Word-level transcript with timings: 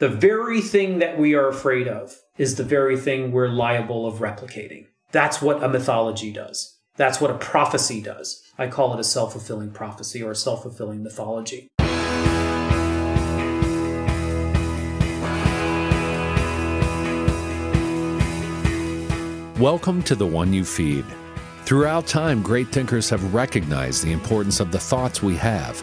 The 0.00 0.08
very 0.08 0.60
thing 0.60 1.00
that 1.00 1.18
we 1.18 1.34
are 1.34 1.48
afraid 1.48 1.88
of 1.88 2.20
is 2.36 2.54
the 2.54 2.62
very 2.62 2.96
thing 2.96 3.32
we're 3.32 3.48
liable 3.48 4.06
of 4.06 4.20
replicating. 4.20 4.86
That's 5.10 5.42
what 5.42 5.60
a 5.60 5.68
mythology 5.68 6.32
does. 6.32 6.76
That's 6.94 7.20
what 7.20 7.32
a 7.32 7.38
prophecy 7.38 8.00
does. 8.00 8.40
I 8.56 8.68
call 8.68 8.94
it 8.94 9.00
a 9.00 9.02
self 9.02 9.32
fulfilling 9.32 9.72
prophecy 9.72 10.22
or 10.22 10.30
a 10.30 10.36
self 10.36 10.62
fulfilling 10.62 11.02
mythology. 11.02 11.66
Welcome 19.58 20.04
to 20.04 20.14
The 20.14 20.24
One 20.24 20.52
You 20.52 20.64
Feed. 20.64 21.04
Throughout 21.64 22.06
time, 22.06 22.40
great 22.40 22.68
thinkers 22.68 23.10
have 23.10 23.34
recognized 23.34 24.04
the 24.04 24.12
importance 24.12 24.60
of 24.60 24.70
the 24.70 24.78
thoughts 24.78 25.24
we 25.24 25.34
have. 25.34 25.82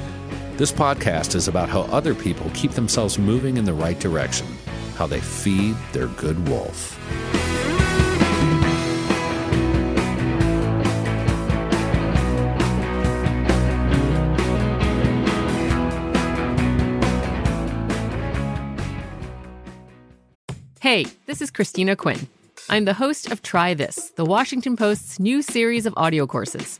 This 0.61 0.71
podcast 0.71 1.33
is 1.33 1.47
about 1.47 1.69
how 1.69 1.81
other 1.89 2.13
people 2.13 2.51
keep 2.53 2.73
themselves 2.73 3.17
moving 3.17 3.57
in 3.57 3.65
the 3.65 3.73
right 3.73 3.99
direction, 3.99 4.45
how 4.95 5.07
they 5.07 5.19
feed 5.19 5.75
their 5.91 6.05
good 6.05 6.47
wolf. 6.47 6.99
Hey, 20.79 21.07
this 21.25 21.41
is 21.41 21.49
Christina 21.49 21.95
Quinn. 21.95 22.27
I'm 22.69 22.85
the 22.85 22.93
host 22.93 23.31
of 23.31 23.41
Try 23.41 23.73
This, 23.73 24.11
the 24.11 24.25
Washington 24.25 24.77
Post's 24.77 25.19
new 25.19 25.41
series 25.41 25.87
of 25.87 25.95
audio 25.97 26.27
courses. 26.27 26.79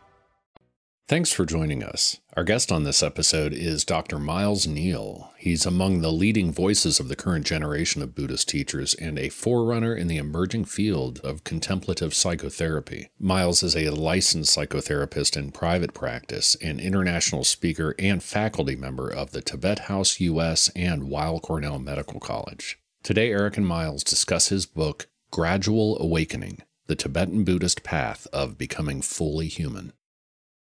Thanks 1.07 1.33
for 1.33 1.45
joining 1.45 1.83
us. 1.83 2.21
Our 2.37 2.45
guest 2.45 2.71
on 2.71 2.85
this 2.85 3.03
episode 3.03 3.51
is 3.51 3.83
Dr. 3.83 4.17
Miles 4.17 4.65
Neale. 4.65 5.33
He's 5.37 5.65
among 5.65 5.99
the 5.99 6.11
leading 6.11 6.53
voices 6.53 7.01
of 7.01 7.09
the 7.09 7.17
current 7.17 7.45
generation 7.45 8.01
of 8.01 8.15
Buddhist 8.15 8.47
teachers 8.47 8.93
and 8.93 9.19
a 9.19 9.27
forerunner 9.27 9.93
in 9.93 10.07
the 10.07 10.15
emerging 10.15 10.65
field 10.65 11.19
of 11.19 11.43
contemplative 11.43 12.13
psychotherapy. 12.13 13.09
Miles 13.19 13.61
is 13.61 13.75
a 13.75 13.89
licensed 13.89 14.55
psychotherapist 14.57 15.35
in 15.35 15.51
private 15.51 15.93
practice, 15.93 16.55
an 16.61 16.79
international 16.79 17.43
speaker, 17.43 17.93
and 17.99 18.23
faculty 18.23 18.77
member 18.77 19.09
of 19.09 19.31
the 19.31 19.41
Tibet 19.41 19.79
House 19.79 20.21
US 20.21 20.69
and 20.77 21.09
Weill 21.09 21.41
Cornell 21.41 21.77
Medical 21.79 22.21
College. 22.21 22.79
Today, 23.03 23.31
Eric 23.31 23.57
and 23.57 23.67
Miles 23.67 24.05
discuss 24.05 24.47
his 24.47 24.65
book, 24.65 25.09
Gradual 25.29 26.01
Awakening 26.01 26.59
The 26.87 26.95
Tibetan 26.95 27.43
Buddhist 27.43 27.83
Path 27.83 28.27
of 28.31 28.57
Becoming 28.57 29.01
Fully 29.01 29.47
Human. 29.49 29.91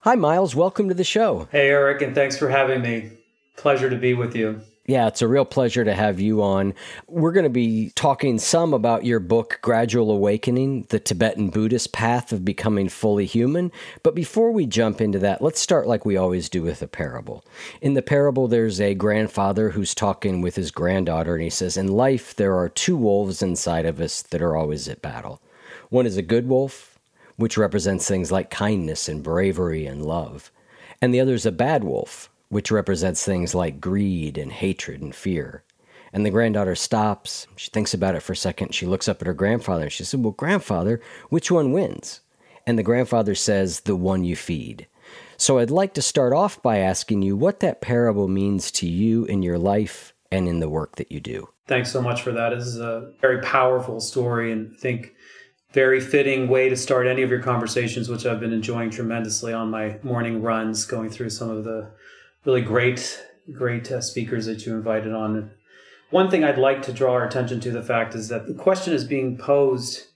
Hi, 0.07 0.15
Miles. 0.15 0.55
Welcome 0.55 0.87
to 0.87 0.95
the 0.95 1.03
show. 1.03 1.49
Hey, 1.51 1.69
Eric, 1.69 2.01
and 2.01 2.15
thanks 2.15 2.39
for 2.39 2.49
having 2.49 2.81
me. 2.81 3.11
Pleasure 3.57 3.91
to 3.91 3.97
be 3.97 4.15
with 4.15 4.37
you. 4.37 4.61
Yeah, 4.87 5.09
it's 5.09 5.21
a 5.21 5.27
real 5.27 5.45
pleasure 5.45 5.85
to 5.85 5.95
have 5.95 6.21
you 6.21 6.45
on. 6.45 6.75
We're 7.09 7.33
going 7.33 7.43
to 7.43 7.51
be 7.51 7.91
talking 7.97 8.39
some 8.39 8.73
about 8.73 9.05
your 9.05 9.19
book, 9.19 9.59
Gradual 9.63 10.13
Awakening 10.13 10.87
The 10.91 11.01
Tibetan 11.01 11.51
Buddhist 11.51 11.93
Path 11.93 12.33
of 12.33 12.45
Becoming 12.45 12.89
Fully 12.89 13.27
Human. 13.27 13.73
But 14.05 14.15
before 14.15 14.53
we 14.53 14.65
jump 14.65 15.01
into 15.01 15.19
that, 15.19 15.43
let's 15.43 15.59
start 15.59 15.89
like 15.89 16.05
we 16.05 16.17
always 16.17 16.49
do 16.49 16.63
with 16.63 16.83
a 16.83 16.87
parable. 16.87 17.45
In 17.81 17.95
the 17.95 18.01
parable, 18.01 18.47
there's 18.47 18.81
a 18.81 18.95
grandfather 18.95 19.71
who's 19.71 19.93
talking 19.93 20.41
with 20.41 20.55
his 20.55 20.71
granddaughter, 20.71 21.35
and 21.35 21.43
he 21.43 21.51
says, 21.51 21.77
In 21.77 21.89
life, 21.89 22.33
there 22.37 22.57
are 22.57 22.69
two 22.69 22.97
wolves 22.97 23.43
inside 23.43 23.87
of 23.87 24.01
us 24.01 24.23
that 24.23 24.41
are 24.41 24.55
always 24.55 24.87
at 24.87 25.03
battle. 25.03 25.43
One 25.89 26.07
is 26.07 26.17
a 26.17 26.23
good 26.23 26.49
wolf, 26.49 26.96
which 27.37 27.57
represents 27.57 28.07
things 28.07 28.33
like 28.33 28.51
kindness 28.51 29.09
and 29.09 29.23
bravery 29.23 29.87
and 29.87 30.05
love. 30.05 30.51
And 31.01 31.13
the 31.13 31.21
other 31.21 31.35
is 31.35 31.47
a 31.47 31.53
bad 31.53 31.85
wolf, 31.85 32.31
which 32.49 32.71
represents 32.71 33.25
things 33.25 33.55
like 33.55 33.81
greed 33.81 34.39
and 34.39 34.53
hatred 34.53 35.03
and 35.03 35.15
fear. 35.15 35.63
And 36.13 36.25
the 36.25 36.31
granddaughter 36.31 36.75
stops. 36.75 37.47
She 37.57 37.71
thinks 37.71 37.93
about 37.93 38.15
it 38.15 38.23
for 38.23 38.33
a 38.33 38.37
second. 38.37 38.75
She 38.75 38.87
looks 38.87 39.09
up 39.09 39.21
at 39.21 39.27
her 39.27 39.35
grandfather 39.35 39.85
and 39.85 39.93
she 39.93 40.05
said, 40.05 40.23
Well, 40.23 40.33
grandfather, 40.33 41.01
which 41.29 41.51
one 41.51 41.73
wins? 41.73 42.21
And 42.67 42.79
the 42.79 42.83
grandfather 42.83 43.35
says, 43.35 43.81
The 43.81 43.97
one 43.97 44.25
you 44.25 44.37
feed. 44.37 44.87
So 45.37 45.59
I'd 45.59 45.71
like 45.71 45.93
to 45.95 46.03
start 46.03 46.33
off 46.33 46.63
by 46.63 46.79
asking 46.79 47.23
you 47.23 47.37
what 47.37 47.61
that 47.61 47.83
parable 47.83 48.29
means 48.29 48.71
to 48.73 48.89
you 48.89 49.27
in 49.27 49.43
your 49.43 49.59
life 49.59 50.15
and 50.33 50.49
in 50.49 50.61
the 50.61 50.69
work 50.69 50.97
that 50.97 51.13
you 51.13 51.21
do. 51.21 51.49
Thanks 51.67 51.93
so 51.93 52.01
much 52.01 52.23
for 52.23 52.33
that. 52.33 52.51
This 52.51 52.67
is 52.67 52.81
a 52.81 53.13
very 53.21 53.41
powerful 53.43 54.01
story, 54.01 54.53
and 54.53 54.73
I 54.75 54.79
think 54.79 55.15
very 55.77 56.01
fitting 56.01 56.49
way 56.49 56.71
to 56.71 56.75
start 56.75 57.07
any 57.07 57.21
of 57.21 57.29
your 57.29 57.43
conversations, 57.43 58.09
which 58.09 58.25
I've 58.25 58.41
been 58.41 58.55
enjoying 58.55 58.89
tremendously 58.89 59.53
on 59.53 59.71
my 59.71 59.99
morning 60.03 60.41
runs, 60.41 60.87
going 60.87 61.11
through 61.11 61.29
some 61.29 61.51
of 61.51 61.65
the 61.65 61.91
really 62.47 62.63
great, 62.63 63.23
great 63.53 63.93
uh, 63.93 64.01
speakers 64.01 64.47
that 64.47 64.65
you 64.65 64.75
invited 64.75 65.13
on. 65.13 65.51
One 66.09 66.31
thing 66.31 66.45
I'd 66.45 66.57
like 66.57 66.81
to 66.85 66.95
draw 66.95 67.13
our 67.13 67.27
attention 67.27 67.61
to 67.61 67.71
the 67.71 67.83
fact 67.83 68.15
is 68.15 68.29
that 68.29 68.47
the 68.47 68.55
question 68.55 68.95
is 68.95 69.05
being 69.05 69.37
posed 69.37 70.07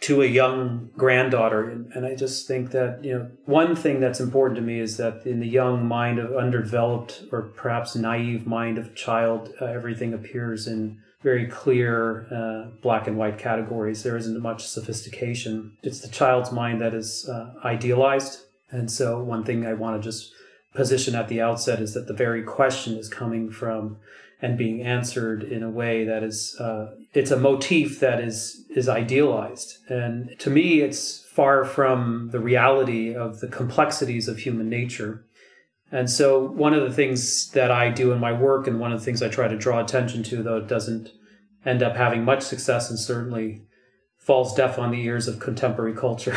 to 0.00 0.20
a 0.20 0.26
young 0.26 0.90
granddaughter, 0.96 1.70
and 1.70 2.04
I 2.04 2.16
just 2.16 2.48
think 2.48 2.72
that 2.72 3.04
you 3.04 3.16
know 3.16 3.30
one 3.44 3.76
thing 3.76 4.00
that's 4.00 4.18
important 4.18 4.56
to 4.56 4.62
me 4.62 4.80
is 4.80 4.96
that 4.96 5.24
in 5.24 5.38
the 5.38 5.46
young 5.46 5.86
mind 5.86 6.18
of 6.18 6.34
underdeveloped 6.36 7.22
or 7.30 7.42
perhaps 7.42 7.94
naive 7.94 8.48
mind 8.48 8.78
of 8.78 8.96
child, 8.96 9.54
uh, 9.60 9.66
everything 9.66 10.12
appears 10.12 10.66
in 10.66 11.00
very 11.22 11.46
clear 11.46 12.26
uh, 12.32 12.70
black 12.80 13.06
and 13.06 13.18
white 13.18 13.38
categories. 13.38 14.02
There 14.02 14.16
isn't 14.16 14.40
much 14.40 14.66
sophistication. 14.66 15.76
It's 15.82 16.00
the 16.00 16.08
child's 16.08 16.52
mind 16.52 16.80
that 16.80 16.94
is 16.94 17.28
uh, 17.28 17.54
idealized. 17.64 18.44
And 18.70 18.90
so, 18.90 19.22
one 19.22 19.44
thing 19.44 19.66
I 19.66 19.72
want 19.74 20.00
to 20.00 20.06
just 20.06 20.32
position 20.74 21.14
at 21.14 21.28
the 21.28 21.40
outset 21.40 21.80
is 21.80 21.94
that 21.94 22.06
the 22.06 22.12
very 22.12 22.42
question 22.42 22.96
is 22.96 23.08
coming 23.08 23.50
from 23.50 23.96
and 24.40 24.56
being 24.56 24.82
answered 24.82 25.42
in 25.42 25.62
a 25.62 25.70
way 25.70 26.04
that 26.04 26.22
is 26.22 26.54
uh, 26.60 26.94
it's 27.12 27.30
a 27.30 27.36
motif 27.36 27.98
that 28.00 28.20
is 28.20 28.64
is 28.70 28.88
idealized 28.88 29.78
and 29.88 30.36
to 30.38 30.50
me 30.50 30.80
it's 30.80 31.24
far 31.24 31.64
from 31.64 32.28
the 32.30 32.38
reality 32.38 33.14
of 33.14 33.40
the 33.40 33.48
complexities 33.48 34.28
of 34.28 34.38
human 34.38 34.68
nature 34.68 35.24
and 35.90 36.10
so, 36.10 36.42
one 36.42 36.74
of 36.74 36.82
the 36.82 36.92
things 36.92 37.50
that 37.52 37.70
I 37.70 37.88
do 37.88 38.12
in 38.12 38.20
my 38.20 38.32
work, 38.32 38.66
and 38.66 38.78
one 38.78 38.92
of 38.92 38.98
the 38.98 39.04
things 39.04 39.22
I 39.22 39.28
try 39.28 39.48
to 39.48 39.56
draw 39.56 39.80
attention 39.82 40.22
to, 40.24 40.42
though 40.42 40.58
it 40.58 40.68
doesn't 40.68 41.12
end 41.64 41.82
up 41.82 41.96
having 41.96 42.24
much 42.24 42.42
success 42.42 42.90
and 42.90 42.98
certainly 42.98 43.62
falls 44.16 44.54
deaf 44.54 44.78
on 44.78 44.90
the 44.90 45.02
ears 45.02 45.26
of 45.26 45.40
contemporary 45.40 45.94
culture. 45.94 46.36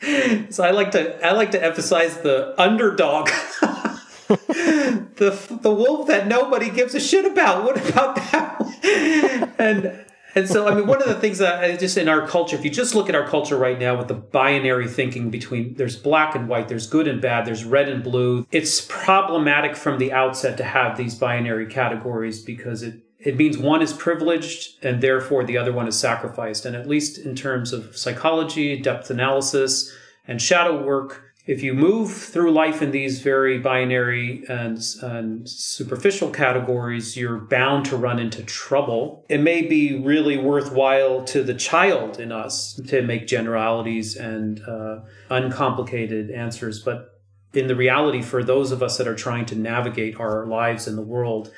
so 0.50 0.64
I 0.64 0.70
like 0.70 0.92
to 0.92 1.24
I 1.26 1.32
like 1.32 1.50
to 1.50 1.62
emphasize 1.62 2.18
the 2.18 2.54
underdog. 2.60 3.28
the 4.28 5.58
the 5.60 5.70
wolf 5.70 6.08
that 6.08 6.26
nobody 6.26 6.70
gives 6.70 6.94
a 6.94 7.00
shit 7.00 7.26
about. 7.26 7.64
What 7.64 7.76
about 7.90 8.16
that? 8.16 9.54
and 9.58 10.06
and 10.36 10.46
so, 10.46 10.68
I 10.68 10.74
mean, 10.74 10.86
one 10.86 11.02
of 11.02 11.08
the 11.08 11.14
things 11.14 11.38
that 11.38 11.64
I 11.64 11.76
just 11.76 11.96
in 11.96 12.08
our 12.08 12.26
culture, 12.28 12.56
if 12.56 12.64
you 12.64 12.70
just 12.70 12.94
look 12.94 13.08
at 13.08 13.14
our 13.14 13.26
culture 13.26 13.56
right 13.56 13.78
now 13.78 13.96
with 13.96 14.08
the 14.08 14.14
binary 14.14 14.86
thinking 14.86 15.30
between 15.30 15.74
there's 15.74 15.96
black 15.96 16.34
and 16.34 16.46
white, 16.46 16.68
there's 16.68 16.86
good 16.86 17.08
and 17.08 17.22
bad, 17.22 17.46
there's 17.46 17.64
red 17.64 17.88
and 17.88 18.04
blue, 18.04 18.46
it's 18.52 18.82
problematic 18.82 19.74
from 19.74 19.98
the 19.98 20.12
outset 20.12 20.58
to 20.58 20.64
have 20.64 20.96
these 20.96 21.14
binary 21.14 21.66
categories 21.66 22.42
because 22.42 22.82
it 22.82 23.00
it 23.18 23.36
means 23.36 23.58
one 23.58 23.82
is 23.82 23.92
privileged 23.92 24.84
and 24.84 25.02
therefore 25.02 25.42
the 25.42 25.56
other 25.56 25.72
one 25.72 25.88
is 25.88 25.98
sacrificed. 25.98 26.66
And 26.66 26.76
at 26.76 26.86
least 26.86 27.18
in 27.18 27.34
terms 27.34 27.72
of 27.72 27.96
psychology, 27.96 28.78
depth 28.80 29.10
analysis, 29.10 29.92
and 30.28 30.40
shadow 30.40 30.84
work, 30.84 31.25
if 31.46 31.62
you 31.62 31.72
move 31.74 32.12
through 32.12 32.50
life 32.50 32.82
in 32.82 32.90
these 32.90 33.20
very 33.20 33.58
binary 33.58 34.42
and, 34.48 34.78
and, 35.00 35.48
superficial 35.48 36.30
categories, 36.30 37.16
you're 37.16 37.38
bound 37.38 37.86
to 37.86 37.96
run 37.96 38.18
into 38.18 38.42
trouble. 38.42 39.24
It 39.28 39.40
may 39.40 39.62
be 39.62 39.96
really 39.96 40.36
worthwhile 40.36 41.24
to 41.26 41.44
the 41.44 41.54
child 41.54 42.18
in 42.18 42.32
us 42.32 42.74
to 42.88 43.02
make 43.02 43.28
generalities 43.28 44.16
and 44.16 44.60
uh, 44.66 45.00
uncomplicated 45.30 46.32
answers, 46.32 46.82
but 46.82 47.20
in 47.54 47.68
the 47.68 47.76
reality, 47.76 48.22
for 48.22 48.42
those 48.42 48.72
of 48.72 48.82
us 48.82 48.98
that 48.98 49.06
are 49.06 49.14
trying 49.14 49.46
to 49.46 49.54
navigate 49.54 50.18
our 50.18 50.46
lives 50.46 50.88
in 50.88 50.96
the 50.96 51.02
world, 51.02 51.52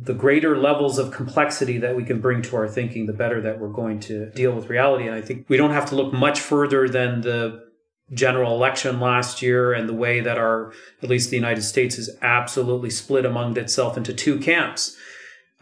the 0.00 0.14
greater 0.14 0.56
levels 0.56 0.98
of 0.98 1.10
complexity 1.10 1.78
that 1.78 1.96
we 1.96 2.04
can 2.04 2.20
bring 2.20 2.42
to 2.42 2.56
our 2.56 2.68
thinking, 2.68 3.06
the 3.06 3.12
better 3.12 3.40
that 3.40 3.58
we're 3.58 3.68
going 3.68 3.98
to 3.98 4.30
deal 4.30 4.52
with 4.52 4.70
reality. 4.70 5.08
And 5.08 5.16
I 5.16 5.20
think 5.20 5.46
we 5.48 5.56
don't 5.56 5.72
have 5.72 5.86
to 5.86 5.96
look 5.96 6.12
much 6.12 6.40
further 6.40 6.88
than 6.88 7.22
the 7.22 7.69
general 8.12 8.54
election 8.54 9.00
last 9.00 9.42
year 9.42 9.72
and 9.72 9.88
the 9.88 9.94
way 9.94 10.20
that 10.20 10.38
our, 10.38 10.72
at 11.02 11.08
least 11.08 11.30
the 11.30 11.36
United 11.36 11.62
States, 11.62 11.98
is 11.98 12.10
absolutely 12.22 12.90
split 12.90 13.24
among 13.24 13.56
itself 13.56 13.96
into 13.96 14.12
two 14.12 14.38
camps. 14.38 14.96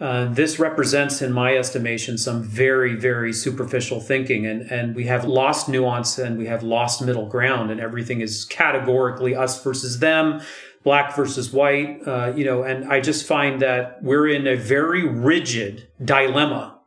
Uh, 0.00 0.26
this 0.26 0.60
represents, 0.60 1.20
in 1.20 1.32
my 1.32 1.56
estimation, 1.56 2.16
some 2.16 2.40
very, 2.40 2.94
very 2.94 3.32
superficial 3.32 4.00
thinking, 4.00 4.46
and, 4.46 4.62
and 4.70 4.94
we 4.94 5.04
have 5.04 5.24
lost 5.24 5.68
nuance 5.68 6.18
and 6.18 6.38
we 6.38 6.46
have 6.46 6.62
lost 6.62 7.02
middle 7.02 7.26
ground, 7.26 7.70
and 7.70 7.80
everything 7.80 8.20
is 8.20 8.44
categorically 8.44 9.34
us 9.34 9.62
versus 9.62 9.98
them, 9.98 10.40
black 10.84 11.16
versus 11.16 11.52
white, 11.52 12.00
uh, 12.06 12.32
you 12.36 12.44
know, 12.44 12.62
and 12.62 12.90
I 12.90 13.00
just 13.00 13.26
find 13.26 13.60
that 13.60 14.00
we're 14.00 14.28
in 14.28 14.46
a 14.46 14.54
very 14.54 15.06
rigid 15.06 15.88
dilemma, 16.02 16.78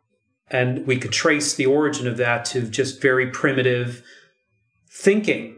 and 0.50 0.88
we 0.88 0.98
could 0.98 1.12
trace 1.12 1.54
the 1.54 1.66
origin 1.66 2.08
of 2.08 2.16
that 2.16 2.46
to 2.46 2.62
just 2.62 3.02
very 3.02 3.30
primitive 3.30 4.04
thinking. 5.02 5.58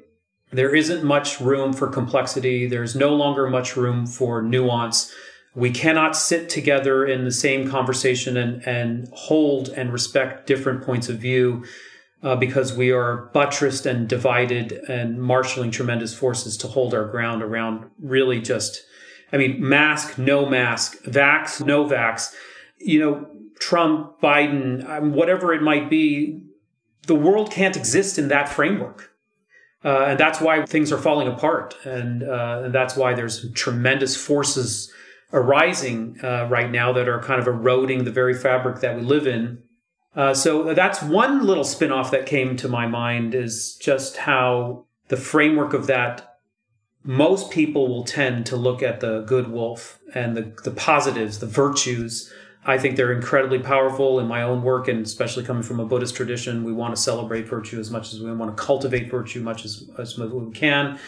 There 0.52 0.74
isn't 0.74 1.04
much 1.04 1.42
room 1.42 1.74
for 1.74 1.88
complexity. 1.88 2.66
There's 2.66 2.96
no 2.96 3.14
longer 3.14 3.50
much 3.50 3.76
room 3.76 4.06
for 4.06 4.42
nuance. 4.42 5.12
We 5.54 5.72
cannot 5.72 6.16
sit 6.16 6.50
together 6.50 7.06
in 7.06 7.26
the 7.26 7.32
same 7.32 7.70
conversation 7.70 8.38
and, 8.38 8.66
and 8.66 9.10
hold 9.14 9.70
and 9.70 9.92
respect 9.92 10.48
different 10.48 10.84
points 10.84 11.10
of 11.10 11.18
view 11.18 11.66
uh, 12.24 12.38
because 12.38 12.74
we 12.74 12.92
are 12.92 13.30
buttressed 13.34 13.86
and 13.86 14.08
divided 14.08 14.72
and 14.88 15.22
marshaling 15.22 15.72
tremendous 15.72 16.14
forces 16.14 16.56
to 16.58 16.68
hold 16.68 16.94
our 16.94 17.06
ground 17.06 17.44
around 17.44 17.90
really 18.00 18.40
just, 18.40 18.84
I 19.34 19.38
mean, 19.38 19.58
mask, 19.60 20.18
no 20.18 20.46
mask, 20.46 21.04
vax, 21.04 21.64
no 21.66 21.86
vax, 21.86 22.34
you 22.78 23.00
know, 23.00 23.28
Trump, 23.60 24.22
Biden, 24.22 24.88
um, 24.90 25.14
whatever 25.14 25.54
it 25.54 25.62
might 25.62 25.90
be, 25.90 26.44
the 27.08 27.16
world 27.16 27.52
can't 27.52 27.76
exist 27.76 28.18
in 28.18 28.30
that 28.30 28.48
framework. 28.48 29.13
Uh, 29.84 30.06
and 30.10 30.20
that's 30.20 30.40
why 30.40 30.66
things 30.66 30.92
are 30.92 30.98
falling 30.98 31.28
apart. 31.28 31.76
And, 31.84 32.24
uh, 32.24 32.64
and 32.66 32.74
that's 32.74 32.96
why 32.96 33.14
there's 33.14 33.52
tremendous 33.52 34.16
forces 34.16 34.92
arising 35.34 36.18
uh, 36.24 36.48
right 36.50 36.72
now 36.72 36.94
that 36.94 37.10
are 37.10 37.22
kind 37.22 37.42
of 37.42 37.48
eroding 37.48 38.04
the 38.04 38.12
very 38.12 38.34
fabric 38.34 38.80
that 38.80 38.96
we 38.96 39.02
live 39.02 39.28
in. 39.28 39.62
Uh, 40.16 40.34
so 40.34 40.74
that's 40.74 41.02
one 41.02 41.44
little 41.44 41.64
spin-off 41.64 42.12
that 42.12 42.26
came 42.26 42.56
to 42.56 42.68
my 42.68 42.88
mind 42.88 43.34
is 43.34 43.76
just 43.82 44.18
how 44.18 44.86
the 45.08 45.18
framework 45.18 45.74
of 45.74 45.88
that 45.88 46.30
most 47.04 47.52
people 47.52 47.88
will 47.90 48.04
tend 48.04 48.46
to 48.46 48.56
look 48.56 48.82
at 48.82 49.02
the 49.02 49.22
good 49.22 49.50
wolf 49.50 50.00
and 50.16 50.38
the, 50.38 50.54
the 50.64 50.72
positives, 50.72 51.40
the 51.40 51.46
virtues 51.46 52.32
I 52.66 52.78
think 52.78 52.96
they're 52.96 53.12
incredibly 53.12 53.60
powerful 53.60 54.20
in 54.20 54.28
my 54.28 54.44
own 54.44 54.64
work, 54.64 54.88
and 54.88 55.06
especially 55.06 55.44
coming 55.44 55.64
from 55.64 55.80
a 55.80 55.86
Buddhist 55.86 56.16
tradition. 56.16 56.64
We 56.64 56.72
want 56.72 56.96
to 56.96 57.02
celebrate 57.02 57.48
virtue 57.48 57.80
as 57.80 57.92
much 57.92 58.14
as 58.14 58.22
we 58.22 58.32
want 58.34 58.56
to 58.56 58.64
cultivate 58.64 59.10
virtue 59.12 59.42
much 59.42 59.66
as, 59.66 59.90
as 59.98 60.18
we 60.18 60.52
can. 60.52 61.00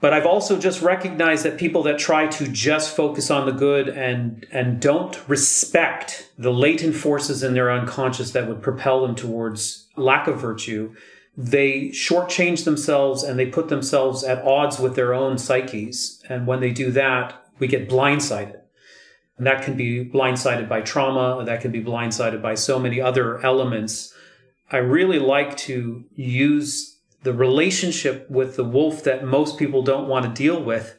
But 0.00 0.12
I've 0.12 0.26
also 0.26 0.58
just 0.58 0.80
recognized 0.80 1.44
that 1.44 1.58
people 1.58 1.82
that 1.84 1.98
try 1.98 2.28
to 2.28 2.46
just 2.46 2.94
focus 2.94 3.30
on 3.30 3.46
the 3.46 3.52
good 3.52 3.88
and 3.88 4.46
and 4.52 4.80
don't 4.80 5.28
respect 5.28 6.30
the 6.38 6.52
latent 6.52 6.94
forces 6.94 7.42
in 7.42 7.54
their 7.54 7.72
unconscious 7.72 8.30
that 8.32 8.46
would 8.46 8.62
propel 8.62 9.04
them 9.04 9.16
towards 9.16 9.88
lack 9.96 10.28
of 10.28 10.40
virtue, 10.40 10.94
they 11.36 11.88
shortchange 11.88 12.64
themselves 12.64 13.24
and 13.24 13.38
they 13.38 13.46
put 13.46 13.68
themselves 13.68 14.22
at 14.22 14.44
odds 14.44 14.78
with 14.78 14.94
their 14.94 15.14
own 15.14 15.36
psyches. 15.36 16.22
And 16.28 16.46
when 16.46 16.60
they 16.60 16.70
do 16.70 16.92
that, 16.92 17.48
we 17.58 17.66
get 17.66 17.88
blindsided. 17.88 18.60
And 19.38 19.46
that 19.46 19.62
can 19.62 19.76
be 19.76 20.04
blindsided 20.04 20.68
by 20.68 20.82
trauma, 20.82 21.44
that 21.44 21.60
can 21.60 21.70
be 21.70 21.82
blindsided 21.82 22.42
by 22.42 22.54
so 22.54 22.78
many 22.78 23.00
other 23.00 23.44
elements. 23.44 24.12
I 24.70 24.78
really 24.78 25.18
like 25.18 25.56
to 25.58 26.04
use 26.14 26.98
the 27.22 27.32
relationship 27.32 28.28
with 28.30 28.56
the 28.56 28.64
wolf 28.64 29.02
that 29.04 29.24
most 29.24 29.58
people 29.58 29.82
don't 29.82 30.08
want 30.08 30.24
to 30.26 30.42
deal 30.42 30.62
with. 30.62 30.96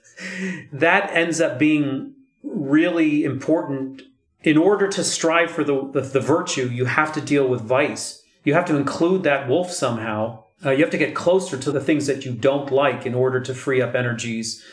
That 0.72 1.12
ends 1.12 1.40
up 1.40 1.60
being 1.60 2.16
really 2.44 3.24
important. 3.24 4.04
In 4.42 4.58
order 4.58 4.88
to 4.88 5.04
strive 5.04 5.52
for 5.52 5.64
the, 5.66 5.90
the, 5.92 6.02
the 6.02 6.20
virtue, 6.22 6.70
you 6.70 6.86
have 6.86 7.12
to 7.14 7.22
deal 7.22 7.48
with 7.48 7.62
vice. 7.62 8.24
You 8.46 8.54
have 8.54 8.66
to 8.66 8.78
include 8.78 9.24
that 9.24 9.50
wolf 9.50 9.72
somehow. 9.72 10.46
Uh, 10.66 10.72
you 10.72 10.82
have 10.84 10.92
to 10.92 10.98
get 10.98 11.14
closer 11.14 11.58
to 11.58 11.72
the 11.72 11.82
things 11.82 12.08
that 12.08 12.26
you 12.26 12.34
don't 12.34 12.72
like 12.72 13.06
in 13.06 13.14
order 13.14 13.42
to 13.42 13.54
free 13.54 13.82
up 13.82 13.96
energies. 13.96 14.64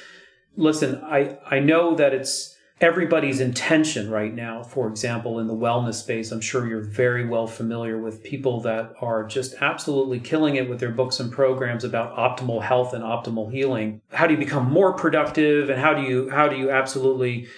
Listen, 0.56 1.02
I, 1.04 1.38
I 1.48 1.58
know 1.58 1.94
that 1.96 2.14
it's 2.14 2.55
everybody's 2.80 3.40
intention 3.40 4.10
right 4.10 4.34
now, 4.34 4.62
for 4.62 4.88
example, 4.88 5.38
in 5.38 5.46
the 5.46 5.54
wellness 5.54 5.94
space, 5.94 6.30
I'm 6.30 6.40
sure 6.40 6.66
you're 6.66 6.80
very 6.80 7.26
well 7.26 7.46
familiar 7.46 7.98
with 7.98 8.22
people 8.22 8.60
that 8.62 8.92
are 9.00 9.24
just 9.24 9.54
absolutely 9.60 10.20
killing 10.20 10.56
it 10.56 10.68
with 10.68 10.80
their 10.80 10.90
books 10.90 11.18
and 11.18 11.32
programs 11.32 11.84
about 11.84 12.16
optimal 12.16 12.62
health 12.62 12.92
and 12.92 13.02
optimal 13.02 13.50
healing. 13.50 14.02
How 14.12 14.26
do 14.26 14.34
you 14.34 14.38
become 14.38 14.70
more 14.70 14.92
productive 14.92 15.70
and 15.70 15.80
how 15.80 15.94
do 15.94 16.02
you 16.02 16.28
how 16.30 16.48
do 16.48 16.56
you 16.56 16.70
absolutely 16.70 17.48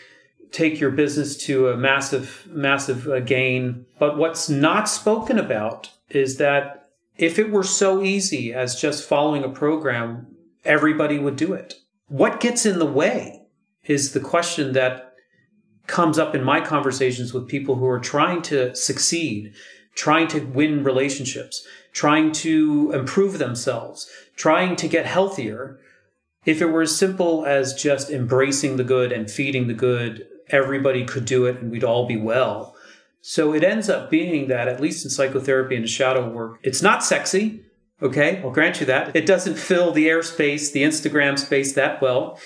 take 0.53 0.81
your 0.81 0.91
business 0.91 1.37
to 1.37 1.69
a 1.69 1.76
massive 1.76 2.47
massive 2.50 3.09
uh, 3.09 3.20
gain? 3.20 3.87
But 3.99 4.17
what's 4.17 4.49
not 4.49 4.88
spoken 4.88 5.38
about 5.38 5.91
is 6.11 6.37
that 6.37 6.91
if 7.17 7.41
it 7.41 7.50
were 7.50 7.65
so 7.65 8.03
easy 8.03 8.55
as 8.55 8.81
just 8.81 9.09
following 9.09 9.43
a 9.43 9.49
program, 9.49 10.29
everybody 10.65 11.19
would 11.19 11.35
do 11.35 11.53
it. 11.53 11.75
What 12.06 12.39
gets 12.39 12.65
in 12.65 12.79
the 12.79 12.87
way? 12.87 13.39
is 13.89 14.13
the 14.13 14.20
question 14.20 14.72
that 14.75 15.07
comes 15.89 16.19
up 16.19 16.35
in 16.35 16.45
my 16.45 16.61
conversations 16.61 17.35
with 17.35 17.49
people 17.49 17.75
who 17.75 17.87
are 17.87 17.99
trying 17.99 18.43
to 18.43 18.75
succeed, 18.77 19.55
trying 19.95 20.29
to 20.29 20.41
win 20.41 20.85
relationships, 20.85 21.67
trying 21.93 22.31
to 22.31 22.93
improve 22.95 23.39
themselves, 23.39 24.09
trying 24.37 24.77
to 24.77 24.87
get 24.87 25.07
healthier. 25.07 25.81
If 26.45 26.63
it 26.63 26.67
were 26.67 26.83
as 26.83 26.97
simple 26.97 27.45
as 27.45 27.75
just 27.75 28.11
embracing 28.11 28.77
the 28.77 28.85
good 28.85 29.11
and 29.11 29.31
feeding 29.31 29.67
the 29.67 29.75
good, 29.75 30.27
everybody 30.51 31.05
could 31.05 31.25
do 31.25 31.47
it 31.47 31.57
and 31.59 31.71
we'd 31.71 31.85
all 31.85 32.07
be 32.07 32.17
well. 32.17 32.77
So 33.21 33.53
it 33.53 33.65
ends 33.65 33.91
up 33.91 34.11
being 34.11 34.47
that, 34.49 34.69
at 34.69 34.81
least 34.81 35.05
in 35.05 35.11
psychotherapy 35.11 35.75
and 35.75 35.89
shadow 35.89 36.29
work, 36.29 36.61
it's 36.63 36.83
not 36.83 37.03
sexy. 37.03 37.65
Okay, 38.01 38.41
I'll 38.45 38.51
grant 38.51 38.79
you 38.79 38.87
that. 38.87 39.17
It 39.17 39.27
doesn't 39.27 39.59
fill 39.59 39.91
the 39.91 40.07
airspace, 40.07 40.71
the 40.71 40.85
Instagram 40.85 41.39
space 41.39 41.73
that 41.73 42.01
well. 42.01 42.39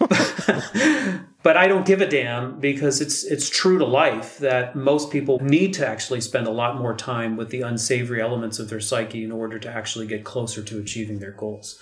but 1.48 1.56
I 1.56 1.66
don't 1.66 1.86
give 1.86 2.02
a 2.02 2.06
damn 2.06 2.60
because 2.60 3.00
it's 3.00 3.24
it's 3.24 3.48
true 3.48 3.78
to 3.78 3.86
life 3.86 4.36
that 4.36 4.76
most 4.76 5.10
people 5.10 5.38
need 5.40 5.72
to 5.74 5.88
actually 5.88 6.20
spend 6.20 6.46
a 6.46 6.50
lot 6.50 6.76
more 6.76 6.94
time 6.94 7.38
with 7.38 7.48
the 7.48 7.62
unsavory 7.62 8.20
elements 8.20 8.58
of 8.58 8.68
their 8.68 8.80
psyche 8.80 9.24
in 9.24 9.32
order 9.32 9.58
to 9.60 9.70
actually 9.70 10.06
get 10.06 10.24
closer 10.24 10.62
to 10.62 10.78
achieving 10.78 11.20
their 11.20 11.30
goals. 11.30 11.78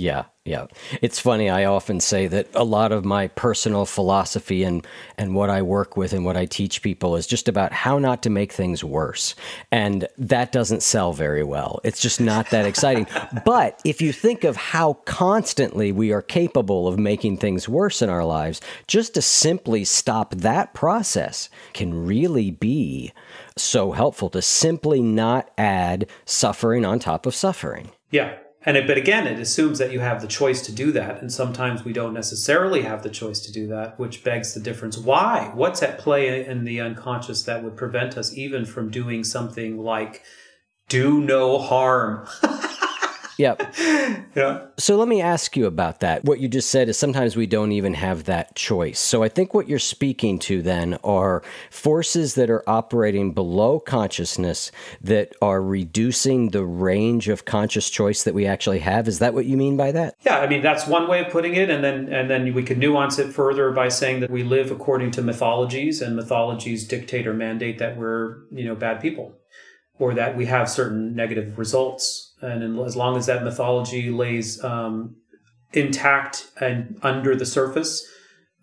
Yeah, 0.00 0.26
yeah. 0.44 0.66
It's 1.02 1.18
funny. 1.18 1.50
I 1.50 1.64
often 1.64 1.98
say 1.98 2.28
that 2.28 2.46
a 2.54 2.62
lot 2.62 2.92
of 2.92 3.04
my 3.04 3.26
personal 3.26 3.84
philosophy 3.84 4.62
and, 4.62 4.86
and 5.16 5.34
what 5.34 5.50
I 5.50 5.60
work 5.60 5.96
with 5.96 6.12
and 6.12 6.24
what 6.24 6.36
I 6.36 6.46
teach 6.46 6.82
people 6.82 7.16
is 7.16 7.26
just 7.26 7.48
about 7.48 7.72
how 7.72 7.98
not 7.98 8.22
to 8.22 8.30
make 8.30 8.52
things 8.52 8.84
worse. 8.84 9.34
And 9.72 10.06
that 10.16 10.52
doesn't 10.52 10.84
sell 10.84 11.12
very 11.12 11.42
well. 11.42 11.80
It's 11.82 12.00
just 12.00 12.20
not 12.20 12.50
that 12.50 12.64
exciting. 12.64 13.08
but 13.44 13.80
if 13.84 14.00
you 14.00 14.12
think 14.12 14.44
of 14.44 14.54
how 14.54 14.94
constantly 15.04 15.90
we 15.90 16.12
are 16.12 16.22
capable 16.22 16.86
of 16.86 16.96
making 16.96 17.38
things 17.38 17.68
worse 17.68 18.00
in 18.00 18.08
our 18.08 18.24
lives, 18.24 18.60
just 18.86 19.14
to 19.14 19.22
simply 19.22 19.84
stop 19.84 20.32
that 20.36 20.74
process 20.74 21.50
can 21.72 22.06
really 22.06 22.52
be 22.52 23.12
so 23.56 23.90
helpful 23.90 24.30
to 24.30 24.42
simply 24.42 25.02
not 25.02 25.50
add 25.58 26.06
suffering 26.24 26.84
on 26.84 27.00
top 27.00 27.26
of 27.26 27.34
suffering. 27.34 27.90
Yeah, 28.12 28.36
And 28.62 28.76
it, 28.76 28.86
but 28.86 28.98
again, 28.98 29.26
it 29.26 29.38
assumes 29.38 29.78
that 29.78 29.92
you 29.92 30.00
have 30.00 30.20
the 30.20 30.26
choice 30.26 30.62
to 30.62 30.72
do 30.72 30.90
that. 30.92 31.20
And 31.20 31.32
sometimes 31.32 31.84
we 31.84 31.92
don't 31.92 32.12
necessarily 32.12 32.82
have 32.82 33.02
the 33.02 33.10
choice 33.10 33.40
to 33.40 33.52
do 33.52 33.68
that, 33.68 33.98
which 33.98 34.24
begs 34.24 34.52
the 34.54 34.60
difference. 34.60 34.98
Why? 34.98 35.50
What's 35.54 35.82
at 35.82 35.98
play 35.98 36.44
in 36.44 36.64
the 36.64 36.80
unconscious 36.80 37.44
that 37.44 37.62
would 37.62 37.76
prevent 37.76 38.18
us 38.18 38.36
even 38.36 38.64
from 38.64 38.90
doing 38.90 39.22
something 39.22 39.78
like 39.78 40.22
do 40.88 41.20
no 41.20 41.58
harm? 41.58 42.26
Yep. 43.38 43.74
yeah. 44.34 44.66
So 44.78 44.96
let 44.96 45.06
me 45.06 45.22
ask 45.22 45.56
you 45.56 45.66
about 45.66 46.00
that. 46.00 46.24
What 46.24 46.40
you 46.40 46.48
just 46.48 46.70
said 46.70 46.88
is 46.88 46.98
sometimes 46.98 47.36
we 47.36 47.46
don't 47.46 47.70
even 47.70 47.94
have 47.94 48.24
that 48.24 48.56
choice. 48.56 48.98
So 48.98 49.22
I 49.22 49.28
think 49.28 49.54
what 49.54 49.68
you're 49.68 49.78
speaking 49.78 50.40
to 50.40 50.60
then 50.60 50.98
are 51.04 51.44
forces 51.70 52.34
that 52.34 52.50
are 52.50 52.68
operating 52.68 53.32
below 53.32 53.78
consciousness 53.78 54.72
that 55.00 55.34
are 55.40 55.62
reducing 55.62 56.50
the 56.50 56.64
range 56.64 57.28
of 57.28 57.44
conscious 57.44 57.88
choice 57.88 58.24
that 58.24 58.34
we 58.34 58.44
actually 58.44 58.80
have. 58.80 59.06
Is 59.06 59.20
that 59.20 59.34
what 59.34 59.46
you 59.46 59.56
mean 59.56 59.76
by 59.76 59.92
that? 59.92 60.16
Yeah, 60.22 60.40
I 60.40 60.48
mean 60.48 60.60
that's 60.60 60.88
one 60.88 61.06
way 61.06 61.20
of 61.20 61.30
putting 61.30 61.54
it 61.54 61.70
and 61.70 61.84
then 61.84 62.12
and 62.12 62.28
then 62.28 62.52
we 62.52 62.64
could 62.64 62.78
nuance 62.78 63.20
it 63.20 63.32
further 63.32 63.70
by 63.70 63.88
saying 63.88 64.18
that 64.20 64.30
we 64.30 64.42
live 64.42 64.72
according 64.72 65.12
to 65.12 65.22
mythologies 65.22 66.02
and 66.02 66.16
mythologies 66.16 66.88
dictate 66.88 67.26
or 67.26 67.34
mandate 67.34 67.78
that 67.78 67.96
we're, 67.96 68.38
you 68.50 68.64
know, 68.64 68.74
bad 68.74 69.00
people 69.00 69.38
or 70.00 70.14
that 70.14 70.36
we 70.36 70.46
have 70.46 70.68
certain 70.68 71.14
negative 71.14 71.56
results 71.56 72.27
and 72.40 72.78
as 72.80 72.96
long 72.96 73.16
as 73.16 73.26
that 73.26 73.42
mythology 73.42 74.10
lays 74.10 74.62
um, 74.62 75.16
intact 75.72 76.50
and 76.60 76.98
under 77.02 77.34
the 77.34 77.46
surface, 77.46 78.06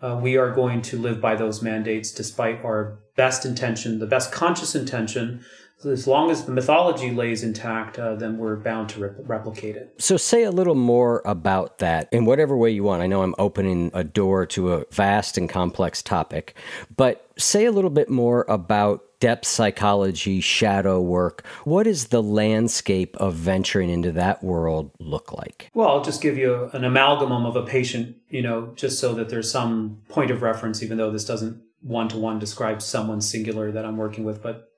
uh, 0.01 0.19
we 0.21 0.37
are 0.37 0.51
going 0.51 0.81
to 0.83 0.97
live 0.97 1.21
by 1.21 1.35
those 1.35 1.61
mandates 1.61 2.11
despite 2.11 2.63
our 2.63 2.99
best 3.15 3.45
intention, 3.45 3.99
the 3.99 4.07
best 4.07 4.31
conscious 4.31 4.75
intention. 4.75 5.43
As 5.83 6.07
long 6.07 6.31
as 6.31 6.45
the 6.45 6.51
mythology 6.51 7.11
lays 7.11 7.43
intact, 7.43 7.99
uh, 7.99 8.15
then 8.15 8.37
we're 8.37 8.55
bound 8.55 8.89
to 8.89 8.99
re- 8.99 9.09
replicate 9.19 9.75
it. 9.75 9.93
So, 9.99 10.17
say 10.17 10.43
a 10.43 10.51
little 10.51 10.75
more 10.75 11.21
about 11.25 11.79
that 11.79 12.07
in 12.11 12.25
whatever 12.25 12.57
way 12.57 12.71
you 12.71 12.83
want. 12.83 13.03
I 13.03 13.07
know 13.07 13.21
I'm 13.21 13.35
opening 13.37 13.91
a 13.93 14.03
door 14.03 14.45
to 14.47 14.73
a 14.73 14.85
vast 14.91 15.37
and 15.37 15.49
complex 15.49 16.01
topic, 16.01 16.55
but 16.95 17.29
say 17.37 17.65
a 17.65 17.71
little 17.71 17.89
bit 17.89 18.09
more 18.09 18.45
about 18.47 19.14
depth 19.25 19.47
psychology, 19.47 20.39
shadow 20.39 21.01
work. 21.01 21.43
What 21.63 21.85
does 21.85 22.09
the 22.09 22.21
landscape 22.21 23.17
of 23.17 23.33
venturing 23.33 23.89
into 23.89 24.11
that 24.11 24.43
world 24.43 24.91
look 24.99 25.33
like? 25.33 25.71
Well, 25.73 25.89
I'll 25.89 26.03
just 26.03 26.21
give 26.21 26.37
you 26.37 26.69
an 26.73 26.83
amalgam 26.83 27.31
of 27.31 27.55
a 27.55 27.63
patient, 27.63 28.17
you 28.29 28.43
know, 28.43 28.71
just 28.75 28.99
so 28.99 29.15
that 29.15 29.29
there's 29.29 29.49
some 29.49 30.03
point 30.09 30.29
of 30.29 30.43
reference, 30.43 30.83
even 30.83 30.99
though 30.99 31.09
this 31.09 31.25
doesn't 31.25 31.59
one 31.81 32.07
to 32.09 32.17
one 32.17 32.37
describe 32.37 32.83
someone 32.83 33.19
singular 33.19 33.71
that 33.71 33.83
I'm 33.83 33.97
working 33.97 34.25
with. 34.25 34.43
But 34.43 34.69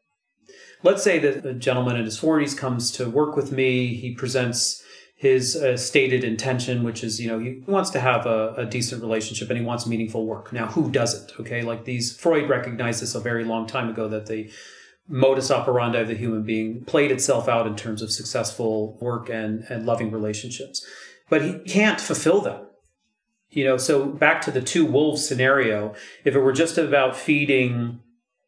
let's 0.82 1.04
say 1.04 1.20
that 1.20 1.46
a 1.46 1.54
gentleman 1.54 1.98
in 1.98 2.06
his 2.06 2.18
40s 2.18 2.58
comes 2.58 2.89
to 2.94 3.10
work 3.10 3.36
with 3.36 3.51
me. 3.51 3.96
He 3.96 4.16
presents 4.16 4.82
his 5.18 5.56
uh, 5.56 5.76
stated 5.76 6.24
intention, 6.24 6.84
which 6.84 7.04
is, 7.04 7.20
you 7.20 7.28
know, 7.28 7.40
he 7.40 7.64
wants 7.66 7.90
to 7.90 8.00
have 8.00 8.28
a, 8.28 8.54
a, 8.56 8.66
decent 8.68 9.02
relationship 9.02 9.50
and 9.50 9.58
he 9.58 9.66
wants 9.66 9.88
meaningful 9.88 10.28
work. 10.28 10.54
Now, 10.54 10.68
who 10.68 10.92
doesn't? 10.92 11.32
Okay. 11.40 11.64
Like 11.64 11.86
these, 11.86 12.16
Freud 12.16 12.48
recognized 12.48 13.02
this 13.02 13.16
a 13.16 13.20
very 13.20 13.44
long 13.44 13.66
time 13.66 13.90
ago 13.90 14.08
that 14.10 14.28
the 14.28 14.52
modus 15.08 15.50
operandi 15.50 16.00
of 16.00 16.08
the 16.08 16.14
human 16.14 16.44
being 16.44 16.86
played 16.86 17.10
itself 17.10 17.48
out 17.48 17.66
in 17.66 17.76
terms 17.76 18.04
of 18.04 18.12
successful 18.12 18.96
work 19.02 19.28
and, 19.28 19.64
and 19.70 19.88
loving 19.88 20.12
relationships. 20.12 20.86
But 21.30 21.42
he 21.42 21.60
can't 21.60 22.00
fulfill 22.00 22.42
them. 22.42 22.68
You 23.50 23.64
know, 23.64 23.78
so 23.78 24.06
back 24.06 24.42
to 24.42 24.52
the 24.52 24.62
two 24.62 24.86
wolves 24.86 25.28
scenario, 25.28 25.96
if 26.26 26.36
it 26.36 26.40
were 26.42 26.54
just 26.54 26.78
about 26.78 27.16
feeding 27.16 28.02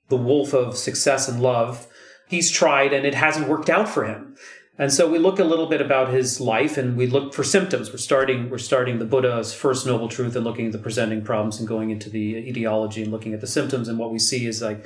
the 0.10 0.18
wolf 0.18 0.54
of 0.54 0.78
success 0.78 1.28
and 1.28 1.42
love, 1.42 1.88
he's 2.28 2.52
tried 2.52 2.94
and 2.94 3.08
it 3.08 3.16
hasn't 3.16 3.48
worked 3.48 3.72
out 3.72 3.90
for 3.90 4.06
him. 4.06 4.36
And 4.80 4.94
so 4.94 5.10
we 5.10 5.20
look 5.20 5.40
a 5.40 5.44
little 5.44 5.66
bit 5.66 5.82
about 5.82 6.14
his 6.14 6.40
life 6.40 6.78
and 6.78 6.96
we 6.96 7.06
look 7.06 7.34
for 7.34 7.44
symptoms. 7.44 7.92
We're 7.92 7.98
starting, 7.98 8.50
we're 8.50 8.58
starting 8.58 8.98
the 8.98 9.06
Buddha's 9.06 9.54
first 9.54 9.86
noble 9.86 10.08
truth 10.08 10.38
and 10.38 10.46
looking 10.46 10.68
at 10.68 10.72
the 10.72 10.78
presenting 10.78 11.22
problems 11.22 11.60
and 11.60 11.68
going 11.68 11.90
into 11.90 12.10
the 12.10 12.38
etiology 12.38 13.04
and 13.04 13.12
looking 13.12 13.34
at 13.34 13.42
the 13.42 13.48
symptoms. 13.48 13.90
And 13.90 14.00
what 14.00 14.10
we 14.10 14.20
see 14.20 14.48
is 14.48 14.62
like, 14.62 14.86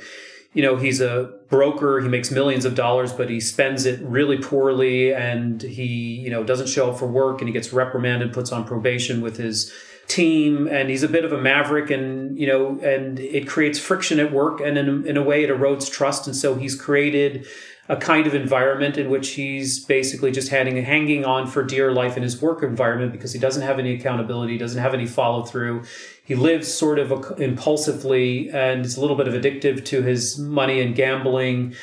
you 0.52 0.62
know, 0.62 0.76
he's 0.76 1.00
a 1.00 1.32
broker. 1.48 2.00
He 2.00 2.08
makes 2.08 2.32
millions 2.32 2.64
of 2.64 2.74
dollars, 2.74 3.12
but 3.12 3.30
he 3.30 3.38
spends 3.38 3.86
it 3.86 4.00
really 4.02 4.36
poorly 4.36 5.14
and 5.14 5.62
he, 5.62 5.84
you 5.84 6.30
know, 6.30 6.42
doesn't 6.42 6.68
show 6.68 6.90
up 6.90 6.98
for 6.98 7.06
work 7.06 7.40
and 7.40 7.48
he 7.48 7.52
gets 7.52 7.72
reprimanded, 7.72 8.32
puts 8.32 8.50
on 8.50 8.64
probation 8.64 9.20
with 9.20 9.36
his 9.36 9.72
team 10.08 10.66
and 10.66 10.90
he's 10.90 11.02
a 11.02 11.08
bit 11.08 11.24
of 11.24 11.32
a 11.32 11.40
maverick 11.40 11.88
and 11.88 12.38
you 12.38 12.46
know 12.46 12.78
and 12.80 13.18
it 13.18 13.48
creates 13.48 13.78
friction 13.78 14.20
at 14.20 14.30
work 14.30 14.60
and 14.60 14.76
in, 14.76 15.06
in 15.06 15.16
a 15.16 15.22
way 15.22 15.42
it 15.42 15.48
erodes 15.48 15.90
trust 15.90 16.26
and 16.26 16.36
so 16.36 16.56
he's 16.56 16.78
created 16.78 17.46
a 17.88 17.96
kind 17.96 18.26
of 18.26 18.34
environment 18.34 18.96
in 18.96 19.10
which 19.10 19.30
he's 19.30 19.84
basically 19.84 20.30
just 20.30 20.48
hanging, 20.48 20.82
hanging 20.82 21.24
on 21.24 21.46
for 21.46 21.62
dear 21.62 21.92
life 21.92 22.16
in 22.16 22.22
his 22.22 22.40
work 22.40 22.62
environment 22.62 23.12
because 23.12 23.32
he 23.32 23.38
doesn't 23.38 23.62
have 23.62 23.78
any 23.78 23.94
accountability, 23.94 24.56
doesn't 24.56 24.80
have 24.80 24.94
any 24.94 25.06
follow 25.06 25.42
through. 25.44 25.84
He 26.24 26.34
lives 26.34 26.72
sort 26.72 26.98
of 26.98 27.38
impulsively 27.38 28.48
and 28.50 28.86
is 28.86 28.96
a 28.96 29.00
little 29.02 29.16
bit 29.16 29.28
of 29.28 29.34
addictive 29.34 29.84
to 29.86 30.02
his 30.02 30.38
money 30.38 30.80
and 30.80 30.94
gambling. 30.94 31.74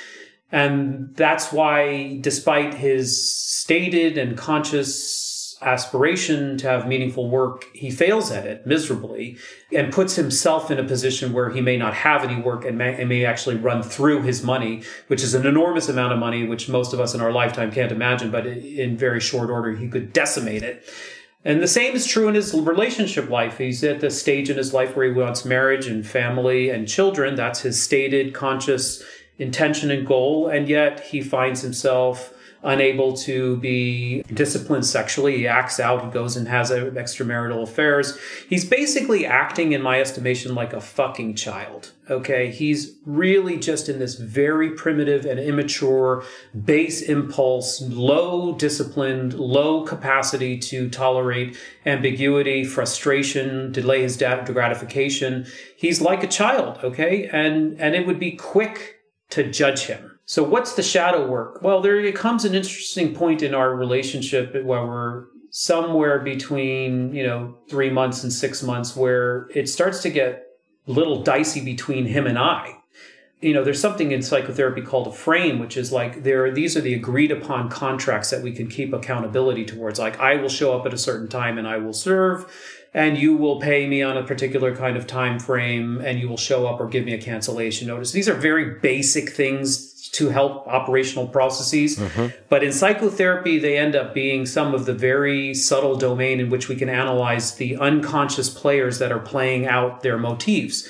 And 0.52 1.16
that's 1.16 1.54
why, 1.54 2.18
despite 2.22 2.74
his 2.74 3.32
stated 3.32 4.18
and 4.18 4.36
conscious 4.36 5.21
aspiration 5.62 6.58
to 6.58 6.68
have 6.68 6.88
meaningful 6.88 7.30
work, 7.30 7.66
he 7.74 7.92
fails 7.92 8.32
at 8.32 8.46
it 8.46 8.66
miserably 8.66 9.38
and 9.74 9.94
puts 9.94 10.16
himself 10.16 10.72
in 10.72 10.80
a 10.80 10.84
position 10.84 11.34
where 11.34 11.50
he 11.50 11.62
may 11.62 11.78
not 11.78 11.94
have 11.94 12.24
any 12.24 12.42
work 12.42 12.66
and 12.66 12.78
may, 12.78 13.00
and 13.00 13.10
may, 13.10 13.26
actually 13.26 13.56
run 13.56 13.84
through 13.84 14.22
his 14.24 14.44
money, 14.44 14.82
which 15.08 15.24
is 15.24 15.34
an 15.34 15.46
enormous 15.46 15.88
amount 15.88 16.14
of 16.14 16.20
money, 16.20 16.48
which 16.48 16.68
most 16.68 16.94
of 16.94 17.00
us 17.00 17.14
in 17.14 17.22
our 17.22 17.32
lifetime 17.32 17.72
can't 17.72 17.92
imagine, 17.92 18.32
but 18.32 18.48
in 18.48 18.98
very 18.98 19.20
short 19.20 19.50
order, 19.50 19.76
he 19.76 19.88
could 19.88 20.12
decimate 20.12 20.64
it. 20.64 20.84
And 21.44 21.62
the 21.62 21.68
same 21.68 21.96
is 21.96 22.06
true 22.06 22.28
in 22.28 22.36
his 22.36 22.54
relationship 22.54 23.30
life. 23.30 23.58
He's 23.58 23.84
at 23.84 24.00
the 24.00 24.12
stage 24.12 24.50
in 24.50 24.58
his 24.58 24.74
life 24.74 24.96
where 24.96 25.06
he 25.08 25.12
wants 25.12 25.44
marriage 25.44 25.88
and 25.88 26.06
family 26.06 26.70
and 26.70 26.88
children. 26.88 27.36
That's 27.36 27.62
his 27.62 27.82
stated 27.82 28.34
conscious 28.34 29.04
intention 29.40 29.90
and 29.90 30.06
goal. 30.06 30.48
And 30.48 30.70
yet 30.70 31.00
he 31.00 31.22
finds 31.22 31.62
himself 31.62 32.34
unable 32.64 33.14
to 33.14 33.58
be 33.58 34.22
disciplined 34.34 34.86
sexually. 34.86 35.38
He 35.38 35.48
acts 35.48 35.80
out, 35.80 36.06
he 36.06 36.12
goes 36.12 36.38
and 36.38 36.48
has 36.48 36.70
extramarital 36.72 37.64
affairs. 37.64 38.18
He's 38.48 38.66
basically 38.66 39.26
acting, 39.26 39.72
in 39.72 39.82
my 39.82 40.00
estimation, 40.00 40.54
like 40.54 40.74
a 40.74 40.82
fucking 40.82 41.36
child. 41.36 41.92
Okay. 42.10 42.52
He's 42.52 42.98
really 43.06 43.58
just 43.58 43.88
in 43.88 44.00
this 44.00 44.16
very 44.16 44.72
primitive 44.72 45.26
and 45.26 45.40
immature 45.40 46.24
base 46.66 47.02
impulse, 47.02 47.82
low 47.82 48.54
disciplined, 48.54 49.34
low 49.34 49.84
capacity 49.84 50.58
to 50.60 50.90
tolerate 50.90 51.58
ambiguity, 51.86 52.64
frustration, 52.64 53.72
delay 53.72 54.02
his 54.02 54.18
gratification. 54.18 55.46
He's 55.78 56.02
like 56.02 56.24
a 56.24 56.28
child. 56.28 56.80
Okay. 56.84 57.30
And, 57.32 57.80
and 57.80 57.96
it 57.96 58.06
would 58.06 58.20
be 58.20 58.32
quick 58.34 58.98
to 59.30 59.50
judge 59.50 59.84
him 59.84 60.11
so 60.32 60.46
what's 60.46 60.76
the 60.76 60.82
shadow 60.82 61.28
work? 61.28 61.62
Well, 61.62 61.82
there 61.82 62.10
comes 62.14 62.46
an 62.46 62.56
interesting 62.56 63.14
point 63.14 63.44
in 63.44 63.54
our 63.54 63.76
relationship 63.76 64.54
where 64.64 64.86
we're 64.86 65.26
somewhere 65.50 66.20
between, 66.20 67.14
you 67.14 67.28
know, 67.28 67.58
three 67.70 67.90
months 67.90 68.24
and 68.24 68.32
six 68.32 68.64
months 68.64 68.96
where 68.96 69.50
it 69.54 69.68
starts 69.68 70.02
to 70.04 70.10
get 70.10 70.46
a 70.88 70.92
little 70.94 71.22
dicey 71.22 71.60
between 71.60 72.06
him 72.06 72.28
and 72.28 72.40
I. 72.40 72.78
You 73.42 73.54
know, 73.54 73.66
there's 73.66 73.82
something 73.82 74.14
in 74.14 74.22
psychotherapy 74.22 74.84
called 74.84 75.08
a 75.08 75.12
frame, 75.12 75.60
which 75.60 75.76
is 75.76 75.92
like 75.92 76.24
there, 76.24 76.50
these 76.50 76.78
are 76.78 76.82
the 76.82 76.94
agreed 76.94 77.34
upon 77.34 77.68
contracts 77.68 78.30
that 78.30 78.42
we 78.42 78.54
can 78.54 78.70
keep 78.70 78.94
accountability 78.94 79.66
towards. 79.66 80.00
Like 80.00 80.18
I 80.22 80.38
will 80.38 80.48
show 80.48 80.80
up 80.80 80.86
at 80.86 80.94
a 80.94 80.98
certain 80.98 81.28
time 81.28 81.58
and 81.58 81.68
I 81.68 81.76
will 81.76 81.92
serve 81.92 82.50
and 82.94 83.18
you 83.18 83.36
will 83.36 83.60
pay 83.60 83.86
me 83.86 84.02
on 84.02 84.16
a 84.16 84.24
particular 84.24 84.74
kind 84.74 84.96
of 84.96 85.08
time 85.08 85.40
frame 85.40 86.00
and 86.00 86.20
you 86.22 86.30
will 86.30 86.38
show 86.38 86.68
up 86.68 86.80
or 86.80 86.88
give 86.88 87.04
me 87.04 87.14
a 87.14 87.22
cancellation 87.22 87.88
notice. 87.88 88.14
These 88.14 88.30
are 88.30 88.34
very 88.34 88.80
basic 88.80 89.32
things 89.32 89.91
to 90.14 90.30
help 90.30 90.68
operational 90.68 91.28
processes. 91.28 91.98
Mm-hmm. 91.98 92.28
But 92.50 92.64
in 92.64 92.74
psychotherapy, 92.74 93.60
they 93.60 93.78
end 93.78 93.96
up 93.96 94.14
being 94.14 94.46
some 94.46 94.74
of 94.74 94.86
the 94.86 94.94
very 94.94 95.54
subtle 95.54 95.96
domain 95.96 96.40
in 96.40 96.50
which 96.50 96.68
we 96.68 96.76
can 96.76 96.90
analyze 96.90 97.56
the 97.56 97.78
unconscious 97.78 98.50
players 98.50 99.00
that 99.00 99.12
are 99.12 99.20
playing 99.20 99.68
out 99.68 100.02
their 100.02 100.18
motifs. 100.18 100.88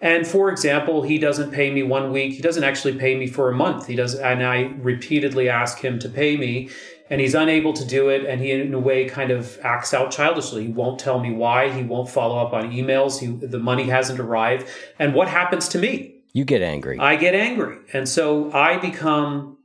And 0.00 0.26
for 0.26 0.50
example, 0.50 1.02
he 1.02 1.18
doesn't 1.18 1.50
pay 1.50 1.70
me 1.70 1.82
one 1.82 2.12
week. 2.12 2.32
He 2.32 2.40
doesn't 2.40 2.64
actually 2.64 2.94
pay 2.94 3.16
me 3.16 3.26
for 3.26 3.50
a 3.50 3.54
month. 3.54 3.86
He 3.86 3.96
does, 3.96 4.14
and 4.14 4.42
I 4.42 4.72
repeatedly 4.78 5.48
ask 5.48 5.80
him 5.80 5.98
to 5.98 6.08
pay 6.08 6.36
me 6.36 6.70
and 7.10 7.20
he's 7.20 7.34
unable 7.34 7.72
to 7.72 7.84
do 7.84 8.08
it. 8.08 8.24
And 8.24 8.40
he, 8.40 8.52
in 8.52 8.72
a 8.72 8.78
way, 8.78 9.08
kind 9.08 9.32
of 9.32 9.58
acts 9.64 9.92
out 9.92 10.12
childishly. 10.12 10.66
He 10.66 10.72
won't 10.72 11.00
tell 11.00 11.18
me 11.18 11.32
why. 11.32 11.70
He 11.70 11.82
won't 11.82 12.08
follow 12.08 12.38
up 12.38 12.52
on 12.52 12.70
emails. 12.70 13.18
He, 13.18 13.26
the 13.26 13.58
money 13.58 13.90
hasn't 13.90 14.20
arrived. 14.20 14.68
And 14.98 15.12
what 15.12 15.26
happens 15.26 15.68
to 15.70 15.78
me? 15.78 16.19
You 16.32 16.44
get 16.44 16.62
angry. 16.62 16.98
I 16.98 17.16
get 17.16 17.34
angry. 17.34 17.78
And 17.92 18.08
so 18.08 18.52
I 18.52 18.76
become 18.76 19.58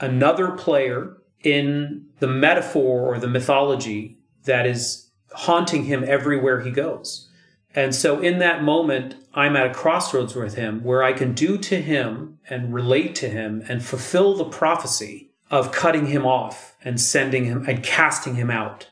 another 0.00 0.52
player 0.52 1.16
in 1.42 2.06
the 2.18 2.26
metaphor 2.26 3.14
or 3.14 3.18
the 3.18 3.28
mythology 3.28 4.18
that 4.44 4.66
is 4.66 5.10
haunting 5.32 5.84
him 5.84 6.04
everywhere 6.06 6.60
he 6.60 6.70
goes. 6.70 7.28
And 7.74 7.94
so 7.94 8.20
in 8.20 8.38
that 8.38 8.62
moment, 8.62 9.14
I'm 9.34 9.56
at 9.56 9.66
a 9.70 9.74
crossroads 9.74 10.34
with 10.34 10.54
him 10.54 10.82
where 10.82 11.02
I 11.02 11.12
can 11.12 11.32
do 11.34 11.58
to 11.58 11.80
him 11.80 12.38
and 12.48 12.74
relate 12.74 13.14
to 13.16 13.28
him 13.28 13.62
and 13.68 13.84
fulfill 13.84 14.34
the 14.34 14.44
prophecy 14.44 15.30
of 15.50 15.70
cutting 15.70 16.06
him 16.06 16.26
off 16.26 16.76
and 16.82 17.00
sending 17.00 17.44
him 17.44 17.64
and 17.68 17.82
casting 17.82 18.34
him 18.34 18.50
out. 18.50 18.88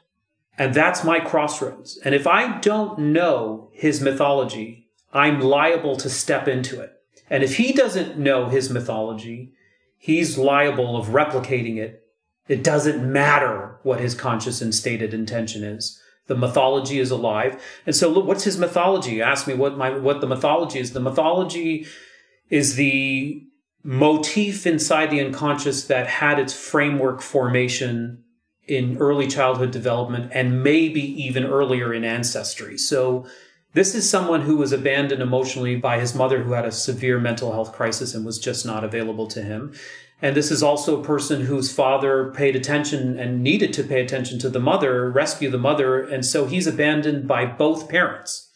And 0.58 0.72
that's 0.72 1.04
my 1.04 1.20
crossroads. 1.20 1.98
And 1.98 2.14
if 2.14 2.26
I 2.26 2.58
don't 2.58 2.98
know 2.98 3.70
his 3.72 4.00
mythology, 4.00 4.88
I'm 5.12 5.40
liable 5.40 5.96
to 5.96 6.08
step 6.08 6.46
into 6.46 6.80
it. 6.80 6.95
And 7.28 7.42
if 7.42 7.56
he 7.56 7.72
doesn't 7.72 8.18
know 8.18 8.48
his 8.48 8.70
mythology, 8.70 9.52
he's 9.98 10.38
liable 10.38 10.96
of 10.96 11.08
replicating 11.08 11.78
it. 11.78 12.02
It 12.48 12.62
doesn't 12.62 13.10
matter 13.10 13.78
what 13.82 14.00
his 14.00 14.14
conscious 14.14 14.62
and 14.62 14.74
stated 14.74 15.12
intention 15.12 15.64
is. 15.64 16.00
The 16.28 16.36
mythology 16.36 16.98
is 16.98 17.10
alive. 17.10 17.62
And 17.86 17.94
so 17.94 18.08
look, 18.08 18.26
what's 18.26 18.44
his 18.44 18.58
mythology? 18.58 19.22
Ask 19.22 19.46
me 19.46 19.54
what 19.54 19.76
my, 19.76 19.90
what 19.90 20.20
the 20.20 20.26
mythology 20.26 20.78
is. 20.78 20.92
The 20.92 21.00
mythology 21.00 21.86
is 22.50 22.76
the 22.76 23.42
motif 23.82 24.66
inside 24.66 25.10
the 25.10 25.20
unconscious 25.20 25.84
that 25.84 26.06
had 26.08 26.38
its 26.38 26.52
framework 26.52 27.20
formation 27.20 28.22
in 28.66 28.96
early 28.98 29.28
childhood 29.28 29.70
development 29.70 30.30
and 30.34 30.62
maybe 30.62 31.00
even 31.22 31.44
earlier 31.44 31.94
in 31.94 32.04
ancestry. 32.04 32.76
So 32.76 33.26
this 33.76 33.94
is 33.94 34.08
someone 34.08 34.40
who 34.40 34.56
was 34.56 34.72
abandoned 34.72 35.20
emotionally 35.20 35.76
by 35.76 36.00
his 36.00 36.14
mother 36.14 36.42
who 36.42 36.52
had 36.52 36.64
a 36.64 36.72
severe 36.72 37.20
mental 37.20 37.52
health 37.52 37.74
crisis 37.74 38.14
and 38.14 38.24
was 38.24 38.38
just 38.38 38.64
not 38.64 38.82
available 38.82 39.26
to 39.26 39.42
him. 39.42 39.74
And 40.22 40.34
this 40.34 40.50
is 40.50 40.62
also 40.62 40.98
a 40.98 41.04
person 41.04 41.42
whose 41.42 41.70
father 41.70 42.32
paid 42.34 42.56
attention 42.56 43.18
and 43.18 43.42
needed 43.42 43.74
to 43.74 43.84
pay 43.84 44.00
attention 44.00 44.38
to 44.38 44.48
the 44.48 44.58
mother, 44.58 45.10
rescue 45.10 45.50
the 45.50 45.58
mother. 45.58 46.00
And 46.02 46.24
so 46.24 46.46
he's 46.46 46.66
abandoned 46.66 47.28
by 47.28 47.44
both 47.44 47.90
parents. 47.90 48.50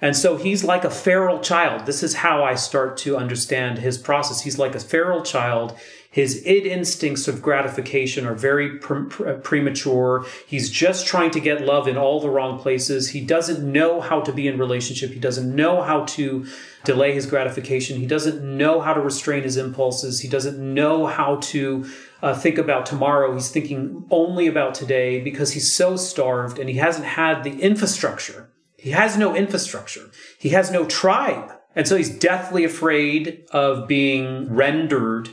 And 0.00 0.16
so 0.16 0.38
he's 0.38 0.64
like 0.64 0.84
a 0.84 0.90
feral 0.90 1.40
child. 1.40 1.84
This 1.84 2.02
is 2.02 2.14
how 2.14 2.42
I 2.42 2.54
start 2.54 2.96
to 2.98 3.18
understand 3.18 3.80
his 3.80 3.98
process. 3.98 4.40
He's 4.40 4.58
like 4.58 4.74
a 4.74 4.80
feral 4.80 5.22
child. 5.22 5.78
His 6.14 6.46
id 6.46 6.66
instincts 6.66 7.26
of 7.26 7.42
gratification 7.42 8.24
are 8.24 8.34
very 8.34 8.78
pre- 8.78 9.06
pre- 9.06 9.32
premature. 9.34 10.24
He's 10.46 10.70
just 10.70 11.06
trying 11.06 11.32
to 11.32 11.40
get 11.40 11.64
love 11.64 11.88
in 11.88 11.96
all 11.96 12.20
the 12.20 12.30
wrong 12.30 12.60
places. 12.60 13.10
He 13.10 13.20
doesn't 13.20 13.60
know 13.60 14.00
how 14.00 14.20
to 14.20 14.32
be 14.32 14.46
in 14.46 14.56
relationship. 14.56 15.10
He 15.10 15.18
doesn't 15.18 15.52
know 15.52 15.82
how 15.82 16.04
to 16.16 16.46
delay 16.84 17.14
his 17.14 17.26
gratification. 17.26 17.98
He 17.98 18.06
doesn't 18.06 18.40
know 18.42 18.80
how 18.80 18.94
to 18.94 19.00
restrain 19.00 19.42
his 19.42 19.56
impulses. 19.56 20.20
He 20.20 20.28
doesn't 20.28 20.58
know 20.58 21.06
how 21.06 21.36
to 21.36 21.84
uh, 22.22 22.34
think 22.34 22.58
about 22.58 22.86
tomorrow. 22.86 23.34
He's 23.34 23.50
thinking 23.50 24.06
only 24.10 24.46
about 24.46 24.74
today 24.74 25.20
because 25.20 25.52
he's 25.52 25.72
so 25.72 25.96
starved 25.96 26.60
and 26.60 26.68
he 26.70 26.76
hasn't 26.76 27.06
had 27.06 27.42
the 27.42 27.60
infrastructure 27.60 28.50
he 28.84 28.90
has 28.90 29.16
no 29.16 29.34
infrastructure. 29.34 30.10
He 30.38 30.50
has 30.50 30.70
no 30.70 30.84
tribe. 30.84 31.50
And 31.74 31.88
so 31.88 31.96
he's 31.96 32.18
deathly 32.18 32.64
afraid 32.64 33.46
of 33.50 33.88
being 33.88 34.54
rendered 34.54 35.30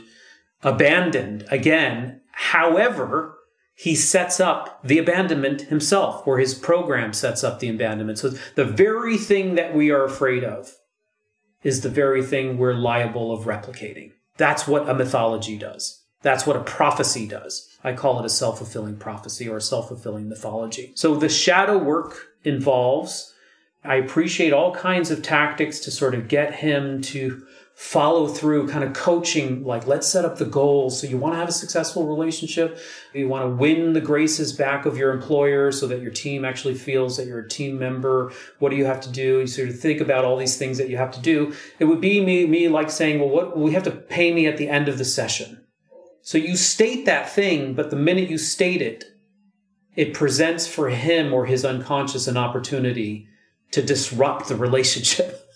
abandoned 0.62 1.44
again. 1.50 2.20
However, 2.32 3.36
he 3.74 3.94
sets 3.94 4.38
up 4.40 4.82
the 4.84 4.98
abandonment 4.98 5.62
himself, 5.62 6.26
or 6.26 6.38
his 6.38 6.54
program 6.54 7.12
sets 7.12 7.42
up 7.42 7.58
the 7.58 7.68
abandonment. 7.68 8.18
So 8.18 8.30
the 8.54 8.64
very 8.64 9.16
thing 9.16 9.54
that 9.56 9.74
we 9.74 9.90
are 9.90 10.04
afraid 10.04 10.44
of 10.44 10.72
is 11.62 11.80
the 11.80 11.88
very 11.88 12.22
thing 12.22 12.58
we're 12.58 12.74
liable 12.74 13.32
of 13.32 13.44
replicating. 13.44 14.12
That's 14.36 14.66
what 14.66 14.88
a 14.88 14.94
mythology 14.94 15.56
does. 15.56 16.02
That's 16.22 16.46
what 16.46 16.56
a 16.56 16.62
prophecy 16.62 17.26
does. 17.26 17.68
I 17.82 17.94
call 17.94 18.20
it 18.20 18.26
a 18.26 18.30
self 18.30 18.58
fulfilling 18.58 18.96
prophecy 18.96 19.48
or 19.48 19.56
a 19.56 19.62
self 19.62 19.88
fulfilling 19.88 20.28
mythology. 20.28 20.92
So 20.94 21.16
the 21.16 21.28
shadow 21.28 21.78
work 21.78 22.28
involves 22.44 23.32
I 23.84 23.96
appreciate 23.96 24.52
all 24.52 24.74
kinds 24.74 25.10
of 25.10 25.22
tactics 25.22 25.80
to 25.80 25.90
sort 25.90 26.14
of 26.14 26.28
get 26.28 26.54
him 26.54 27.02
to 27.02 27.44
follow 27.82 28.28
through, 28.28 28.68
kind 28.68 28.84
of 28.84 28.92
coaching, 28.92 29.64
like, 29.64 29.88
let's 29.88 30.06
set 30.06 30.24
up 30.24 30.38
the 30.38 30.44
goals. 30.44 31.00
So 31.00 31.08
you 31.08 31.18
want 31.18 31.34
to 31.34 31.38
have 31.38 31.48
a 31.48 31.52
successful 31.52 32.06
relationship. 32.06 32.78
You 33.12 33.28
want 33.28 33.44
to 33.44 33.48
win 33.48 33.92
the 33.92 34.00
graces 34.00 34.52
back 34.52 34.86
of 34.86 34.96
your 34.96 35.10
employer 35.10 35.72
so 35.72 35.88
that 35.88 36.00
your 36.00 36.12
team 36.12 36.44
actually 36.44 36.76
feels 36.76 37.16
that 37.16 37.26
you're 37.26 37.40
a 37.40 37.48
team 37.48 37.80
member. 37.80 38.32
What 38.60 38.70
do 38.70 38.76
you 38.76 38.84
have 38.84 39.00
to 39.00 39.10
do? 39.10 39.40
You 39.40 39.48
sort 39.48 39.68
of 39.68 39.80
think 39.80 40.00
about 40.00 40.24
all 40.24 40.36
these 40.36 40.56
things 40.56 40.78
that 40.78 40.88
you 40.90 40.96
have 40.96 41.10
to 41.10 41.20
do. 41.20 41.54
It 41.80 41.86
would 41.86 42.00
be 42.00 42.24
me, 42.24 42.46
me 42.46 42.68
like 42.68 42.88
saying, 42.88 43.18
well, 43.18 43.28
what 43.28 43.58
we 43.58 43.72
have 43.72 43.82
to 43.82 43.90
pay 43.90 44.32
me 44.32 44.46
at 44.46 44.58
the 44.58 44.68
end 44.68 44.88
of 44.88 44.96
the 44.96 45.04
session. 45.04 45.60
So 46.22 46.38
you 46.38 46.56
state 46.56 47.04
that 47.06 47.28
thing, 47.28 47.74
but 47.74 47.90
the 47.90 47.96
minute 47.96 48.30
you 48.30 48.38
state 48.38 48.80
it, 48.80 49.04
it 49.96 50.14
presents 50.14 50.68
for 50.68 50.88
him 50.88 51.34
or 51.34 51.46
his 51.46 51.64
unconscious 51.64 52.28
an 52.28 52.36
opportunity 52.36 53.26
to 53.72 53.82
disrupt 53.82 54.48
the 54.48 54.56
relationship. 54.56 55.40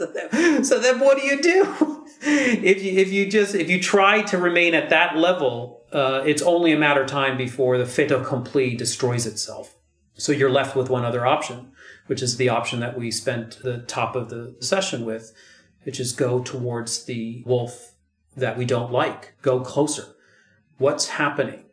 so, 0.00 0.06
then, 0.06 0.64
so 0.64 0.78
then 0.78 0.98
what 0.98 1.18
do 1.18 1.26
you 1.26 1.42
do? 1.42 2.06
if 2.22 2.82
you 2.82 2.98
if 2.98 3.12
you 3.12 3.30
just 3.30 3.54
if 3.54 3.68
you 3.68 3.80
try 3.80 4.22
to 4.22 4.38
remain 4.38 4.74
at 4.74 4.90
that 4.90 5.16
level, 5.16 5.82
uh, 5.92 6.22
it's 6.24 6.42
only 6.42 6.72
a 6.72 6.78
matter 6.78 7.02
of 7.02 7.08
time 7.08 7.36
before 7.36 7.76
the 7.76 7.86
fait 7.86 8.10
accompli 8.10 8.74
destroys 8.74 9.26
itself. 9.26 9.74
So 10.14 10.32
you're 10.32 10.50
left 10.50 10.74
with 10.76 10.90
one 10.90 11.04
other 11.04 11.26
option, 11.26 11.72
which 12.06 12.22
is 12.22 12.36
the 12.36 12.48
option 12.48 12.80
that 12.80 12.98
we 12.98 13.10
spent 13.10 13.58
the 13.62 13.78
top 13.78 14.16
of 14.16 14.30
the 14.30 14.56
session 14.60 15.04
with, 15.04 15.32
which 15.84 16.00
is 16.00 16.12
go 16.12 16.42
towards 16.42 17.04
the 17.04 17.42
wolf 17.46 17.94
that 18.36 18.56
we 18.56 18.64
don't 18.64 18.92
like. 18.92 19.34
Go 19.42 19.60
closer. 19.60 20.14
What's 20.78 21.08
happening? 21.08 21.64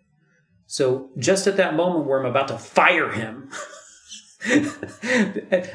So 0.65 1.11
just 1.17 1.47
at 1.47 1.57
that 1.57 1.75
moment 1.75 2.05
where 2.05 2.19
I'm 2.19 2.25
about 2.25 2.49
to 2.49 2.57
fire 2.57 3.11
him. 3.11 3.51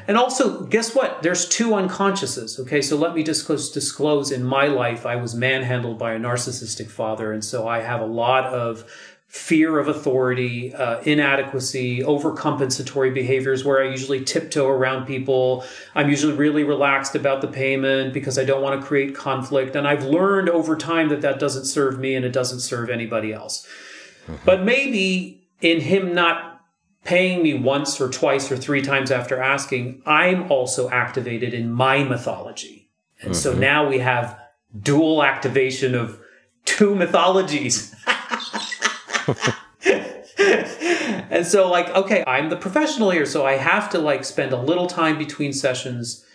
and 0.07 0.17
also, 0.17 0.63
guess 0.63 0.95
what? 0.95 1.21
There's 1.21 1.47
two 1.47 1.71
unconsciouses. 1.71 2.59
Okay, 2.61 2.81
so 2.81 2.95
let 2.95 3.13
me 3.13 3.21
disclose, 3.21 3.71
disclose 3.71 4.31
in 4.31 4.43
my 4.43 4.67
life, 4.67 5.05
I 5.05 5.17
was 5.17 5.35
manhandled 5.35 5.99
by 5.99 6.13
a 6.13 6.19
narcissistic 6.19 6.89
father, 6.89 7.33
and 7.33 7.43
so 7.43 7.67
I 7.67 7.81
have 7.81 7.99
a 7.99 8.05
lot 8.05 8.45
of 8.45 8.85
fear 9.33 9.79
of 9.79 9.87
authority, 9.87 10.71
uh, 10.75 11.01
inadequacy, 11.01 12.01
overcompensatory 12.01 13.11
behaviors 13.11 13.65
where 13.65 13.81
I 13.81 13.89
usually 13.89 14.23
tiptoe 14.23 14.67
around 14.67 15.07
people. 15.07 15.65
I'm 15.95 16.07
usually 16.11 16.33
really 16.33 16.63
relaxed 16.63 17.15
about 17.15 17.41
the 17.41 17.47
payment 17.47 18.13
because 18.13 18.37
I 18.37 18.45
don't 18.45 18.61
want 18.61 18.79
to 18.79 18.85
create 18.85 19.15
conflict. 19.15 19.75
And 19.75 19.87
I've 19.87 20.03
learned 20.03 20.49
over 20.49 20.77
time 20.77 21.09
that 21.09 21.21
that 21.21 21.39
doesn't 21.39 21.65
serve 21.65 21.97
me 21.97 22.13
and 22.13 22.23
it 22.23 22.31
doesn't 22.31 22.59
serve 22.59 22.91
anybody 22.91 23.33
else. 23.33 23.67
Mm-hmm. 24.27 24.35
But 24.45 24.61
maybe 24.61 25.41
in 25.61 25.81
him 25.81 26.13
not 26.13 26.52
paying 27.03 27.43
me 27.43 27.53
once 27.53 27.99
or 27.99 28.09
twice 28.09 28.51
or 28.51 28.57
three 28.57 28.81
times 28.81 29.11
after 29.11 29.41
asking, 29.41 30.01
I'm 30.05 30.51
also 30.51 30.89
activated 30.89 31.53
in 31.53 31.71
my 31.71 32.03
mythology. 32.03 32.89
And 33.21 33.31
mm-hmm. 33.31 33.39
so 33.39 33.53
now 33.53 33.87
we 33.87 33.99
have 33.99 34.39
dual 34.79 35.23
activation 35.23 35.95
of 35.95 36.19
two 36.65 36.95
mythologies. 36.95 37.95
and 41.33 41.45
so 41.45 41.69
like 41.69 41.89
okay 41.89 42.23
i'm 42.27 42.49
the 42.49 42.55
professional 42.55 43.09
here 43.09 43.25
so 43.25 43.45
i 43.45 43.53
have 43.53 43.89
to 43.89 43.97
like 43.97 44.23
spend 44.23 44.51
a 44.51 44.61
little 44.61 44.87
time 44.87 45.17
between 45.17 45.51
sessions 45.53 46.25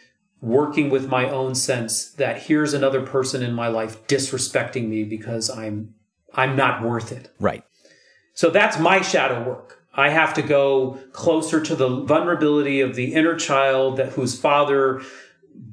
working 0.40 0.90
with 0.90 1.08
my 1.08 1.28
own 1.28 1.54
sense 1.54 2.10
that 2.12 2.42
here's 2.42 2.74
another 2.74 3.04
person 3.04 3.42
in 3.42 3.52
my 3.52 3.68
life 3.68 4.06
disrespecting 4.06 4.88
me 4.88 5.04
because 5.04 5.50
i'm 5.50 5.94
i'm 6.34 6.56
not 6.56 6.82
worth 6.82 7.12
it 7.12 7.30
right 7.38 7.64
so 8.34 8.50
that's 8.50 8.78
my 8.78 9.00
shadow 9.00 9.42
work 9.46 9.77
I 9.94 10.10
have 10.10 10.34
to 10.34 10.42
go 10.42 10.98
closer 11.12 11.60
to 11.60 11.74
the 11.74 11.88
vulnerability 12.04 12.80
of 12.80 12.94
the 12.94 13.14
inner 13.14 13.36
child 13.36 13.96
that 13.96 14.10
whose 14.12 14.38
father 14.38 15.02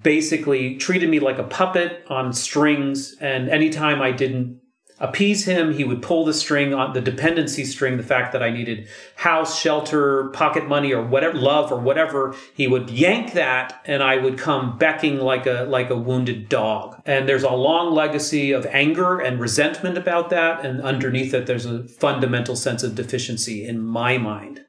basically 0.01 0.78
treated 0.78 1.10
me 1.10 1.19
like 1.19 1.38
a 1.38 1.43
puppet 1.43 2.04
on 2.08 2.34
strings. 2.34 3.15
And 3.19 3.49
anytime 3.49 4.01
I 4.01 4.12
didn't 4.12 4.62
appease 4.99 5.45
him, 5.45 5.73
he 5.73 5.84
would 5.84 6.01
pull 6.01 6.23
the 6.23 6.34
string 6.34 6.73
on 6.73 6.93
the 6.93 7.01
dependency 7.01 7.65
string, 7.65 7.97
the 7.97 8.03
fact 8.03 8.31
that 8.31 8.41
I 8.41 8.49
needed 8.49 8.88
house, 9.15 9.60
shelter, 9.60 10.29
pocket 10.29 10.67
money, 10.67 10.93
or 10.93 11.03
whatever, 11.03 11.38
love, 11.38 11.71
or 11.71 11.79
whatever. 11.79 12.36
He 12.53 12.67
would 12.67 12.89
yank 12.89 13.34
that, 13.34 13.81
and 13.86 14.01
I 14.01 14.17
would 14.17 14.38
come 14.38 14.77
becking 14.77 15.19
like 15.19 15.45
a 15.45 15.65
like 15.67 15.89
a 15.89 15.97
wounded 15.97 16.47
dog. 16.47 17.01
And 17.05 17.27
there's 17.27 17.43
a 17.43 17.49
long 17.49 17.93
legacy 17.93 18.51
of 18.51 18.65
anger 18.67 19.19
and 19.19 19.39
resentment 19.39 19.97
about 19.97 20.29
that, 20.29 20.65
and 20.65 20.81
underneath 20.81 21.34
it, 21.34 21.45
there's 21.45 21.65
a 21.65 21.88
fundamental 21.88 22.55
sense 22.55 22.84
of 22.84 22.95
deficiency 22.95 23.67
in 23.67 23.81
my 23.81 24.17
mind. 24.17 24.62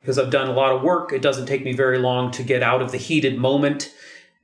Because 0.00 0.18
I've 0.18 0.30
done 0.30 0.48
a 0.48 0.52
lot 0.52 0.72
of 0.72 0.82
work, 0.82 1.12
it 1.12 1.22
doesn't 1.22 1.46
take 1.46 1.64
me 1.64 1.72
very 1.72 1.98
long 1.98 2.30
to 2.32 2.42
get 2.42 2.62
out 2.62 2.82
of 2.82 2.92
the 2.92 2.98
heated 2.98 3.38
moment. 3.38 3.92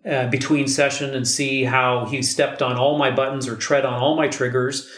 Uh, 0.02 0.26
between 0.28 0.66
session 0.66 1.14
and 1.14 1.28
see 1.28 1.64
how 1.64 2.06
he 2.06 2.22
stepped 2.22 2.62
on 2.62 2.78
all 2.78 2.96
my 2.96 3.10
buttons 3.10 3.46
or 3.46 3.54
tread 3.54 3.84
on 3.84 4.00
all 4.00 4.16
my 4.16 4.26
triggers 4.26 4.90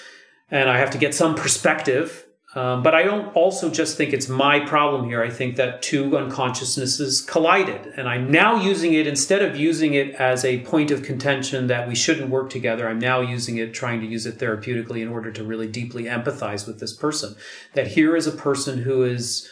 and 0.53 0.71
I 0.71 0.79
have 0.79 0.91
to 0.91 0.99
get 0.99 1.15
some 1.15 1.35
perspective. 1.35 2.27
Um, 2.55 2.83
but 2.83 2.95
I 2.95 3.03
don't 3.03 3.35
also 3.35 3.71
just 3.71 3.97
think 3.97 4.13
it's 4.13 4.29
my 4.29 4.61
problem 4.61 5.09
here. 5.09 5.23
I 5.23 5.31
think 5.31 5.57
that 5.57 5.81
two 5.81 6.19
unconsciousnesses 6.19 7.23
collided. 7.23 7.95
And 7.97 8.07
I'm 8.07 8.31
now 8.31 8.57
using 8.61 8.93
it, 8.93 9.07
instead 9.07 9.41
of 9.41 9.57
using 9.57 9.95
it 9.95 10.15
as 10.17 10.45
a 10.45 10.61
point 10.61 10.91
of 10.91 11.03
contention 11.03 11.69
that 11.69 11.89
we 11.89 11.95
shouldn't 11.95 12.29
work 12.29 12.51
together, 12.51 12.87
I'm 12.87 12.99
now 12.99 13.23
using 13.23 13.57
it, 13.57 13.73
trying 13.73 14.01
to 14.03 14.07
use 14.07 14.27
it 14.27 14.37
therapeutically 14.37 15.01
in 15.01 15.09
order 15.09 15.33
to 15.33 15.43
really 15.43 15.67
deeply 15.67 16.05
empathize 16.05 16.67
with 16.67 16.79
this 16.79 16.93
person. 16.93 17.37
That 17.73 17.87
here 17.87 18.15
is 18.15 18.27
a 18.27 18.33
person 18.33 18.83
who 18.83 19.03
is 19.03 19.49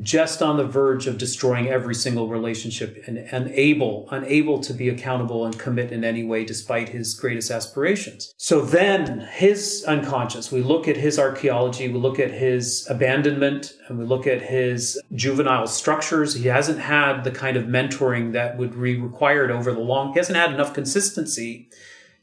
just 0.00 0.40
on 0.40 0.56
the 0.56 0.64
verge 0.64 1.06
of 1.06 1.18
destroying 1.18 1.68
every 1.68 1.94
single 1.94 2.28
relationship 2.28 3.02
and 3.06 3.18
unable, 3.32 4.06
unable 4.10 4.60
to 4.60 4.72
be 4.72 4.88
accountable 4.88 5.44
and 5.44 5.58
commit 5.58 5.90
in 5.90 6.04
any 6.04 6.22
way 6.22 6.44
despite 6.44 6.90
his 6.90 7.14
greatest 7.14 7.50
aspirations. 7.50 8.32
So 8.36 8.60
then 8.60 9.20
his 9.32 9.84
unconscious, 9.86 10.52
we 10.52 10.62
look 10.62 10.86
at 10.86 10.96
his 10.96 11.18
archaeology, 11.18 11.88
we 11.88 11.98
look 11.98 12.20
at 12.20 12.30
his 12.30 12.86
abandonment, 12.88 13.74
and 13.88 13.98
we 13.98 14.04
look 14.04 14.26
at 14.26 14.42
his 14.42 15.00
juvenile 15.14 15.66
structures. 15.66 16.34
He 16.34 16.46
hasn't 16.46 16.78
had 16.78 17.24
the 17.24 17.32
kind 17.32 17.56
of 17.56 17.64
mentoring 17.64 18.32
that 18.32 18.58
would 18.58 18.72
be 18.72 18.96
required 18.96 19.50
over 19.50 19.72
the 19.72 19.80
long, 19.80 20.12
he 20.12 20.18
hasn't 20.18 20.38
had 20.38 20.52
enough 20.52 20.72
consistency 20.72 21.68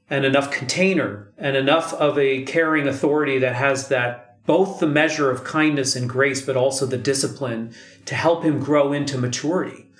and 0.09 0.23
enough 0.25 0.51
container 0.51 1.33
and 1.37 1.57
enough 1.57 1.93
of 1.95 2.17
a 2.17 2.43
caring 2.43 2.87
authority 2.87 3.39
that 3.39 3.55
has 3.55 3.89
that 3.89 4.26
both 4.47 4.79
the 4.79 4.87
measure 4.87 5.29
of 5.29 5.43
kindness 5.43 5.95
and 5.95 6.09
grace, 6.09 6.41
but 6.41 6.57
also 6.57 6.85
the 6.87 6.97
discipline 6.97 7.75
to 8.05 8.15
help 8.15 8.43
him 8.43 8.59
grow 8.59 8.93
into 8.93 9.17
maturity. 9.17 9.91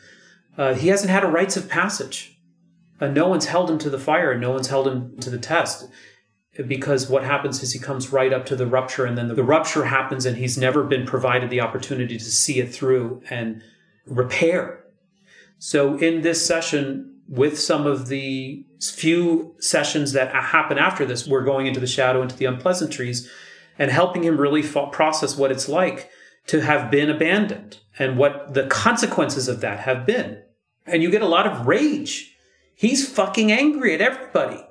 Uh, 0.58 0.74
he 0.74 0.88
hasn't 0.88 1.12
had 1.12 1.24
a 1.24 1.28
rites 1.28 1.58
of 1.58 1.70
passage. 1.70 2.40
Uh, 3.00 3.08
no 3.08 3.28
one's 3.28 3.46
held 3.46 3.70
him 3.70 3.78
to 3.78 3.90
the 3.90 4.00
fire, 4.00 4.32
and 4.32 4.42
no 4.42 4.52
one's 4.52 4.70
held 4.70 4.88
him 4.88 5.16
to 5.20 5.30
the 5.30 5.38
test. 5.38 5.88
Because 6.66 7.08
what 7.08 7.24
happens 7.24 7.62
is 7.62 7.74
he 7.74 7.80
comes 7.80 8.12
right 8.12 8.34
up 8.34 8.46
to 8.48 8.56
the 8.56 8.66
rupture, 8.66 9.06
and 9.06 9.18
then 9.18 9.28
the, 9.28 9.44
rupture 9.44 9.86
happens, 9.86 10.26
and 10.26 10.38
he's 10.38 10.58
never 10.58 10.84
been 10.84 11.06
provided 11.06 11.52
the 11.52 11.62
opportunity 11.62 12.18
to 12.18 12.24
see 12.24 12.60
it 12.60 12.74
through 12.74 13.22
and 13.30 13.62
repair. 14.08 14.84
So, 15.60 15.98
in 15.98 16.22
this 16.22 16.44
session, 16.44 17.20
with 17.28 17.60
some 17.60 17.86
of 17.86 18.08
the 18.08 18.66
few 18.82 19.56
sessions 19.60 20.14
that 20.14 20.34
happen 20.34 20.80
after 20.80 21.06
this, 21.06 21.28
we're 21.28 21.44
going 21.44 21.68
into 21.68 21.82
the 21.82 21.86
shadow, 21.86 22.22
into 22.22 22.38
the 22.38 22.46
unpleasantries 22.46 23.30
and 23.80 23.92
helping 23.92 24.24
him 24.24 24.40
really 24.40 24.64
process 24.64 25.38
what 25.38 25.52
it's 25.52 25.70
like 25.70 26.10
to 26.48 26.62
have 26.62 26.90
been 26.90 27.10
abandoned 27.10 27.80
and 28.00 28.18
what 28.18 28.54
the 28.54 28.68
consequences 28.68 29.48
of 29.48 29.62
that 29.62 29.80
have 29.80 30.06
been. 30.06 30.42
And 30.86 31.04
you 31.04 31.12
get 31.12 31.22
a 31.22 31.28
lot 31.28 31.46
of 31.46 31.68
rage. 31.68 32.36
He's 32.74 33.08
fucking 33.10 33.52
angry 33.52 33.94
at 33.94 34.02
everybody, 34.02 34.64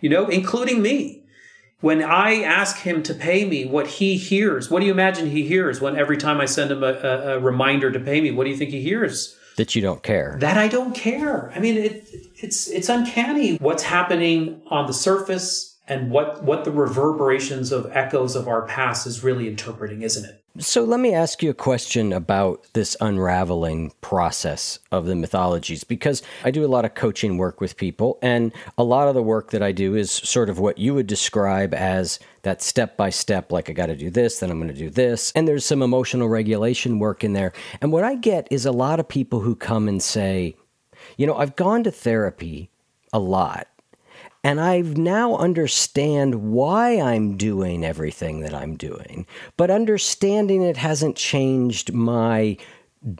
you 0.00 0.08
know, 0.08 0.26
including 0.28 0.80
me. 0.80 1.24
When 1.80 2.02
I 2.02 2.42
ask 2.42 2.78
him 2.78 3.04
to 3.04 3.14
pay 3.14 3.44
me 3.44 3.64
what 3.64 3.86
he 3.86 4.16
hears, 4.16 4.68
what 4.68 4.80
do 4.80 4.86
you 4.86 4.92
imagine 4.92 5.30
he 5.30 5.46
hears 5.46 5.80
when 5.80 5.96
every 5.96 6.16
time 6.16 6.40
I 6.40 6.46
send 6.46 6.72
him 6.72 6.82
a, 6.82 6.92
a, 6.92 7.36
a 7.36 7.38
reminder 7.38 7.92
to 7.92 8.00
pay 8.00 8.20
me? 8.20 8.32
What 8.32 8.44
do 8.44 8.50
you 8.50 8.56
think 8.56 8.70
he 8.70 8.82
hears? 8.82 9.36
That 9.56 9.76
you 9.76 9.82
don't 9.82 10.02
care. 10.02 10.36
That 10.40 10.56
I 10.56 10.66
don't 10.66 10.94
care. 10.94 11.52
I 11.54 11.60
mean, 11.60 11.76
it, 11.76 12.08
it's 12.36 12.68
it's 12.68 12.88
uncanny 12.88 13.56
what's 13.56 13.82
happening 13.82 14.60
on 14.68 14.86
the 14.86 14.92
surface 14.92 15.76
and 15.88 16.10
what 16.10 16.44
what 16.44 16.64
the 16.64 16.70
reverberations 16.70 17.72
of 17.72 17.90
echoes 17.96 18.36
of 18.36 18.46
our 18.46 18.62
past 18.62 19.06
is 19.06 19.24
really 19.24 19.48
interpreting, 19.48 20.02
isn't 20.02 20.24
it? 20.24 20.42
So 20.60 20.82
let 20.82 20.98
me 20.98 21.14
ask 21.14 21.40
you 21.40 21.50
a 21.50 21.54
question 21.54 22.12
about 22.12 22.66
this 22.72 22.96
unraveling 23.00 23.92
process 24.00 24.80
of 24.90 25.06
the 25.06 25.14
mythologies 25.14 25.84
because 25.84 26.20
I 26.42 26.50
do 26.50 26.64
a 26.64 26.66
lot 26.66 26.84
of 26.84 26.94
coaching 26.94 27.38
work 27.38 27.60
with 27.60 27.76
people 27.76 28.18
and 28.22 28.52
a 28.76 28.82
lot 28.82 29.06
of 29.06 29.14
the 29.14 29.22
work 29.22 29.52
that 29.52 29.62
I 29.62 29.70
do 29.70 29.94
is 29.94 30.10
sort 30.10 30.50
of 30.50 30.58
what 30.58 30.76
you 30.76 30.94
would 30.94 31.06
describe 31.06 31.74
as 31.74 32.18
that 32.42 32.60
step 32.60 32.96
by 32.96 33.10
step 33.10 33.52
like 33.52 33.70
I 33.70 33.72
got 33.72 33.86
to 33.86 33.94
do 33.94 34.10
this 34.10 34.40
then 34.40 34.50
I'm 34.50 34.58
going 34.58 34.72
to 34.72 34.74
do 34.74 34.90
this 34.90 35.30
and 35.36 35.46
there's 35.46 35.64
some 35.64 35.80
emotional 35.80 36.28
regulation 36.28 36.98
work 36.98 37.22
in 37.22 37.34
there. 37.34 37.52
And 37.80 37.92
what 37.92 38.02
I 38.02 38.16
get 38.16 38.48
is 38.50 38.66
a 38.66 38.72
lot 38.72 38.98
of 38.98 39.06
people 39.06 39.40
who 39.40 39.54
come 39.54 39.86
and 39.86 40.02
say, 40.02 40.56
you 41.16 41.26
know, 41.26 41.36
I've 41.36 41.54
gone 41.54 41.84
to 41.84 41.92
therapy 41.92 42.68
a 43.12 43.20
lot 43.20 43.68
and 44.44 44.60
I 44.60 44.80
now 44.80 45.36
understand 45.36 46.52
why 46.52 47.00
I'm 47.00 47.36
doing 47.36 47.84
everything 47.84 48.40
that 48.40 48.54
I'm 48.54 48.76
doing. 48.76 49.26
But 49.56 49.70
understanding 49.70 50.62
it 50.62 50.76
hasn't 50.76 51.16
changed 51.16 51.92
my 51.92 52.56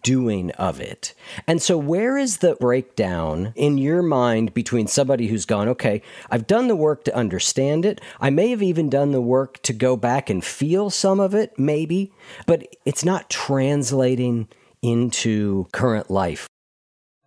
doing 0.03 0.51
of 0.53 0.81
it. 0.81 1.15
And 1.47 1.63
so, 1.63 1.79
where 1.79 2.19
is 2.19 2.39
the 2.39 2.57
breakdown 2.57 3.53
in 3.57 3.79
your 3.79 4.03
mind 4.03 4.55
between 4.55 4.87
somebody 4.87 5.29
who's 5.29 5.45
gone, 5.45 5.69
okay, 5.69 6.03
I've 6.31 6.47
done 6.47 6.69
the 6.69 6.77
work 6.77 7.05
to 7.05 7.17
understand 7.17 7.85
it. 7.85 8.01
I 8.21 8.31
may 8.31 8.51
have 8.51 8.63
even 8.63 8.91
done 8.91 9.13
the 9.13 9.21
work 9.21 9.63
to 9.63 9.73
go 9.73 9.97
back 9.97 10.31
and 10.31 10.45
feel 10.45 10.91
some 10.91 11.21
of 11.21 11.35
it, 11.35 11.59
maybe, 11.59 12.13
but 12.47 12.67
it's 12.85 13.05
not 13.05 13.31
translating 13.31 14.49
into 14.83 15.67
current 15.73 16.11
life. 16.11 16.49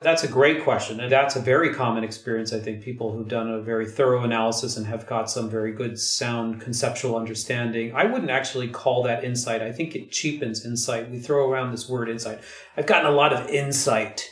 That's 0.01 0.23
a 0.23 0.27
great 0.27 0.63
question. 0.63 0.99
And 0.99 1.11
that's 1.11 1.35
a 1.35 1.39
very 1.39 1.75
common 1.75 2.03
experience. 2.03 2.53
I 2.53 2.59
think 2.59 2.81
people 2.81 3.11
who've 3.11 3.27
done 3.27 3.51
a 3.51 3.61
very 3.61 3.87
thorough 3.87 4.23
analysis 4.23 4.75
and 4.75 4.87
have 4.87 5.05
got 5.05 5.29
some 5.29 5.47
very 5.47 5.71
good 5.71 5.99
sound 5.99 6.59
conceptual 6.59 7.15
understanding. 7.15 7.93
I 7.93 8.05
wouldn't 8.05 8.31
actually 8.31 8.69
call 8.69 9.03
that 9.03 9.23
insight. 9.23 9.61
I 9.61 9.71
think 9.71 9.95
it 9.95 10.09
cheapens 10.09 10.65
insight. 10.65 11.11
We 11.11 11.19
throw 11.19 11.47
around 11.47 11.71
this 11.71 11.87
word 11.87 12.09
insight. 12.09 12.39
I've 12.75 12.87
gotten 12.87 13.05
a 13.05 13.13
lot 13.13 13.31
of 13.31 13.47
insight 13.49 14.30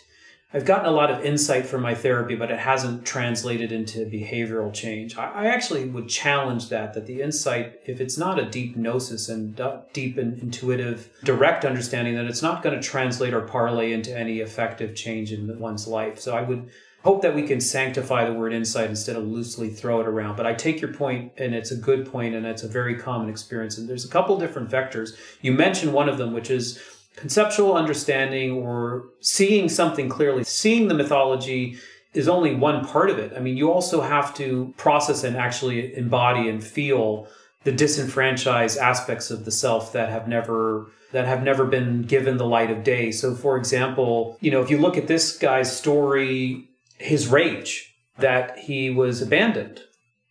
I've 0.52 0.66
gotten 0.66 0.88
a 0.88 0.92
lot 0.92 1.12
of 1.12 1.24
insight 1.24 1.68
from 1.68 1.84
my 1.84 1.94
therapy, 1.94 2.34
but 2.34 2.50
it 2.50 2.58
hasn't 2.58 3.06
translated 3.06 3.72
into 3.72 4.00
behavioral 4.06 4.74
change. 4.74 5.16
I, 5.16 5.46
actually 5.46 5.86
would 5.86 6.10
challenge 6.10 6.70
that, 6.70 6.96
that 6.96 7.06
the 7.06 7.22
insight, 7.22 7.80
if 7.86 8.02
it's 8.02 8.18
not 8.18 8.40
a 8.40 8.46
deep 8.46 8.76
gnosis 8.76 9.30
and 9.30 9.62
deep 9.94 10.18
and 10.18 10.40
intuitive, 10.42 11.12
direct 11.24 11.66
understanding, 11.66 12.16
that 12.16 12.26
it's 12.26 12.42
not 12.42 12.64
going 12.64 12.76
to 12.76 12.82
translate 12.82 13.32
or 13.32 13.42
parlay 13.42 13.92
into 13.92 14.18
any 14.18 14.40
effective 14.40 14.96
change 14.96 15.32
in 15.32 15.60
one's 15.60 15.88
life. 15.88 16.20
So 16.20 16.36
I 16.36 16.42
would 16.42 16.68
hope 17.04 17.22
that 17.22 17.36
we 17.36 17.44
can 17.44 17.62
sanctify 17.62 18.26
the 18.26 18.34
word 18.34 18.52
insight 18.52 18.90
instead 18.90 19.16
of 19.16 19.28
loosely 19.28 19.70
throw 19.70 20.02
it 20.02 20.08
around. 20.08 20.36
But 20.36 20.48
I 20.48 20.56
take 20.56 20.82
your 20.82 20.94
point, 20.94 21.32
and 21.38 21.54
it's 21.54 21.70
a 21.70 21.78
good 21.78 22.12
point, 22.12 22.34
and 22.34 22.48
it's 22.48 22.64
a 22.64 22.68
very 22.68 22.96
common 22.96 23.30
experience. 23.30 23.78
And 23.78 23.88
there's 23.88 24.04
a 24.04 24.10
couple 24.10 24.40
different 24.40 24.72
vectors. 24.72 25.12
You 25.42 25.52
mentioned 25.52 25.94
one 25.94 26.10
of 26.10 26.18
them, 26.18 26.34
which 26.34 26.50
is 26.50 26.82
conceptual 27.20 27.76
understanding 27.76 28.52
or 28.52 29.10
seeing 29.20 29.68
something 29.68 30.08
clearly, 30.08 30.44
seeing 30.46 30.88
the 30.88 30.94
mythology 30.94 31.78
is 32.14 32.30
only 32.30 32.56
one 32.56 32.86
part 32.86 33.10
of 33.10 33.20
it. 33.20 33.34
I 33.36 33.40
mean, 33.40 33.58
you 33.58 33.72
also 33.72 34.02
have 34.02 34.34
to 34.36 34.74
process 34.78 35.24
and 35.24 35.36
actually 35.36 35.96
embody 35.96 36.48
and 36.48 36.64
feel 36.64 37.28
the 37.66 37.74
disenfranchised 37.74 38.78
aspects 38.78 39.30
of 39.30 39.44
the 39.44 39.52
self 39.52 39.92
that 39.94 40.10
have 40.10 40.28
never 40.28 40.88
that 41.12 41.26
have 41.26 41.44
never 41.44 41.66
been 41.66 42.04
given 42.04 42.38
the 42.38 42.46
light 42.46 42.70
of 42.70 42.84
day. 42.84 43.12
So 43.12 43.34
for 43.36 43.58
example, 43.58 44.38
you 44.42 44.52
know, 44.52 44.62
if 44.62 44.70
you 44.70 44.78
look 44.78 44.96
at 44.96 45.08
this 45.08 45.36
guy's 45.38 45.76
story, 45.76 46.70
his 47.00 47.28
rage 47.28 47.96
that 48.20 48.60
he 48.60 48.92
was 48.92 49.22
abandoned 49.22 49.82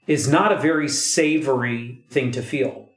is 0.06 0.28
not 0.28 0.52
a 0.52 0.56
very 0.56 0.88
savory 0.88 2.04
thing 2.10 2.30
to 2.30 2.42
feel. 2.42 2.88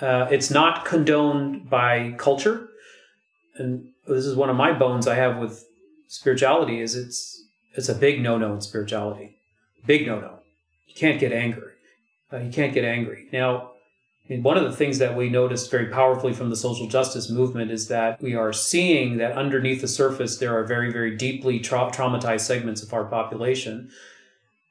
Uh, 0.00 0.26
it's 0.32 0.50
not 0.50 0.84
condoned 0.84 1.70
by 1.70 2.12
culture 2.18 2.68
and 3.56 3.88
this 4.06 4.24
is 4.24 4.36
one 4.36 4.50
of 4.50 4.56
my 4.56 4.72
bones 4.72 5.06
I 5.06 5.14
have 5.14 5.38
with 5.38 5.64
spirituality 6.08 6.80
is 6.80 6.94
it's 6.94 7.44
it's 7.74 7.88
a 7.88 7.94
big 7.94 8.20
no-no 8.20 8.54
in 8.54 8.60
spirituality. 8.60 9.38
Big 9.86 10.06
no-no. 10.06 10.40
You 10.86 10.94
can't 10.94 11.18
get 11.18 11.32
angry. 11.32 11.72
Uh, 12.32 12.38
you 12.38 12.52
can't 12.52 12.74
get 12.74 12.84
angry. 12.84 13.28
Now, 13.32 13.72
I 14.24 14.34
mean, 14.34 14.42
one 14.42 14.56
of 14.56 14.64
the 14.64 14.76
things 14.76 14.98
that 14.98 15.16
we 15.16 15.28
noticed 15.30 15.70
very 15.70 15.86
powerfully 15.86 16.32
from 16.32 16.50
the 16.50 16.56
social 16.56 16.86
justice 16.86 17.30
movement 17.30 17.70
is 17.70 17.88
that 17.88 18.20
we 18.22 18.34
are 18.34 18.52
seeing 18.52 19.16
that 19.16 19.32
underneath 19.32 19.80
the 19.80 19.88
surface 19.88 20.36
there 20.36 20.56
are 20.56 20.64
very, 20.64 20.92
very 20.92 21.16
deeply 21.16 21.58
tra- 21.58 21.90
traumatized 21.90 22.42
segments 22.42 22.82
of 22.82 22.92
our 22.92 23.04
population. 23.04 23.90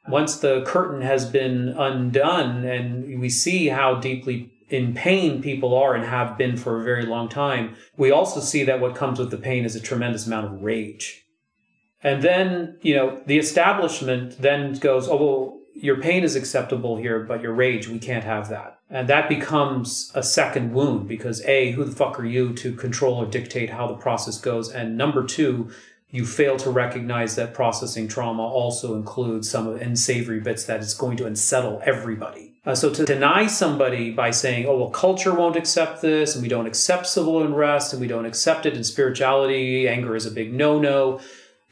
Once 0.08 0.38
the 0.38 0.64
curtain 0.66 1.02
has 1.02 1.26
been 1.26 1.70
undone 1.70 2.66
and 2.66 3.20
we 3.20 3.30
see 3.30 3.68
how 3.68 3.96
deeply 3.96 4.51
in 4.72 4.94
pain 4.94 5.42
people 5.42 5.76
are 5.76 5.94
and 5.94 6.06
have 6.06 6.38
been 6.38 6.56
for 6.56 6.80
a 6.80 6.84
very 6.84 7.06
long 7.06 7.28
time, 7.28 7.76
we 7.98 8.10
also 8.10 8.40
see 8.40 8.64
that 8.64 8.80
what 8.80 8.96
comes 8.96 9.20
with 9.20 9.30
the 9.30 9.38
pain 9.38 9.66
is 9.66 9.76
a 9.76 9.82
tremendous 9.82 10.26
amount 10.26 10.46
of 10.46 10.64
rage. 10.64 11.26
And 12.02 12.24
then, 12.24 12.78
you 12.82 12.96
know, 12.96 13.22
the 13.28 13.38
establishment 13.38 14.42
then 14.42 14.74
goes, 14.76 15.08
oh, 15.08 15.18
well, 15.18 15.58
your 15.76 16.02
pain 16.02 16.24
is 16.24 16.36
acceptable 16.36 16.98
here, 16.98 17.20
but 17.20 17.42
your 17.42 17.54
rage, 17.54 17.88
we 17.88 18.00
can't 18.00 18.24
have 18.24 18.50
that. 18.50 18.80
And 18.90 19.08
that 19.10 19.30
becomes 19.30 20.12
a 20.16 20.24
second 20.24 20.74
wound 20.74 21.08
because 21.08 21.44
A, 21.46 21.72
who 21.72 21.84
the 21.84 21.96
fuck 21.96 22.20
are 22.20 22.26
you 22.26 22.54
to 22.56 22.74
control 22.74 23.16
or 23.16 23.26
dictate 23.26 23.70
how 23.70 23.88
the 23.88 23.96
process 23.96 24.40
goes? 24.40 24.72
And 24.72 24.98
number 24.98 25.26
two, 25.26 25.70
you 26.10 26.26
fail 26.26 26.58
to 26.58 26.70
recognize 26.70 27.36
that 27.36 27.54
processing 27.54 28.08
trauma 28.08 28.44
also 28.44 28.96
includes 28.96 29.50
some 29.50 29.68
unsavory 29.68 30.40
bits 30.40 30.66
that 30.66 30.82
it's 30.82 30.94
going 30.94 31.18
to 31.18 31.26
unsettle 31.26 31.82
everybody. 31.86 32.51
Uh, 32.64 32.76
so 32.76 32.92
to 32.94 33.06
deny 33.06 33.48
somebody 33.48 34.12
by 34.12 34.30
saying, 34.30 34.68
oh, 34.68 34.78
well, 34.78 34.90
culture 34.92 35.34
won't 35.34 35.56
accept 35.56 36.02
this, 36.02 36.36
and 36.36 36.44
we 36.44 36.50
don't 36.50 36.68
accept 36.68 37.08
civil 37.08 37.42
unrest, 37.42 37.92
and 37.92 38.00
we 38.00 38.08
don't 38.08 38.26
accept 38.26 38.68
it 38.68 38.76
in 38.76 38.84
spirituality, 38.84 39.88
anger 39.88 40.16
is 40.16 40.28
a 40.28 40.32
big 40.32 40.54
no 40.54 40.80
no, 40.80 41.20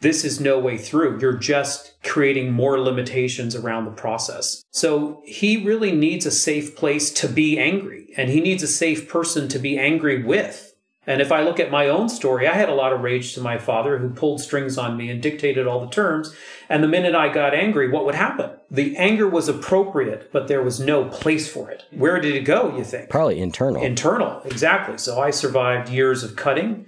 this 0.02 0.24
is 0.24 0.40
no 0.40 0.58
way 0.58 0.78
through. 0.78 1.20
You're 1.20 1.34
just 1.34 1.94
creating 2.04 2.54
more 2.54 2.80
limitations 2.80 3.56
around 3.56 3.86
the 3.86 3.92
process. 3.92 4.64
So 4.72 5.22
he 5.26 5.64
really 5.64 5.92
needs 5.92 6.26
a 6.26 6.32
safe 6.32 6.76
place 6.76 7.12
to 7.14 7.28
be 7.28 7.60
angry, 7.60 8.14
and 8.18 8.30
he 8.30 8.42
needs 8.42 8.64
a 8.64 8.68
safe 8.68 9.10
person 9.10 9.48
to 9.50 9.60
be 9.60 9.78
angry 9.78 10.24
with. 10.24 10.69
And 11.08 11.22
if 11.22 11.32
I 11.32 11.42
look 11.42 11.60
at 11.60 11.72
my 11.72 11.88
own 11.88 12.08
story, 12.10 12.48
I 12.48 12.54
had 12.54 12.70
a 12.70 12.76
lot 12.76 12.94
of 12.94 13.02
rage 13.02 13.34
to 13.34 13.42
my 13.42 13.58
father 13.58 13.98
who 13.98 14.10
pulled 14.10 14.42
strings 14.42 14.78
on 14.78 14.96
me 14.98 15.10
and 15.10 15.22
dictated 15.22 15.66
all 15.66 15.80
the 15.80 15.90
terms. 15.90 16.36
And 16.68 16.84
the 16.84 16.88
minute 16.88 17.16
I 17.16 17.34
got 17.34 17.56
angry, 17.56 17.90
what 17.90 18.06
would 18.06 18.16
happen? 18.16 18.52
The 18.70 18.96
anger 18.98 19.28
was 19.28 19.48
appropriate, 19.48 20.32
but 20.32 20.48
there 20.48 20.62
was 20.62 20.80
no 20.80 21.06
place 21.06 21.52
for 21.52 21.72
it. 21.72 21.86
Where 21.92 22.20
did 22.20 22.36
it 22.36 22.42
go, 22.42 22.76
you 22.78 22.84
think? 22.84 23.10
Probably 23.10 23.40
internal. 23.40 23.82
Internal, 23.82 24.42
exactly. 24.46 24.98
So 24.98 25.20
I 25.20 25.32
survived 25.32 25.90
years 25.90 26.24
of 26.24 26.36
cutting. 26.36 26.86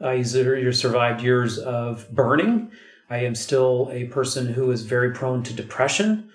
I 0.00 0.22
survived 0.22 1.22
years 1.22 1.58
of 1.58 2.08
burning. 2.14 2.70
I 3.08 3.18
am 3.18 3.34
still 3.34 3.88
a 3.92 4.04
person 4.04 4.54
who 4.54 4.70
is 4.70 4.82
very 4.82 5.12
prone 5.12 5.42
to 5.44 5.54
depression. 5.54 6.30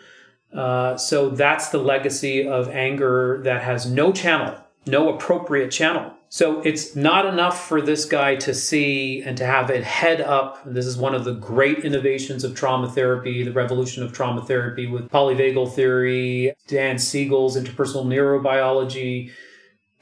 Uh, 0.54 0.98
so 0.98 1.30
that's 1.30 1.70
the 1.70 1.78
legacy 1.78 2.48
of 2.48 2.70
anger 2.70 3.40
that 3.44 3.62
has 3.62 3.86
no 3.86 4.12
channel, 4.12 4.56
no 4.86 5.14
appropriate 5.14 5.72
channel. 5.72 6.14
So 6.32 6.62
it's 6.62 6.96
not 6.96 7.26
enough 7.26 7.68
for 7.68 7.82
this 7.82 8.06
guy 8.06 8.36
to 8.36 8.54
see 8.54 9.24
and 9.24 9.36
to 9.38 9.46
have 9.46 9.72
it 9.72 9.84
head 9.84 10.22
up. 10.22 10.62
This 10.64 10.86
is 10.86 10.96
one 10.96 11.16
of 11.16 11.24
the 11.24 11.34
great 11.34 11.80
innovations 11.80 12.44
of 12.44 12.54
trauma 12.54 12.88
therapy, 12.88 13.44
the 13.44 13.52
revolution 13.52 14.04
of 14.04 14.14
trauma 14.14 14.46
therapy 14.46 14.86
with 14.86 15.10
polyvagal 15.10 15.74
theory, 15.74 16.54
Dan 16.68 17.00
Siegel's 17.00 17.58
interpersonal 17.58 18.06
neurobiology, 18.06 19.32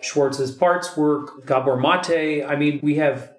Schwartz's 0.02 0.52
parts 0.52 0.98
work, 0.98 1.46
Gabor 1.46 1.78
Mate. 1.78 2.44
I 2.44 2.58
mean, 2.58 2.82
we 2.84 2.96
have 2.96 3.32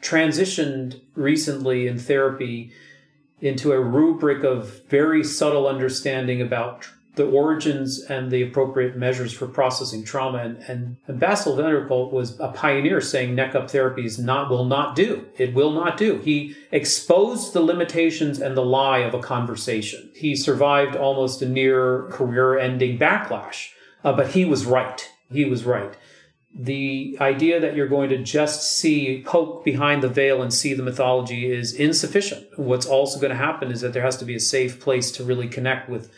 transitioned 0.00 1.00
recently 1.16 1.88
in 1.88 1.98
therapy 1.98 2.70
into 3.40 3.72
a 3.72 3.80
rubric 3.80 4.44
of 4.44 4.86
very 4.88 5.24
subtle 5.24 5.66
understanding 5.66 6.40
about 6.40 6.88
the 7.16 7.26
origins 7.26 8.04
and 8.04 8.30
the 8.30 8.42
appropriate 8.42 8.96
measures 8.96 9.32
for 9.32 9.46
processing 9.46 10.04
trauma. 10.04 10.38
And, 10.38 10.58
and, 10.68 10.96
and 11.06 11.88
Kolk 11.88 12.12
was 12.12 12.38
a 12.38 12.48
pioneer 12.48 13.00
saying 13.00 13.34
neck 13.34 13.54
up 13.54 13.70
therapy 13.70 14.04
is 14.04 14.18
not, 14.18 14.50
will 14.50 14.66
not 14.66 14.94
do. 14.94 15.26
It 15.38 15.54
will 15.54 15.72
not 15.72 15.96
do. 15.96 16.18
He 16.18 16.54
exposed 16.70 17.54
the 17.54 17.62
limitations 17.62 18.38
and 18.38 18.54
the 18.54 18.64
lie 18.64 18.98
of 18.98 19.14
a 19.14 19.18
conversation. 19.18 20.10
He 20.14 20.36
survived 20.36 20.94
almost 20.94 21.40
a 21.40 21.48
near 21.48 22.02
career 22.10 22.58
ending 22.58 22.98
backlash, 22.98 23.70
uh, 24.04 24.12
but 24.12 24.28
he 24.28 24.44
was 24.44 24.66
right. 24.66 25.10
He 25.32 25.46
was 25.46 25.64
right. 25.64 25.96
The 26.54 27.16
idea 27.20 27.60
that 27.60 27.74
you're 27.74 27.88
going 27.88 28.10
to 28.10 28.22
just 28.22 28.78
see, 28.78 29.22
poke 29.26 29.64
behind 29.64 30.02
the 30.02 30.08
veil 30.08 30.42
and 30.42 30.52
see 30.52 30.74
the 30.74 30.82
mythology 30.82 31.50
is 31.50 31.74
insufficient. 31.74 32.46
What's 32.58 32.86
also 32.86 33.18
going 33.18 33.30
to 33.30 33.36
happen 33.36 33.70
is 33.70 33.80
that 33.80 33.94
there 33.94 34.02
has 34.02 34.16
to 34.18 34.24
be 34.26 34.34
a 34.34 34.40
safe 34.40 34.80
place 34.80 35.10
to 35.12 35.24
really 35.24 35.48
connect 35.48 35.88
with 35.88 36.10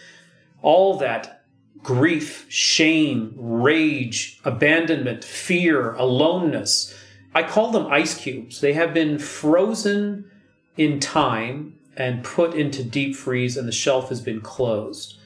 all 0.62 0.98
that 0.98 1.42
grief, 1.82 2.46
shame, 2.48 3.34
rage, 3.36 4.40
abandonment, 4.44 5.24
fear, 5.24 5.94
aloneness. 5.94 6.94
I 7.34 7.42
call 7.42 7.70
them 7.70 7.86
ice 7.86 8.16
cubes. 8.16 8.60
They 8.60 8.72
have 8.72 8.92
been 8.92 9.18
frozen 9.18 10.30
in 10.76 11.00
time 11.00 11.78
and 11.96 12.24
put 12.24 12.54
into 12.54 12.82
deep 12.82 13.16
freeze, 13.16 13.56
and 13.56 13.66
the 13.66 13.72
shelf 13.72 14.08
has 14.08 14.20
been 14.20 14.40
closed. 14.40 15.17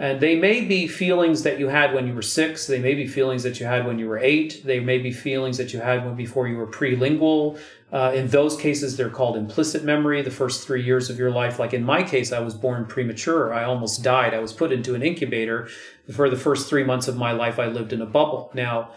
And 0.00 0.18
they 0.18 0.34
may 0.34 0.62
be 0.62 0.88
feelings 0.88 1.42
that 1.42 1.58
you 1.58 1.68
had 1.68 1.92
when 1.92 2.06
you 2.06 2.14
were 2.14 2.22
six. 2.22 2.66
They 2.66 2.78
may 2.78 2.94
be 2.94 3.06
feelings 3.06 3.42
that 3.42 3.60
you 3.60 3.66
had 3.66 3.86
when 3.86 3.98
you 3.98 4.08
were 4.08 4.18
eight. 4.18 4.62
They 4.64 4.80
may 4.80 4.96
be 4.96 5.12
feelings 5.12 5.58
that 5.58 5.74
you 5.74 5.80
had 5.80 6.06
when 6.06 6.14
before 6.14 6.48
you 6.48 6.56
were 6.56 6.66
prelingual. 6.66 7.60
Uh, 7.92 8.10
in 8.14 8.28
those 8.28 8.56
cases, 8.56 8.96
they're 8.96 9.10
called 9.10 9.36
implicit 9.36 9.84
memory, 9.84 10.22
the 10.22 10.30
first 10.30 10.66
three 10.66 10.82
years 10.82 11.10
of 11.10 11.18
your 11.18 11.30
life. 11.30 11.58
Like 11.58 11.74
in 11.74 11.84
my 11.84 12.02
case, 12.02 12.32
I 12.32 12.38
was 12.38 12.54
born 12.54 12.86
premature. 12.86 13.52
I 13.52 13.64
almost 13.64 14.02
died. 14.02 14.32
I 14.32 14.38
was 14.38 14.54
put 14.54 14.72
into 14.72 14.94
an 14.94 15.02
incubator. 15.02 15.68
For 16.10 16.30
the 16.30 16.36
first 16.36 16.70
three 16.70 16.82
months 16.82 17.06
of 17.06 17.18
my 17.18 17.32
life, 17.32 17.58
I 17.58 17.66
lived 17.66 17.92
in 17.92 18.00
a 18.00 18.06
bubble. 18.06 18.50
Now, 18.54 18.92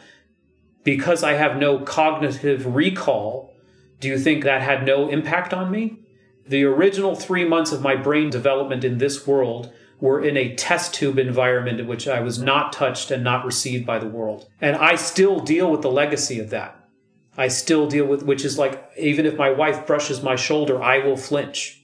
because 0.86 1.22
I 1.22 1.34
have 1.34 1.58
no 1.58 1.80
cognitive 1.80 2.74
recall, 2.74 3.54
do 4.00 4.08
you 4.08 4.18
think 4.18 4.46
that 4.46 4.62
had 4.62 4.86
no 4.86 5.10
impact 5.10 5.54
on 5.54 5.70
me? 5.70 6.00
The 6.48 6.64
original 6.64 7.14
three 7.14 7.44
months 7.44 7.74
of 7.74 7.82
my 7.82 7.98
brain 7.98 8.30
development 8.30 8.86
in 8.86 9.00
this 9.00 9.28
world 9.28 9.74
were 10.04 10.22
in 10.22 10.36
a 10.36 10.54
test 10.56 10.94
tube 10.94 11.18
environment 11.18 11.80
in 11.80 11.88
which 11.88 12.10
I 12.10 12.20
was 12.20 12.38
not 12.38 12.74
touched 12.74 13.10
and 13.10 13.24
not 13.24 13.46
received 13.46 13.86
by 13.86 14.00
the 14.00 14.06
world. 14.06 14.50
And 14.60 14.76
I 14.76 14.96
still 14.96 15.40
deal 15.40 15.72
with 15.72 15.82
the 15.82 15.90
legacy 15.90 16.42
of 16.42 16.50
that. 16.50 16.78
I 17.38 17.48
still 17.48 17.88
deal 17.88 18.06
with, 18.06 18.22
which 18.22 18.44
is 18.44 18.60
like, 18.60 18.84
even 18.98 19.26
if 19.26 19.38
my 19.38 19.50
wife 19.50 19.88
brushes 19.88 20.22
my 20.22 20.36
shoulder, 20.36 20.84
I 20.84 20.98
will 20.98 21.16
flinch. 21.16 21.82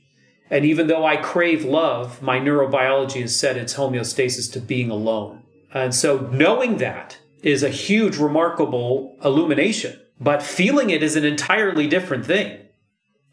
And 0.50 0.66
even 0.66 0.88
though 0.88 1.06
I 1.06 1.16
crave 1.16 1.64
love, 1.64 2.22
my 2.22 2.42
neurobiology 2.42 3.22
has 3.22 3.40
set 3.40 3.56
its 3.56 3.76
homeostasis 3.76 4.52
to 4.52 4.60
being 4.60 4.90
alone. 4.90 5.44
And 5.74 5.96
so 5.96 6.28
knowing 6.30 6.76
that 6.80 7.20
is 7.42 7.64
a 7.64 7.70
huge, 7.70 8.18
remarkable 8.18 9.16
illumination. 9.24 9.98
But 10.20 10.44
feeling 10.44 10.90
it 10.90 11.04
is 11.04 11.16
an 11.16 11.24
entirely 11.24 11.88
different 11.88 12.26
thing 12.26 12.60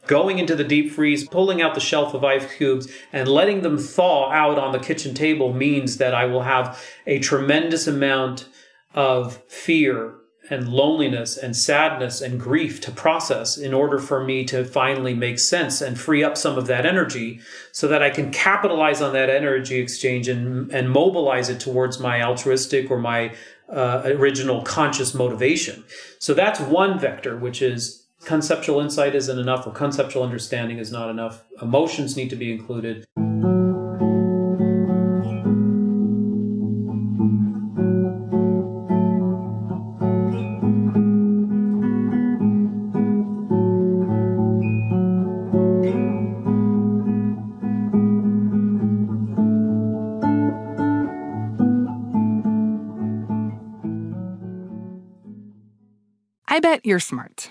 going 0.07 0.39
into 0.39 0.57
the 0.57 0.65
deep 0.65 0.93
freeze, 0.93 1.29
pulling 1.29 1.61
out 1.61 1.75
the 1.75 1.81
shelf 1.81 2.15
of 2.15 2.25
ice 2.25 2.47
cubes, 2.57 2.89
and 3.13 3.29
letting 3.29 3.63
them 3.63 3.79
thaw 3.79 4.31
out 4.31 4.59
on 4.59 4.73
the 4.73 4.79
kitchen 4.79 5.15
table 5.15 5.53
means 5.53 5.97
that 5.99 6.15
I 6.15 6.27
will 6.27 6.43
have 6.43 6.83
a 7.07 7.19
tremendous 7.19 7.87
amount 7.87 8.49
of 8.95 9.43
fear 9.49 10.15
and 10.51 10.69
loneliness 10.69 11.37
and 11.37 11.57
sadness 11.57 12.21
and 12.21 12.39
grief 12.39 12.81
to 12.81 12.91
process 12.91 13.59
in 13.59 13.75
order 13.75 13.99
for 13.99 14.23
me 14.25 14.45
to 14.45 14.65
finally 14.65 15.15
make 15.15 15.39
sense 15.39 15.81
and 15.81 15.99
free 15.99 16.23
up 16.23 16.37
some 16.37 16.57
of 16.57 16.67
that 16.67 16.87
energy 16.87 17.41
so 17.73 17.89
that 17.89 18.03
I 18.03 18.11
can 18.11 18.31
capitalize 18.31 19.03
on 19.03 19.13
that 19.13 19.31
energy 19.31 19.81
exchange 19.81 20.29
and, 20.29 20.71
and 20.71 20.91
mobilize 20.91 21.49
it 21.49 21.61
towards 21.61 21.99
my 21.99 22.23
altruistic 22.23 22.91
or 22.91 22.99
my 22.99 23.35
uh, 23.69 24.03
original 24.05 24.63
conscious 24.63 25.15
motivation. 25.15 25.85
So 26.19 26.35
that's 26.35 26.61
one 26.61 26.99
vector, 26.99 27.37
which 27.37 27.61
is 27.61 28.06
conceptual 28.27 28.81
insight 28.81 29.15
isn't 29.15 29.39
enough 29.39 29.69
or 29.69 29.71
conceptual 29.71 30.25
understanding 30.25 30.79
is 30.79 30.91
not 30.91 31.09
enough. 31.09 31.45
Emotions 31.63 32.17
need 32.17 32.29
to 32.29 32.37
be 32.37 32.53
included. 32.53 33.07
I 56.49 56.59
bet 56.61 56.85
you're 56.85 56.99
smart. 56.99 57.51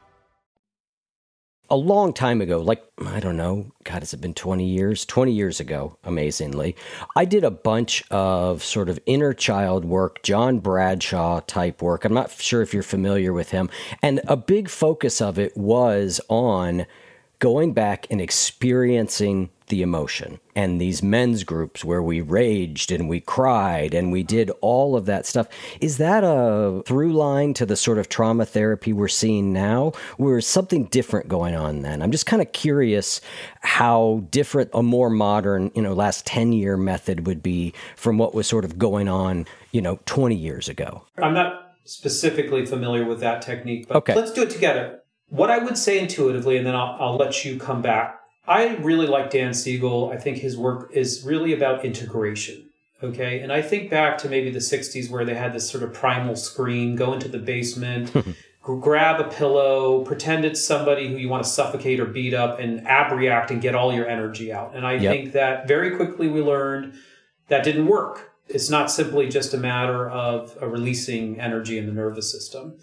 a 1.71 1.75
long 1.77 2.11
time 2.11 2.41
ago, 2.41 2.59
like, 2.59 2.83
I 3.05 3.21
don't 3.21 3.37
know, 3.37 3.71
God, 3.85 3.99
has 3.99 4.13
it 4.13 4.19
been 4.19 4.33
20 4.33 4.65
years? 4.65 5.05
20 5.05 5.31
years 5.31 5.61
ago, 5.61 5.97
amazingly, 6.03 6.75
I 7.15 7.23
did 7.23 7.45
a 7.45 7.49
bunch 7.49 8.03
of 8.11 8.61
sort 8.61 8.89
of 8.89 8.99
inner 9.05 9.33
child 9.33 9.85
work, 9.85 10.21
John 10.21 10.59
Bradshaw 10.59 11.39
type 11.39 11.81
work. 11.81 12.03
I'm 12.03 12.13
not 12.13 12.29
sure 12.29 12.61
if 12.61 12.73
you're 12.73 12.83
familiar 12.83 13.31
with 13.31 13.51
him. 13.51 13.69
And 14.01 14.19
a 14.27 14.35
big 14.35 14.67
focus 14.67 15.21
of 15.21 15.39
it 15.39 15.55
was 15.55 16.19
on 16.27 16.85
going 17.41 17.73
back 17.73 18.05
and 18.11 18.21
experiencing 18.21 19.49
the 19.67 19.81
emotion 19.81 20.39
and 20.55 20.79
these 20.79 21.01
men's 21.01 21.43
groups 21.43 21.83
where 21.83 22.03
we 22.03 22.21
raged 22.21 22.91
and 22.91 23.09
we 23.09 23.19
cried 23.19 23.95
and 23.95 24.11
we 24.11 24.21
did 24.21 24.51
all 24.61 24.95
of 24.95 25.07
that 25.07 25.25
stuff. 25.25 25.47
Is 25.79 25.97
that 25.97 26.23
a 26.23 26.83
through 26.85 27.13
line 27.13 27.55
to 27.55 27.65
the 27.65 27.75
sort 27.75 27.97
of 27.97 28.09
trauma 28.09 28.45
therapy 28.45 28.93
we're 28.93 29.07
seeing 29.07 29.51
now? 29.51 29.93
Or 30.19 30.37
is 30.37 30.45
something 30.45 30.85
different 30.85 31.29
going 31.29 31.55
on 31.55 31.81
then? 31.81 32.03
I'm 32.03 32.11
just 32.11 32.27
kind 32.27 32.43
of 32.43 32.51
curious 32.51 33.21
how 33.61 34.23
different 34.29 34.69
a 34.73 34.83
more 34.83 35.09
modern, 35.09 35.71
you 35.73 35.81
know, 35.81 35.93
last 35.93 36.27
10 36.27 36.53
year 36.53 36.77
method 36.77 37.25
would 37.25 37.41
be 37.41 37.73
from 37.95 38.19
what 38.19 38.35
was 38.35 38.45
sort 38.45 38.65
of 38.65 38.77
going 38.77 39.07
on, 39.07 39.47
you 39.71 39.81
know, 39.81 39.99
20 40.05 40.35
years 40.35 40.69
ago. 40.69 41.05
I'm 41.17 41.33
not 41.33 41.73
specifically 41.85 42.67
familiar 42.67 43.03
with 43.03 43.19
that 43.21 43.41
technique, 43.41 43.87
but 43.87 43.97
okay. 43.97 44.15
let's 44.15 44.31
do 44.31 44.43
it 44.43 44.51
together 44.51 45.00
what 45.31 45.49
I 45.49 45.57
would 45.59 45.77
say 45.77 45.97
intuitively, 45.97 46.57
and 46.57 46.67
then 46.67 46.75
I'll, 46.75 46.97
I'll 46.99 47.15
let 47.15 47.43
you 47.45 47.57
come 47.57 47.81
back. 47.81 48.19
I 48.47 48.75
really 48.75 49.07
like 49.07 49.31
Dan 49.31 49.53
Siegel. 49.53 50.11
I 50.13 50.17
think 50.17 50.37
his 50.37 50.57
work 50.57 50.91
is 50.93 51.23
really 51.25 51.53
about 51.53 51.85
integration. 51.85 52.65
Okay. 53.01 53.39
And 53.39 53.51
I 53.51 53.61
think 53.61 53.89
back 53.89 54.17
to 54.19 54.29
maybe 54.29 54.51
the 54.51 54.59
60s 54.59 55.09
where 55.09 55.25
they 55.25 55.33
had 55.33 55.53
this 55.53 55.67
sort 55.69 55.83
of 55.83 55.93
primal 55.93 56.35
scream 56.35 56.95
go 56.95 57.13
into 57.13 57.27
the 57.29 57.39
basement, 57.39 58.13
grab 58.61 59.19
a 59.21 59.23
pillow, 59.29 60.03
pretend 60.03 60.43
it's 60.45 60.61
somebody 60.63 61.07
who 61.07 61.15
you 61.15 61.29
want 61.29 61.43
to 61.43 61.49
suffocate 61.49 61.99
or 61.99 62.05
beat 62.05 62.33
up, 62.33 62.59
and 62.59 62.85
abreact 62.85 63.49
and 63.51 63.61
get 63.61 63.73
all 63.73 63.91
your 63.93 64.07
energy 64.07 64.51
out. 64.51 64.75
And 64.75 64.85
I 64.85 64.93
Yep. 64.97 65.11
think 65.13 65.31
that 65.33 65.67
very 65.67 65.95
quickly 65.95 66.27
we 66.27 66.41
learned 66.41 66.93
that 67.47 67.63
didn't 67.63 67.87
work. 67.87 68.33
It's 68.47 68.69
not 68.69 68.91
simply 68.91 69.29
just 69.29 69.53
a 69.53 69.57
matter 69.57 70.09
of 70.09 70.57
uh, 70.61 70.67
releasing 70.67 71.39
energy 71.39 71.77
in 71.77 71.85
the 71.87 71.93
nervous 71.93 72.31
system. 72.31 72.75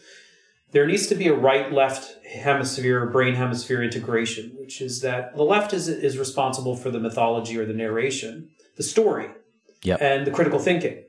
There 0.73 0.87
needs 0.87 1.07
to 1.07 1.15
be 1.15 1.29
a 1.29 1.35
right 1.35 1.73
left 1.73 2.25
hemisphere, 2.27 3.07
brain 3.07 3.35
hemisphere 3.35 3.83
integration, 3.83 4.55
which 4.59 4.81
is 4.81 5.01
that 5.01 5.35
the 5.35 5.43
left 5.43 5.73
is, 5.73 5.89
is 5.89 6.19
responsible 6.19 6.77
for 6.77 6.91
the 6.91 7.01
mythology 7.01 7.59
or 7.59 7.65
the 7.65 7.73
narration, 7.73 8.51
the 8.77 8.83
story, 8.83 9.31
Yep. 9.83 10.03
and 10.03 10.27
the 10.27 10.31
critical 10.31 10.59
thinking, 10.59 11.05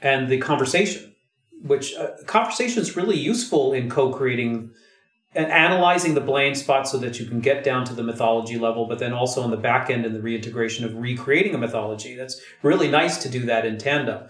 and 0.00 0.28
the 0.28 0.38
conversation, 0.38 1.14
which 1.62 1.94
uh, 1.94 2.12
conversation 2.26 2.80
is 2.80 2.96
really 2.96 3.18
useful 3.18 3.72
in 3.72 3.90
co 3.90 4.12
creating 4.12 4.70
and 5.34 5.50
analyzing 5.50 6.14
the 6.14 6.20
blind 6.20 6.56
spot 6.56 6.88
so 6.88 6.96
that 6.98 7.18
you 7.18 7.26
can 7.26 7.40
get 7.40 7.64
down 7.64 7.84
to 7.84 7.92
the 7.92 8.02
mythology 8.02 8.56
level, 8.56 8.86
but 8.86 9.00
then 9.00 9.12
also 9.12 9.42
on 9.42 9.50
the 9.50 9.56
back 9.56 9.90
end 9.90 10.06
in 10.06 10.12
the 10.12 10.22
reintegration 10.22 10.84
of 10.84 10.94
recreating 10.94 11.54
a 11.54 11.58
mythology. 11.58 12.14
That's 12.14 12.40
really 12.62 12.88
nice 12.88 13.18
to 13.18 13.28
do 13.28 13.40
that 13.46 13.66
in 13.66 13.76
tandem. 13.76 14.28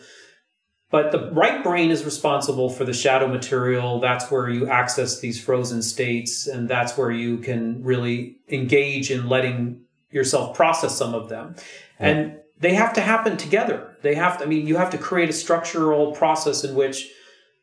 But 0.94 1.11
the 1.11 1.28
right 1.33 1.61
brain 1.64 1.90
is 1.90 2.04
responsible 2.04 2.70
for 2.70 2.85
the 2.85 2.92
shadow 2.92 3.26
material. 3.26 3.98
That's 3.98 4.30
where 4.30 4.48
you 4.48 4.68
access 4.68 5.18
these 5.18 5.42
frozen 5.42 5.83
states, 5.83 6.46
and 6.46 6.68
that's 6.68 6.96
where 6.96 7.11
you 7.11 7.38
can 7.38 7.83
really 7.83 8.37
engage 8.48 9.11
in 9.11 9.28
letting 9.28 9.80
yourself 10.12 10.57
process 10.57 10.96
some 10.96 11.12
of 11.12 11.28
them. 11.28 11.57
And 11.98 12.38
they 12.61 12.74
have 12.74 12.92
to 12.92 13.00
happen 13.00 13.37
together. 13.37 13.96
They 14.02 14.14
have 14.14 14.38
to, 14.38 14.44
I 14.44 14.46
mean, 14.46 14.68
you 14.68 14.76
have 14.76 14.90
to 14.90 14.96
create 14.96 15.28
a 15.28 15.33
structural 15.33 16.12
process 16.12 16.62
in 16.62 16.76
which 16.76 17.11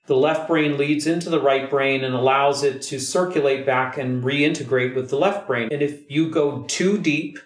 the 0.07 0.17
left 0.17 0.49
brain 0.49 0.77
leads 0.77 1.07
into 1.07 1.29
the 1.29 1.39
right 1.39 1.69
brain 1.69 2.03
and 2.03 2.13
allows 2.13 2.63
it 2.63 2.81
to 2.81 2.99
circulate 2.99 3.65
back 3.65 3.97
and 3.97 4.25
reintegrate 4.25 4.93
with 4.93 5.09
the 5.09 5.17
left 5.17 5.47
brain. 5.47 5.69
And 5.71 5.81
if 5.81 6.01
you 6.11 6.29
go 6.29 6.63
too 6.63 6.97
deep, 6.97 7.39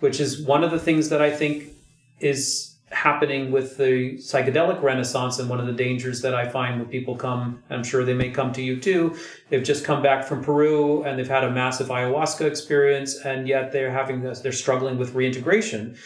which 0.00 0.18
is 0.18 0.40
one 0.40 0.64
of 0.64 0.70
the 0.70 0.80
things 0.80 1.10
that 1.10 1.20
I 1.20 1.30
think 1.30 1.74
is 2.20 2.75
happening 2.90 3.50
with 3.50 3.76
the 3.76 4.14
psychedelic 4.16 4.80
renaissance 4.80 5.38
and 5.38 5.50
one 5.50 5.58
of 5.58 5.66
the 5.66 5.72
dangers 5.72 6.22
that 6.22 6.34
I 6.34 6.48
find 6.48 6.78
when 6.78 6.88
people 6.88 7.16
come, 7.16 7.62
I'm 7.68 7.82
sure 7.82 8.04
they 8.04 8.14
may 8.14 8.30
come 8.30 8.52
to 8.52 8.62
you 8.62 8.78
too. 8.78 9.16
They've 9.48 9.62
just 9.62 9.84
come 9.84 10.02
back 10.02 10.24
from 10.24 10.42
Peru 10.42 11.02
and 11.02 11.18
they've 11.18 11.28
had 11.28 11.42
a 11.42 11.50
massive 11.50 11.88
ayahuasca 11.88 12.46
experience 12.46 13.16
and 13.24 13.48
yet 13.48 13.72
they're 13.72 13.90
having 13.90 14.22
this, 14.22 14.40
they're 14.40 14.52
struggling 14.52 14.98
with 14.98 15.14
reintegration. 15.14 15.96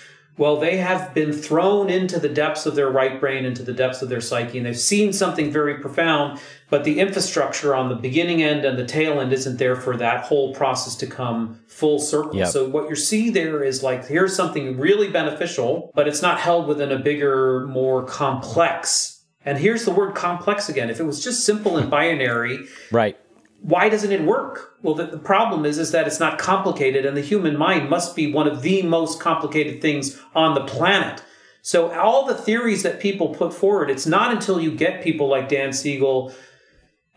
Well, 0.41 0.57
they 0.57 0.79
have 0.79 1.13
been 1.13 1.35
thrown 1.35 1.91
into 1.91 2.19
the 2.19 2.31
depths 2.31 2.65
of 2.65 2.75
their 2.75 2.89
right 2.89 3.21
brain, 3.21 3.45
into 3.45 3.63
the 3.63 3.75
depths 3.75 4.01
of 4.01 4.09
their 4.09 4.23
psyche, 4.23 4.57
and 4.57 4.67
they've 4.67 4.75
seen 4.75 5.13
something 5.13 5.51
very 5.53 5.75
profound, 5.75 6.41
but 6.71 6.85
the 6.85 6.99
infrastructure 6.99 7.75
on 7.75 7.91
the 7.91 7.95
beginning 7.95 8.43
end 8.43 8.65
and 8.65 8.79
the 8.79 8.87
tail 8.87 9.21
end 9.21 9.35
isn't 9.35 9.59
there 9.59 9.77
for 9.77 9.99
that 9.99 10.25
whole 10.25 10.55
process 10.55 10.97
to 10.97 11.07
come 11.07 11.61
full 11.69 11.99
circle. 11.99 12.37
Yep. 12.37 12.49
So 12.49 12.67
what 12.67 12.89
you 12.89 12.97
see 12.97 13.29
there 13.29 13.63
is 13.63 13.83
like, 13.83 14.07
here's 14.07 14.35
something 14.35 14.79
really 14.79 15.11
beneficial, 15.11 15.93
but 15.95 16.09
it's 16.09 16.23
not 16.23 16.41
held 16.41 16.67
within 16.67 16.91
a 16.91 16.99
bigger, 16.99 17.67
more 17.67 18.03
complex. 18.07 19.23
And 19.45 19.59
here's 19.59 19.85
the 19.85 19.93
word 19.93 20.15
complex 20.15 20.71
again. 20.71 20.89
If 20.89 21.01
it 21.01 21.05
was 21.05 21.23
just 21.23 21.45
simple 21.45 21.77
and 21.77 21.91
binary, 21.99 22.61
Right. 22.91 23.19
Why 23.63 23.89
doesn't 23.89 24.13
it 24.13 24.23
work? 24.23 24.75
Well, 24.83 24.95
the, 24.95 25.07
the 25.07 25.19
problem 25.19 25.65
is 25.67 25.79
is 25.79 25.93
that 25.93 26.07
it's 26.07 26.21
not 26.21 26.39
complicated, 26.39 27.05
and 27.05 27.17
the 27.17 27.21
human 27.21 27.57
mind 27.57 27.91
must 27.91 28.17
be 28.17 28.33
one 28.33 28.49
of 28.49 28.63
the 28.63 28.83
most 28.83 29.21
complicated 29.21 29.83
things 29.83 30.21
on 30.35 30.55
the 30.55 30.65
planet. 30.65 31.23
So 31.63 31.93
all 31.93 32.25
the 32.25 32.35
theories 32.35 32.83
that 32.85 33.01
people 33.01 33.35
put 33.35 33.53
forward, 33.53 33.91
it's 33.91 34.07
not 34.07 34.33
until 34.33 34.61
you 34.61 34.75
get 34.75 35.03
people 35.03 35.29
like 35.29 35.49
Dan 35.49 35.73
Siegel 35.73 36.35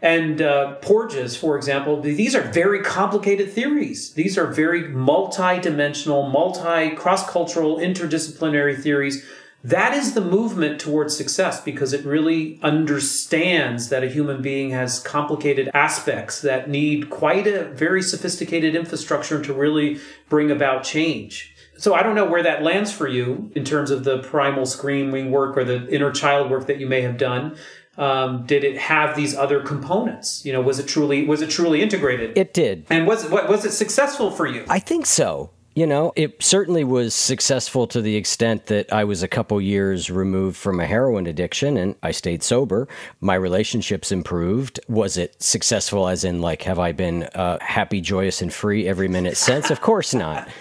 and 0.04 0.42
uh, 0.42 0.76
Porges, 0.82 1.38
for 1.38 1.56
example, 1.56 2.02
these 2.02 2.36
are 2.36 2.42
very 2.42 2.82
complicated 2.82 3.50
theories. 3.50 4.14
These 4.16 4.38
are 4.38 4.48
very 4.48 4.90
multi-dimensional, 4.90 6.28
multi 6.28 6.94
cross-cultural, 6.94 7.78
interdisciplinary 7.78 8.78
theories. 8.78 9.26
That 9.63 9.93
is 9.93 10.13
the 10.13 10.21
movement 10.21 10.82
towards 10.82 11.15
success 11.15 11.62
because 11.62 11.93
it 11.93 12.06
really 12.06 12.60
understands 12.62 13.88
that 13.89 14.04
a 14.04 14.10
human 14.10 14.41
being 14.41 14.71
has 14.71 14.99
complicated 14.99 15.69
aspects 15.73 16.41
that 16.41 16.69
need 16.69 17.10
quite 17.10 17.47
a 17.47 17.65
very 17.65 18.02
sophisticated 18.02 18.76
infrastructure 18.76 19.41
to 19.41 19.54
really 19.54 19.99
bring 20.28 20.52
about 20.52 20.84
change. 20.84 21.56
So 21.78 21.93
I 21.93 22.04
don't 22.04 22.13
know 22.13 22.26
where 22.26 22.43
that 22.43 22.62
lands 22.62 22.91
for 22.91 23.08
you 23.08 23.52
in 23.56 23.63
terms 23.63 23.89
of 23.89 24.04
the 24.04 24.19
primal 24.19 24.65
screaming 24.65 25.32
work 25.32 25.58
or 25.58 25.63
the 25.63 25.88
inner 25.88 26.12
child 26.12 26.52
work 26.52 26.67
that 26.67 26.80
you 26.80 26.88
may 26.88 27.02
have 27.02 27.17
done. 27.17 27.56
Um, 27.97 28.45
did 28.45 28.63
it 28.63 28.78
have 28.78 29.15
these 29.15 29.36
other 29.36 29.62
components? 29.62 30.45
You 30.45 30.52
know, 30.52 30.62
was 30.62 30.80
it 30.80 30.88
truly 30.88 31.26
was 31.26 31.41
it 31.41 31.49
truly 31.49 31.82
integrated? 31.82 32.38
It 32.38 32.54
did. 32.54 32.86
and 32.89 33.08
was 33.08 33.26
it 33.26 33.32
what, 33.32 33.47
was 33.47 33.63
it 33.65 33.71
successful 33.71 34.30
for 34.30 34.47
you? 34.47 34.65
I 34.67 34.80
think 34.80 35.06
so. 35.06 35.52
You 35.76 35.88
know, 35.88 36.14
it 36.16 36.44
certainly 36.44 36.84
was 36.84 37.16
successful 37.16 37.88
to 37.88 38.02
the 38.02 38.16
extent 38.16 38.68
that 38.68 38.94
I 38.94 39.06
was 39.06 39.24
a 39.24 39.28
couple 39.28 39.60
years 39.60 40.12
removed 40.12 40.56
from 40.56 40.80
a 40.80 40.86
heroin 40.86 41.26
addiction 41.26 41.78
and 41.78 41.96
I 42.04 42.12
stayed 42.12 42.44
sober. 42.44 42.88
My 43.20 43.34
relationships 43.34 44.12
improved. 44.12 44.80
Was 44.88 45.18
it 45.18 45.42
successful 45.42 46.08
as 46.08 46.24
in, 46.24 46.42
like, 46.42 46.62
have 46.64 46.78
I 46.78 46.92
been 46.92 47.24
uh, 47.24 47.58
happy, 47.60 48.02
joyous, 48.02 48.42
and 48.42 48.54
free 48.54 48.88
every 48.88 49.08
minute 49.08 49.36
since? 49.36 49.72
Of 49.72 49.82
course 49.82 50.14
not. 50.14 50.48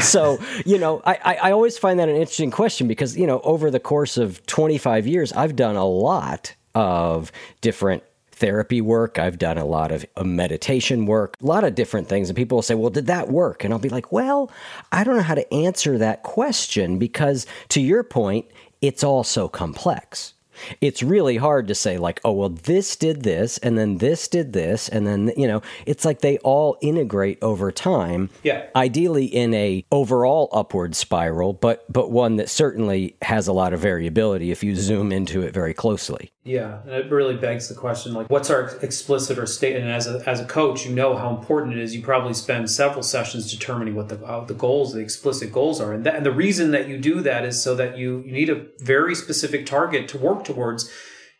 so 0.00 0.38
you 0.66 0.76
know 0.76 1.00
I, 1.06 1.38
I 1.42 1.50
always 1.52 1.78
find 1.78 2.00
that 2.00 2.08
an 2.08 2.16
interesting 2.16 2.50
question 2.50 2.88
because 2.88 3.16
you 3.16 3.26
know 3.26 3.40
over 3.40 3.70
the 3.70 3.78
course 3.78 4.16
of 4.16 4.44
25 4.46 5.06
years 5.06 5.32
i've 5.32 5.54
done 5.54 5.76
a 5.76 5.86
lot 5.86 6.54
of 6.74 7.30
different 7.60 8.02
therapy 8.38 8.80
work. 8.80 9.18
I've 9.18 9.38
done 9.38 9.58
a 9.58 9.64
lot 9.64 9.92
of 9.92 10.06
uh, 10.16 10.24
meditation 10.24 11.06
work 11.06 11.34
a 11.42 11.46
lot 11.46 11.64
of 11.64 11.74
different 11.74 12.08
things. 12.08 12.28
And 12.28 12.36
people 12.36 12.56
will 12.56 12.62
say 12.62 12.74
well 12.74 12.90
did 12.90 13.06
that 13.06 13.28
work? 13.30 13.64
And 13.64 13.72
i'll 13.72 13.78
be 13.80 13.88
like 13.88 14.12
well 14.12 14.50
i 14.92 15.04
don't 15.04 15.16
know 15.16 15.22
how 15.22 15.34
to 15.34 15.52
answer 15.54 15.98
that 15.98 16.22
question 16.22 16.98
because 16.98 17.46
to 17.70 17.80
your 17.80 18.02
point 18.02 18.46
it's 18.80 19.02
all 19.02 19.24
so 19.24 19.48
complex. 19.48 20.34
It's 20.80 21.02
really 21.04 21.36
hard 21.36 21.68
to 21.68 21.74
say 21.74 21.98
like 21.98 22.20
oh 22.24 22.32
well 22.32 22.48
this 22.48 22.96
did 22.96 23.22
this 23.22 23.58
and 23.58 23.78
then 23.78 23.98
this 23.98 24.26
did 24.26 24.52
this 24.52 24.88
and 24.88 25.06
then 25.06 25.30
you 25.36 25.46
know 25.46 25.62
it's 25.86 26.04
like 26.04 26.20
they 26.20 26.38
all 26.38 26.76
integrate 26.80 27.38
over 27.42 27.70
time 27.70 28.28
Yeah. 28.42 28.66
ideally 28.74 29.26
in 29.26 29.54
a 29.54 29.84
overall 29.92 30.48
upward 30.52 30.96
spiral 30.96 31.52
but 31.52 31.84
but 31.92 32.10
one 32.10 32.36
that 32.36 32.48
certainly 32.48 33.14
has 33.22 33.46
a 33.46 33.52
lot 33.52 33.72
of 33.72 33.78
variability 33.78 34.50
if 34.50 34.64
you 34.64 34.74
zoom 34.74 35.12
into 35.12 35.42
it 35.42 35.54
very 35.54 35.74
closely 35.74 36.32
Yeah, 36.48 36.80
and 36.84 36.92
it 36.92 37.10
really 37.10 37.36
begs 37.36 37.68
the 37.68 37.74
question 37.74 38.14
like, 38.14 38.30
what's 38.30 38.48
our 38.48 38.68
explicit 38.80 39.38
or 39.38 39.44
state? 39.44 39.76
And 39.76 39.90
as 39.90 40.06
a, 40.06 40.26
as 40.26 40.40
a 40.40 40.46
coach, 40.46 40.86
you 40.86 40.94
know 40.94 41.14
how 41.14 41.36
important 41.36 41.76
it 41.76 41.82
is. 41.82 41.94
You 41.94 42.00
probably 42.00 42.32
spend 42.32 42.70
several 42.70 43.02
sessions 43.02 43.50
determining 43.52 43.94
what 43.94 44.08
the 44.08 44.16
uh, 44.24 44.46
the 44.46 44.54
goals, 44.54 44.94
the 44.94 45.00
explicit 45.00 45.52
goals 45.52 45.78
are, 45.78 45.92
and, 45.92 46.06
that, 46.06 46.14
and 46.14 46.24
the 46.24 46.32
reason 46.32 46.70
that 46.70 46.88
you 46.88 46.96
do 46.96 47.20
that 47.20 47.44
is 47.44 47.62
so 47.62 47.74
that 47.74 47.98
you 47.98 48.22
you 48.24 48.32
need 48.32 48.48
a 48.48 48.64
very 48.78 49.14
specific 49.14 49.66
target 49.66 50.08
to 50.08 50.18
work 50.18 50.42
towards. 50.44 50.90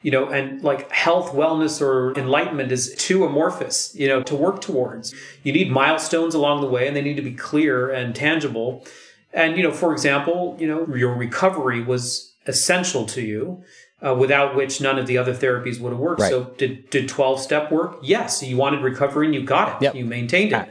You 0.02 0.10
know, 0.12 0.28
and 0.28 0.62
like 0.62 0.92
health, 0.92 1.32
wellness, 1.32 1.80
or 1.82 2.16
enlightenment 2.16 2.70
is 2.70 2.94
too 2.96 3.24
amorphous, 3.24 3.92
you 3.96 4.06
know, 4.06 4.22
to 4.24 4.36
work 4.36 4.60
towards. 4.60 5.12
You 5.42 5.52
need 5.52 5.72
milestones 5.72 6.34
along 6.34 6.60
the 6.60 6.68
way, 6.68 6.86
and 6.86 6.94
they 6.94 7.02
need 7.02 7.16
to 7.16 7.22
be 7.22 7.32
clear 7.32 7.90
and 7.90 8.14
tangible. 8.14 8.86
And, 9.32 9.56
you 9.56 9.62
know, 9.64 9.72
for 9.72 9.92
example, 9.92 10.56
you 10.60 10.68
know, 10.68 10.86
your 10.94 11.14
recovery 11.14 11.82
was 11.82 12.32
essential 12.46 13.06
to 13.06 13.22
you, 13.22 13.62
uh, 14.04 14.14
without 14.14 14.54
which 14.54 14.80
none 14.80 14.98
of 14.98 15.06
the 15.06 15.18
other 15.18 15.34
therapies 15.34 15.80
would 15.80 15.92
have 15.92 15.98
worked. 15.98 16.20
Right. 16.20 16.30
So 16.30 16.44
did, 16.56 16.88
did 16.90 17.08
12 17.08 17.40
step 17.40 17.70
work? 17.72 17.98
Yes. 18.02 18.42
You 18.42 18.56
wanted 18.56 18.82
recovery 18.82 19.26
and 19.26 19.34
you 19.34 19.42
got 19.42 19.76
it. 19.76 19.84
Yep. 19.84 19.94
You 19.94 20.04
maintained 20.04 20.52
it. 20.52 20.68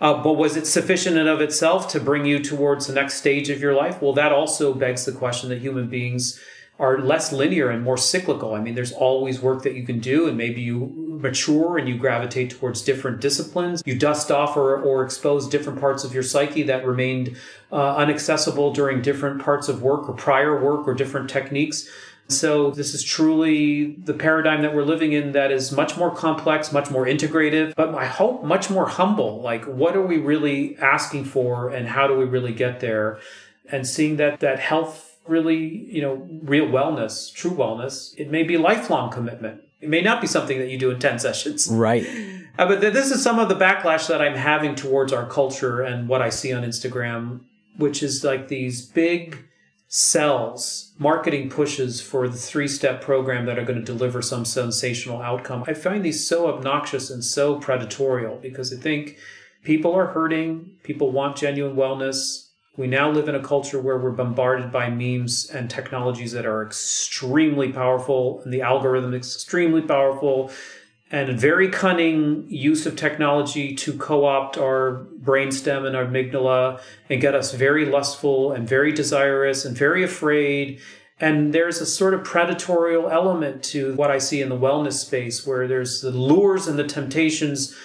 Uh, 0.00 0.22
but 0.22 0.32
was 0.32 0.56
it 0.56 0.66
sufficient 0.66 1.18
in 1.18 1.28
of 1.28 1.42
itself 1.42 1.88
to 1.88 2.00
bring 2.00 2.24
you 2.24 2.38
towards 2.38 2.86
the 2.86 2.94
next 2.94 3.14
stage 3.14 3.50
of 3.50 3.60
your 3.60 3.74
life? 3.74 4.00
Well, 4.00 4.14
that 4.14 4.32
also 4.32 4.72
begs 4.72 5.04
the 5.04 5.12
question 5.12 5.50
that 5.50 5.60
human 5.60 5.88
beings 5.88 6.40
are 6.78 6.98
less 6.98 7.30
linear 7.30 7.68
and 7.68 7.84
more 7.84 7.98
cyclical. 7.98 8.54
I 8.54 8.60
mean, 8.60 8.74
there's 8.74 8.92
always 8.92 9.40
work 9.40 9.62
that 9.64 9.74
you 9.74 9.84
can 9.84 10.00
do, 10.00 10.26
and 10.26 10.38
maybe 10.38 10.62
you 10.62 11.10
mature 11.20 11.76
and 11.76 11.86
you 11.86 11.98
gravitate 11.98 12.50
towards 12.50 12.80
different 12.80 13.20
disciplines. 13.20 13.82
You 13.84 13.98
dust 13.98 14.30
off 14.30 14.56
or, 14.56 14.80
or 14.80 15.04
expose 15.04 15.46
different 15.46 15.78
parts 15.78 16.04
of 16.04 16.14
your 16.14 16.22
psyche 16.22 16.62
that 16.62 16.86
remained 16.86 17.36
uh, 17.70 18.02
inaccessible 18.02 18.72
during 18.72 19.02
different 19.02 19.42
parts 19.42 19.68
of 19.68 19.82
work 19.82 20.08
or 20.08 20.14
prior 20.14 20.58
work 20.58 20.88
or 20.88 20.94
different 20.94 21.28
techniques. 21.28 21.86
So 22.30 22.70
this 22.70 22.94
is 22.94 23.02
truly 23.02 23.96
the 23.96 24.14
paradigm 24.14 24.62
that 24.62 24.74
we're 24.74 24.84
living 24.84 25.12
in 25.12 25.32
that 25.32 25.50
is 25.50 25.72
much 25.72 25.96
more 25.96 26.14
complex, 26.14 26.72
much 26.72 26.90
more 26.90 27.04
integrative, 27.06 27.74
but 27.74 27.94
I 27.94 28.06
hope 28.06 28.44
much 28.44 28.70
more 28.70 28.86
humble. 28.86 29.40
Like 29.40 29.64
what 29.64 29.96
are 29.96 30.06
we 30.06 30.18
really 30.18 30.76
asking 30.78 31.24
for 31.24 31.70
and 31.70 31.88
how 31.88 32.06
do 32.06 32.14
we 32.14 32.24
really 32.24 32.52
get 32.52 32.80
there? 32.80 33.18
And 33.70 33.86
seeing 33.86 34.16
that 34.16 34.40
that 34.40 34.58
health 34.58 35.18
really, 35.26 35.58
you 35.58 36.02
know, 36.02 36.26
real 36.42 36.66
wellness, 36.66 37.32
true 37.32 37.52
wellness, 37.52 38.14
it 38.16 38.30
may 38.30 38.42
be 38.42 38.54
a 38.54 38.60
lifelong 38.60 39.10
commitment. 39.10 39.62
It 39.80 39.88
may 39.88 40.02
not 40.02 40.20
be 40.20 40.26
something 40.26 40.58
that 40.58 40.68
you 40.68 40.78
do 40.78 40.90
in 40.90 40.98
10 40.98 41.18
sessions. 41.18 41.68
Right. 41.70 42.06
Uh, 42.58 42.66
but 42.66 42.80
th- 42.80 42.92
this 42.92 43.10
is 43.10 43.22
some 43.22 43.38
of 43.38 43.48
the 43.48 43.54
backlash 43.54 44.08
that 44.08 44.20
I'm 44.20 44.34
having 44.34 44.74
towards 44.74 45.12
our 45.12 45.26
culture 45.26 45.80
and 45.80 46.08
what 46.08 46.20
I 46.20 46.28
see 46.28 46.52
on 46.52 46.62
Instagram, 46.62 47.40
which 47.76 48.02
is 48.02 48.22
like 48.22 48.48
these 48.48 48.84
big 48.84 49.38
sells, 49.92 50.92
marketing 50.98 51.50
pushes 51.50 52.00
for 52.00 52.28
the 52.28 52.36
three 52.36 52.68
step 52.68 53.02
program 53.02 53.44
that 53.44 53.58
are 53.58 53.64
going 53.64 53.78
to 53.78 53.84
deliver 53.84 54.22
some 54.22 54.44
sensational 54.44 55.20
outcome. 55.20 55.64
I 55.66 55.74
find 55.74 56.04
these 56.04 56.26
so 56.26 56.46
obnoxious 56.46 57.10
and 57.10 57.24
so 57.24 57.58
predatorial 57.58 58.40
because 58.40 58.72
I 58.72 58.76
think 58.76 59.18
people 59.64 59.92
are 59.92 60.06
hurting, 60.06 60.70
people 60.84 61.10
want 61.10 61.36
genuine 61.36 61.74
wellness. 61.74 62.50
We 62.76 62.86
now 62.86 63.10
live 63.10 63.28
in 63.28 63.34
a 63.34 63.42
culture 63.42 63.80
where 63.80 63.98
we're 63.98 64.12
bombarded 64.12 64.70
by 64.70 64.90
memes 64.90 65.50
and 65.50 65.68
technologies 65.68 66.30
that 66.32 66.46
are 66.46 66.64
extremely 66.64 67.72
powerful, 67.72 68.42
and 68.44 68.54
the 68.54 68.62
algorithm 68.62 69.12
is 69.12 69.34
extremely 69.34 69.82
powerful 69.82 70.52
and 71.12 71.38
very 71.38 71.68
cunning 71.68 72.46
use 72.48 72.86
of 72.86 72.94
technology 72.94 73.74
to 73.74 73.92
co-opt 73.96 74.56
our 74.56 75.06
brainstem 75.20 75.86
and 75.86 75.96
our 75.96 76.04
amygdala 76.04 76.80
and 77.08 77.20
get 77.20 77.34
us 77.34 77.52
very 77.52 77.84
lustful 77.84 78.52
and 78.52 78.68
very 78.68 78.92
desirous 78.92 79.64
and 79.64 79.76
very 79.76 80.02
afraid 80.02 80.80
and 81.20 81.52
there's 81.52 81.80
a 81.80 81.86
sort 81.86 82.14
of 82.14 82.24
predatory 82.24 82.94
element 82.94 83.62
to 83.62 83.94
what 83.94 84.10
I 84.10 84.18
see 84.18 84.40
in 84.40 84.48
the 84.48 84.56
wellness 84.56 84.94
space 84.94 85.46
where 85.46 85.68
there's 85.68 86.00
the 86.00 86.10
lures 86.10 86.66
and 86.66 86.78
the 86.78 86.86
temptations 86.86 87.76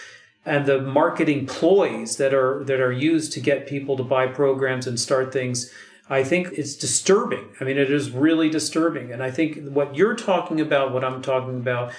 and 0.46 0.66
the 0.66 0.82
marketing 0.82 1.46
ploys 1.46 2.18
that 2.18 2.34
are 2.34 2.64
that 2.64 2.80
are 2.80 2.92
used 2.92 3.34
to 3.34 3.42
get 3.42 3.68
people 3.68 3.98
to 3.98 4.04
buy 4.04 4.28
programs 4.28 4.88
and 4.88 5.00
start 5.00 5.34
things 5.34 5.72
I 6.08 6.24
think 6.24 6.50
it's 6.54 6.76
disturbing. 6.76 7.50
I 7.60 7.64
mean, 7.64 7.80
it 7.80 7.92
is 7.92 8.12
really 8.12 8.48
disturbing. 8.48 9.12
And 9.12 9.24
I 9.24 9.32
think 9.32 9.70
what 9.70 9.96
you're 9.96 10.16
talking 10.16 10.62
about, 10.62 10.94
what 10.94 11.04
I'm 11.04 11.22
talking 11.24 11.56
about, 11.56 11.94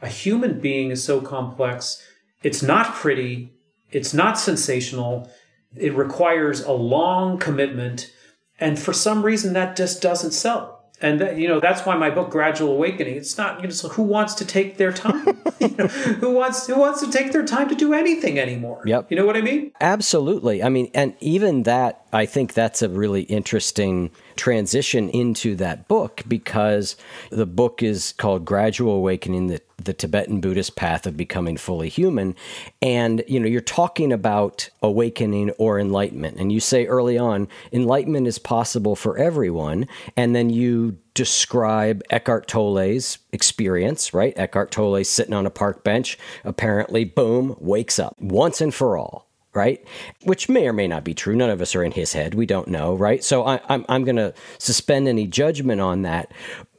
a 0.00 0.08
human 0.08 0.60
being 0.60 0.90
is 0.90 1.02
so 1.02 1.20
complex. 1.20 2.02
It's 2.42 2.62
not 2.62 2.94
pretty. 2.94 3.52
It's 3.90 4.14
not 4.14 4.38
sensational. 4.38 5.30
It 5.76 5.94
requires 5.94 6.60
a 6.62 6.72
long 6.72 7.38
commitment. 7.38 8.12
And 8.60 8.78
for 8.78 8.92
some 8.92 9.22
reason, 9.22 9.52
that 9.54 9.76
just 9.76 10.02
doesn't 10.02 10.32
sell. 10.32 10.78
And 11.00 11.20
that, 11.20 11.36
you 11.38 11.46
know 11.46 11.60
that's 11.60 11.86
why 11.86 11.96
my 11.96 12.10
book 12.10 12.30
Gradual 12.30 12.72
Awakening. 12.72 13.16
It's 13.16 13.38
not 13.38 13.60
you 13.60 13.68
know 13.68 13.72
so 13.72 13.88
who 13.88 14.02
wants 14.02 14.34
to 14.34 14.44
take 14.44 14.78
their 14.78 14.92
time? 14.92 15.38
you 15.60 15.74
know, 15.76 15.86
who 15.86 16.30
wants 16.30 16.66
who 16.66 16.78
wants 16.78 17.00
to 17.00 17.10
take 17.10 17.32
their 17.32 17.44
time 17.44 17.68
to 17.68 17.74
do 17.74 17.92
anything 17.92 18.38
anymore? 18.38 18.82
Yep. 18.84 19.10
You 19.10 19.16
know 19.16 19.26
what 19.26 19.36
I 19.36 19.40
mean? 19.40 19.72
Absolutely. 19.80 20.62
I 20.62 20.68
mean, 20.68 20.90
and 20.94 21.14
even 21.20 21.64
that, 21.64 22.04
I 22.12 22.26
think 22.26 22.54
that's 22.54 22.82
a 22.82 22.88
really 22.88 23.22
interesting 23.22 24.10
transition 24.38 25.10
into 25.10 25.54
that 25.56 25.86
book 25.88 26.22
because 26.26 26.96
the 27.30 27.46
book 27.46 27.82
is 27.82 28.14
called 28.16 28.46
Gradual 28.46 28.94
Awakening: 28.94 29.48
the 29.48 29.60
the 29.82 29.92
Tibetan 29.92 30.40
Buddhist 30.40 30.76
path 30.76 31.06
of 31.06 31.16
becoming 31.16 31.56
fully 31.56 31.88
human. 31.88 32.34
And, 32.82 33.22
you 33.28 33.38
know, 33.38 33.46
you're 33.46 33.60
talking 33.60 34.12
about 34.12 34.68
awakening 34.82 35.50
or 35.52 35.78
enlightenment. 35.78 36.36
And 36.36 36.50
you 36.50 36.60
say 36.60 36.86
early 36.86 37.16
on, 37.16 37.48
enlightenment 37.72 38.26
is 38.26 38.38
possible 38.38 38.96
for 38.96 39.16
everyone. 39.16 39.86
And 40.16 40.34
then 40.34 40.50
you 40.50 40.98
describe 41.14 42.02
Eckhart 42.10 42.48
Tolle's 42.48 43.18
experience, 43.32 44.12
right? 44.12 44.36
Eckhart 44.36 44.70
Tolle 44.72 45.04
sitting 45.04 45.34
on 45.34 45.46
a 45.46 45.50
park 45.50 45.84
bench, 45.84 46.18
apparently, 46.44 47.04
boom, 47.04 47.56
wakes 47.60 47.98
up 47.98 48.16
once 48.20 48.60
and 48.60 48.74
for 48.74 48.96
all 48.96 49.27
right? 49.54 49.84
Which 50.24 50.48
may 50.48 50.68
or 50.68 50.72
may 50.72 50.86
not 50.86 51.04
be 51.04 51.14
true. 51.14 51.34
None 51.34 51.50
of 51.50 51.60
us 51.60 51.74
are 51.74 51.82
in 51.82 51.92
his 51.92 52.12
head. 52.12 52.34
We 52.34 52.46
don't 52.46 52.68
know, 52.68 52.94
right? 52.94 53.24
So 53.24 53.44
I, 53.44 53.54
am 53.54 53.60
I'm, 53.68 53.84
I'm 53.88 54.04
going 54.04 54.16
to 54.16 54.34
suspend 54.58 55.08
any 55.08 55.26
judgment 55.26 55.80
on 55.80 56.02
that 56.02 56.32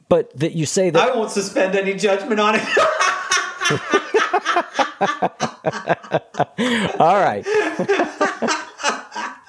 but 0.08 0.36
that 0.36 0.52
you 0.56 0.66
say 0.66 0.90
that 0.90 1.08
I 1.08 1.14
won't 1.14 1.30
suspend 1.30 1.76
any 1.76 1.94
judgment 1.94 2.40
on 2.40 2.56
it. 2.56 2.62
All 6.98 7.20
right. 7.20 7.46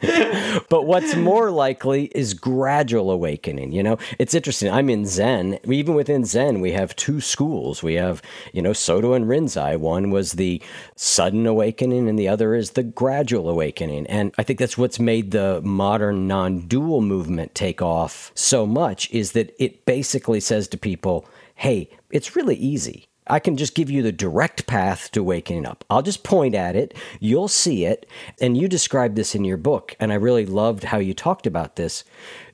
but 0.68 0.86
what's 0.86 1.14
more 1.16 1.50
likely 1.50 2.04
is 2.14 2.34
gradual 2.34 3.10
awakening. 3.10 3.72
You 3.72 3.82
know, 3.82 3.98
it's 4.18 4.34
interesting. 4.34 4.70
I'm 4.70 4.90
in 4.90 5.06
Zen. 5.06 5.58
Even 5.64 5.94
within 5.94 6.24
Zen, 6.24 6.60
we 6.60 6.72
have 6.72 6.96
two 6.96 7.20
schools. 7.20 7.82
We 7.82 7.94
have, 7.94 8.22
you 8.52 8.62
know, 8.62 8.72
Soto 8.72 9.12
and 9.12 9.26
Rinzai. 9.26 9.78
One 9.78 10.10
was 10.10 10.32
the 10.32 10.62
sudden 10.94 11.46
awakening, 11.46 12.08
and 12.08 12.18
the 12.18 12.28
other 12.28 12.54
is 12.54 12.72
the 12.72 12.82
gradual 12.82 13.48
awakening. 13.48 14.06
And 14.06 14.34
I 14.38 14.42
think 14.42 14.58
that's 14.58 14.78
what's 14.78 14.98
made 14.98 15.30
the 15.30 15.60
modern 15.62 16.26
non 16.26 16.60
dual 16.66 17.00
movement 17.00 17.54
take 17.54 17.82
off 17.82 18.32
so 18.34 18.66
much 18.66 19.10
is 19.10 19.32
that 19.32 19.54
it 19.58 19.84
basically 19.86 20.40
says 20.40 20.68
to 20.68 20.78
people, 20.78 21.26
hey, 21.54 21.90
it's 22.10 22.36
really 22.36 22.56
easy 22.56 23.08
I 23.26 23.38
can 23.40 23.56
just 23.56 23.74
give 23.74 23.90
you 23.90 24.02
the 24.02 24.12
direct 24.12 24.66
path 24.66 25.10
to 25.12 25.22
waking 25.22 25.66
up. 25.66 25.84
I'll 25.90 26.02
just 26.02 26.22
point 26.24 26.54
at 26.54 26.76
it, 26.76 26.94
you'll 27.20 27.48
see 27.48 27.84
it, 27.84 28.06
and 28.40 28.56
you 28.56 28.68
described 28.68 29.16
this 29.16 29.34
in 29.34 29.44
your 29.44 29.56
book, 29.56 29.96
and 29.98 30.12
I 30.12 30.16
really 30.16 30.46
loved 30.46 30.84
how 30.84 30.98
you 30.98 31.14
talked 31.14 31.46
about 31.46 31.76
this. 31.76 32.04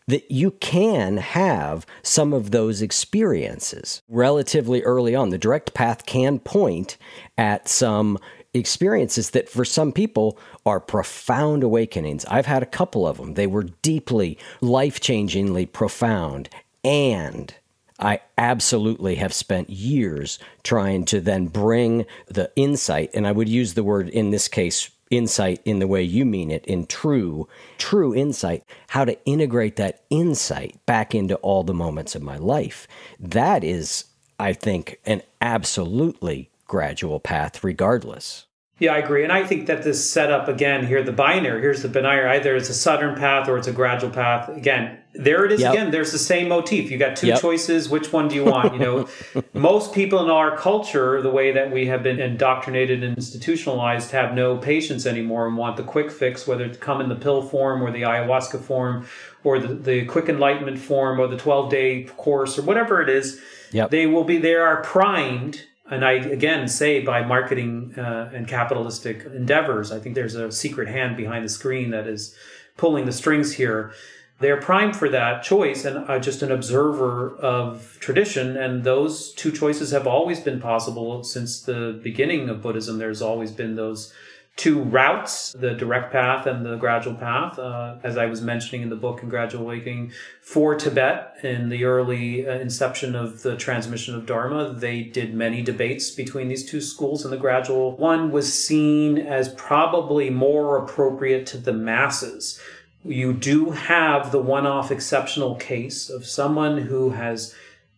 That 0.09 0.29
you 0.31 0.51
can 0.51 1.19
have 1.19 1.87
some 2.03 2.33
of 2.33 2.51
those 2.51 2.83
experiences 2.83 4.03
relatively 4.09 4.83
early 4.83 5.15
on. 5.15 5.31
The 5.31 5.39
direct 5.39 5.75
path 5.75 6.07
can 6.07 6.41
point 6.41 6.97
at 7.39 7.69
some 7.69 8.19
experiences 8.53 9.31
that 9.31 9.49
for 9.49 9.65
some 9.65 9.93
people 9.93 10.39
are 10.67 10.81
profound 10.81 11.63
awakenings. 11.63 12.25
I've 12.27 12.47
had 12.47 12.63
a 12.63 12.67
couple 12.67 13.07
of 13.07 13.17
them. 13.17 13.35
They 13.35 13.47
were 13.47 13.63
deeply, 13.63 14.39
life 14.61 15.01
changingly 15.01 15.71
profound. 15.73 16.49
And 16.85 17.55
I 18.03 18.21
absolutely 18.37 19.15
have 19.15 19.33
spent 19.33 19.71
years 19.71 20.41
trying 20.65 21.05
to 21.07 21.21
then 21.21 21.47
bring 21.47 22.05
the 22.27 22.51
insight, 22.57 23.11
and 23.15 23.29
I 23.29 23.33
would 23.33 23.49
use 23.49 23.75
the 23.75 23.85
word 23.85 24.09
in 24.09 24.31
this 24.31 24.49
case, 24.49 24.91
insight 25.09 25.61
in 25.65 25.79
the 25.79 25.87
way 25.87 26.03
you 26.03 26.25
mean 26.25 26.51
it, 26.51 26.65
in 26.67 26.87
true, 26.87 27.47
true 27.79 28.13
insight, 28.13 28.65
how 28.89 29.05
to 29.05 29.25
integrate 29.25 29.77
that 29.77 30.03
insight 30.11 30.85
back 30.85 31.15
into 31.15 31.37
all 31.37 31.63
the 31.63 31.73
moments 31.73 32.17
of 32.17 32.23
my 32.23 32.39
life. 32.39 32.89
That 33.21 33.63
is, 33.63 34.07
I 34.37 34.53
think, 34.53 34.99
an 35.07 35.23
absolutely 35.41 36.51
gradual 36.67 37.21
path, 37.21 37.63
regardless. 37.63 38.47
Yeah, 38.83 38.95
I 38.95 38.99
agree. 38.99 39.23
And 39.23 39.33
I 39.33 39.47
think 39.47 39.69
that 39.69 39.85
this 39.85 40.11
setup 40.11 40.49
again 40.49 40.85
here, 40.85 41.05
the 41.05 41.13
binary, 41.13 41.61
here's 41.61 41.83
the 41.83 41.89
binary, 41.89 42.29
either 42.31 42.57
it's 42.57 42.69
a 42.69 42.75
sudden 42.75 43.15
path 43.15 43.49
or 43.49 43.57
it's 43.57 43.69
a 43.69 43.73
gradual 43.73 44.11
path. 44.11 44.49
Again, 44.49 44.99
there 45.15 45.45
it 45.45 45.53
is 45.53 45.61
yep. 45.61 45.73
again. 45.73 45.93
There's 45.93 46.11
the 46.11 46.19
same 46.19 46.49
motif. 46.49 46.91
You 46.91 46.99
got 46.99 47.15
two 47.15 47.29
yep. 47.29 47.41
choices. 47.41 47.89
Which 47.89 48.13
one 48.13 48.27
do 48.27 48.35
you 48.35 48.45
want? 48.45 48.73
You 48.73 48.81
know, 48.81 49.09
most 49.53 49.95
people 49.95 50.25
in 50.25 50.31
our 50.31 50.57
culture, 50.57 51.23
the 51.23 51.31
way 51.31 51.53
that 51.53 51.71
we 51.71 51.87
have 51.87 52.03
been 52.03 52.19
indoctrinated 52.19 53.05
and 53.05 53.17
institutionalized, 53.17 54.11
have 54.11 54.35
no 54.35 54.57
patience 54.57 55.07
anymore 55.07 55.47
and 55.47 55.57
want 55.57 55.77
the 55.77 55.85
quick 55.85 56.11
fix, 56.11 56.49
whether 56.49 56.65
it 56.65 56.81
come 56.81 57.01
in 57.01 57.09
the 57.09 57.15
pill 57.15 57.41
form 57.41 57.83
or 57.83 57.93
the 57.93 58.03
ayahuasca 58.03 58.61
form 58.61 59.07
or 59.45 59.61
the, 59.61 59.75
the 59.75 60.05
quick 60.07 60.29
enlightenment 60.29 60.81
form 60.81 61.21
or 61.21 61.29
the 61.29 61.37
12 61.37 61.71
day 61.71 62.03
course 62.17 62.59
or 62.59 62.63
whatever 62.63 63.01
it 63.01 63.09
is. 63.09 63.41
Yep. 63.71 63.91
They 63.91 64.07
will 64.07 64.25
be, 64.25 64.39
they 64.39 64.57
are 64.57 64.83
primed 64.83 65.67
and 65.91 66.05
I 66.05 66.13
again 66.13 66.69
say 66.69 67.01
by 67.01 67.25
marketing 67.25 67.95
uh, 67.97 68.31
and 68.33 68.47
capitalistic 68.47 69.25
endeavors, 69.25 69.91
I 69.93 69.99
think 69.99 70.15
there's 70.15 70.35
a 70.35 70.51
secret 70.53 70.89
hand 70.89 71.17
behind 71.17 71.45
the 71.45 71.49
screen 71.49 71.91
that 71.91 72.07
is 72.07 72.35
pulling 72.77 73.07
the 73.07 73.13
strings 73.13 73.53
here. 73.55 73.93
They're 74.39 74.61
primed 74.61 74.97
for 74.97 75.09
that 75.09 75.45
choice, 75.45 75.85
and 75.85 76.09
uh, 76.11 76.19
just 76.19 76.43
an 76.43 76.51
observer 76.51 77.37
of 77.37 77.97
tradition. 78.01 78.57
And 78.57 78.83
those 78.83 79.33
two 79.35 79.53
choices 79.53 79.93
have 79.93 80.07
always 80.07 80.41
been 80.41 80.61
possible 80.61 81.23
since 81.23 81.63
the 81.63 82.01
beginning 82.03 82.49
of 82.49 82.61
Buddhism. 82.61 82.99
There's 82.99 83.23
always 83.23 83.53
been 83.53 83.77
those 83.77 84.13
two 84.57 84.83
routes 84.83 85.53
the 85.53 85.73
direct 85.75 86.13
path 86.13 86.47
and 86.47 86.65
the 86.65 86.77
gradual 86.77 87.15
path. 87.15 87.59
Uh, 87.59 87.97
as 88.03 88.17
i 88.19 88.27
was 88.27 88.43
mentioning 88.43 88.83
in 88.83 88.91
the 88.91 88.97
book 88.97 89.23
in 89.23 89.29
gradual 89.29 89.63
awakening 89.63 90.13
for 90.43 90.75
tibet 90.75 91.35
in 91.43 91.69
the 91.71 91.85
early 91.85 92.47
uh, 92.47 92.59
inception 92.59 93.15
of 93.15 93.43
the 93.43 93.57
transmission 93.57 94.15
of 94.15 94.27
dharma 94.27 94.75
they 94.75 95.03
did 95.03 95.35
many 95.35 95.63
debates 95.63 96.11
between 96.11 96.49
these 96.49 96.69
two 96.69 96.81
schools 96.81 97.25
and 97.25 97.33
the 97.33 97.39
gradual 97.39 97.97
one 97.97 98.31
was 98.31 98.53
seen 98.53 99.19
as 99.19 99.49
probably 99.55 100.31
more 100.31 100.77
appropriate 100.77 101.47
to 101.47 101.59
the 101.59 101.73
masses. 101.73 102.61
You 103.05 103.33
do 103.33 103.71
have 103.71 104.33
the 104.33 104.41
one-off 104.41 104.91
exceptional 104.91 105.57
case 105.57 106.09
of 106.09 106.27
someone 106.27 106.79
who 106.79 107.11
has 107.11 107.55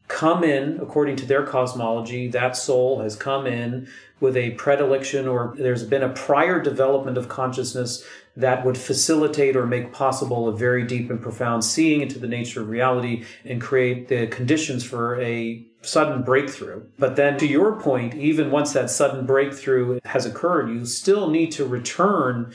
come 0.09 0.45
in 0.45 0.79
according 0.81 1.17
to 1.17 1.27
their 1.27 1.47
cosmology 1.47 2.29
that 2.29 2.57
soul 2.57 3.01
has 3.01 3.17
come 3.17 3.47
in 3.47 3.89
with 4.25 4.37
a 4.39 4.53
predilection 4.53 5.29
or 5.29 5.55
there's 5.59 5.85
been 5.85 6.03
a 6.03 6.09
prior 6.09 6.59
development 6.59 7.19
of 7.19 7.29
consciousness 7.29 8.03
that 8.37 8.65
would 8.65 8.77
facilitate 8.77 9.55
or 9.55 9.67
make 9.67 9.93
possible 9.93 10.49
a 10.49 10.57
very 10.57 10.83
deep 10.85 11.11
and 11.11 11.21
profound 11.21 11.63
seeing 11.63 12.01
into 12.01 12.19
the 12.19 12.27
nature 12.27 12.63
of 12.63 12.69
reality 12.69 13.23
and 13.45 13.61
create 13.61 14.09
the 14.09 14.27
conditions 14.27 14.83
for 14.83 15.21
a 15.21 15.65
sudden 15.83 16.23
breakthrough. 16.23 16.83
But 16.99 17.17
then 17.17 17.37
to 17.39 17.47
your 17.47 17.79
point, 17.79 18.15
even 18.15 18.51
once 18.51 18.73
that 18.73 18.91
sudden 18.91 19.27
breakthrough 19.27 20.01
has 20.07 20.25
occurred, 20.25 20.71
you 20.71 20.87
still 20.87 21.29
need 21.29 21.53
to 21.53 21.67
return 21.67 22.55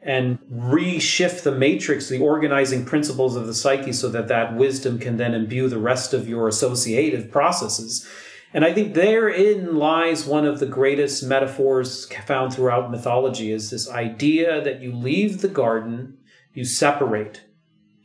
and 0.00 0.38
reshift 0.50 1.42
the 1.42 1.50
matrix, 1.50 2.08
the 2.08 2.20
organizing 2.20 2.84
principles 2.84 3.34
of 3.34 3.48
the 3.48 3.54
psyche 3.54 3.92
so 3.92 4.08
that 4.08 4.28
that 4.28 4.54
wisdom 4.54 5.00
can 5.00 5.16
then 5.16 5.34
imbue 5.34 5.68
the 5.68 5.78
rest 5.78 6.14
of 6.14 6.28
your 6.28 6.46
associative 6.46 7.28
processes. 7.28 8.08
And 8.54 8.64
I 8.64 8.72
think 8.72 8.94
therein 8.94 9.76
lies 9.76 10.24
one 10.24 10.46
of 10.46 10.58
the 10.58 10.66
greatest 10.66 11.22
metaphors 11.22 12.06
found 12.26 12.54
throughout 12.54 12.90
mythology 12.90 13.52
is 13.52 13.70
this 13.70 13.90
idea 13.90 14.62
that 14.62 14.80
you 14.80 14.92
leave 14.92 15.42
the 15.42 15.48
garden, 15.48 16.16
you 16.54 16.64
separate, 16.64 17.42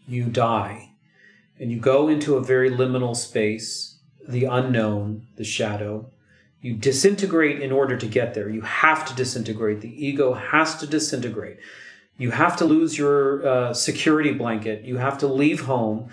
you 0.05 0.25
die, 0.25 0.91
and 1.59 1.71
you 1.71 1.79
go 1.79 2.09
into 2.09 2.35
a 2.35 2.43
very 2.43 2.69
liminal 2.69 3.15
space, 3.15 3.99
the 4.27 4.43
unknown, 4.43 5.27
the 5.37 5.45
shadow. 5.45 6.09
You 6.61 6.73
disintegrate 6.75 7.61
in 7.61 7.71
order 7.71 7.97
to 7.97 8.05
get 8.05 8.33
there. 8.33 8.49
You 8.49 8.61
have 8.61 9.05
to 9.07 9.15
disintegrate. 9.15 9.81
The 9.81 10.05
ego 10.05 10.33
has 10.33 10.75
to 10.77 10.87
disintegrate. 10.87 11.57
You 12.17 12.31
have 12.31 12.57
to 12.57 12.65
lose 12.65 12.97
your 12.97 13.47
uh, 13.47 13.73
security 13.73 14.33
blanket. 14.33 14.83
You 14.83 14.97
have 14.97 15.17
to 15.19 15.27
leave 15.27 15.61
home 15.61 16.09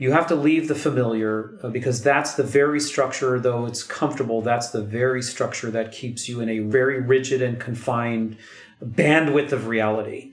you 0.00 0.12
have 0.12 0.26
to 0.28 0.34
leave 0.34 0.66
the 0.66 0.74
familiar 0.74 1.58
uh, 1.62 1.68
because 1.68 2.02
that's 2.02 2.32
the 2.32 2.42
very 2.42 2.80
structure, 2.80 3.38
though 3.38 3.66
it's 3.66 3.82
comfortable, 3.82 4.40
that's 4.40 4.70
the 4.70 4.80
very 4.82 5.20
structure 5.20 5.70
that 5.70 5.92
keeps 5.92 6.26
you 6.26 6.40
in 6.40 6.48
a 6.48 6.60
very 6.60 7.02
rigid 7.02 7.42
and 7.42 7.60
confined 7.60 8.38
bandwidth 8.82 9.52
of 9.52 9.66
reality. 9.66 10.32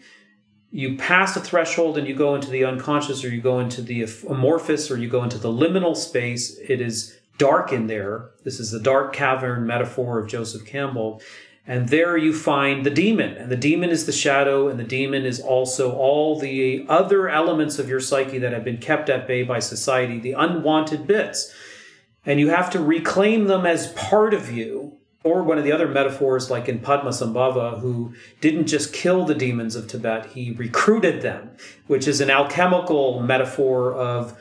You 0.72 0.96
pass 0.96 1.36
a 1.36 1.42
threshold 1.42 1.98
and 1.98 2.08
you 2.08 2.16
go 2.16 2.34
into 2.34 2.50
the 2.50 2.64
unconscious, 2.64 3.26
or 3.26 3.30
you 3.30 3.42
go 3.42 3.60
into 3.60 3.82
the 3.82 4.08
amorphous, 4.30 4.90
or 4.90 4.98
you 4.98 5.10
go 5.10 5.22
into 5.22 5.38
the 5.38 5.52
liminal 5.52 5.98
space. 5.98 6.58
It 6.60 6.80
is 6.80 7.20
dark 7.38 7.74
in 7.74 7.88
there. 7.88 8.30
This 8.46 8.62
is 8.62 8.72
the 8.72 8.80
dark 8.80 9.12
cavern 9.12 9.68
metaphor 9.68 10.18
of 10.18 10.30
Joseph 10.30 10.66
Campbell. 10.66 11.22
And 11.70 11.90
there 11.90 12.16
you 12.16 12.34
find 12.34 12.86
the 12.86 12.90
demon. 12.90 13.36
And 13.36 13.52
the 13.52 13.58
demon 13.58 13.90
is 13.90 14.06
the 14.06 14.14
shadow, 14.14 14.70
and 14.70 14.80
the 14.80 14.86
demon 14.86 15.26
is 15.26 15.42
also 15.42 15.92
all 15.92 16.40
the 16.40 16.86
other 16.88 17.28
elements 17.28 17.78
of 17.78 17.90
your 17.90 18.00
psyche 18.00 18.40
that 18.40 18.54
have 18.54 18.64
been 18.64 18.78
kept 18.78 19.10
at 19.10 19.28
bay 19.28 19.44
by 19.44 19.60
society, 19.60 20.18
the 20.18 20.32
unwanted 20.32 21.06
bits. 21.06 21.54
And 22.26 22.40
you 22.40 22.50
have 22.50 22.70
to 22.70 22.80
reclaim 22.80 23.48
them 23.48 23.66
as 23.66 23.92
part 23.94 24.34
of 24.34 24.50
you. 24.50 24.94
Or 25.24 25.44
one 25.44 25.58
of 25.58 25.66
the 25.66 25.74
other 25.74 25.90
metaphors, 25.90 26.50
like 26.50 26.70
in 26.70 26.80
Padmasambhava, 26.80 27.82
who 27.82 28.14
didn't 28.40 28.68
just 28.68 28.94
kill 28.94 29.26
the 29.26 29.36
demons 29.36 29.76
of 29.76 29.88
Tibet, 29.88 30.28
he 30.28 30.52
recruited 30.52 31.22
them, 31.22 31.50
which 31.88 32.08
is 32.08 32.22
an 32.22 32.30
alchemical 32.30 33.20
metaphor 33.20 33.94
of 33.94 34.40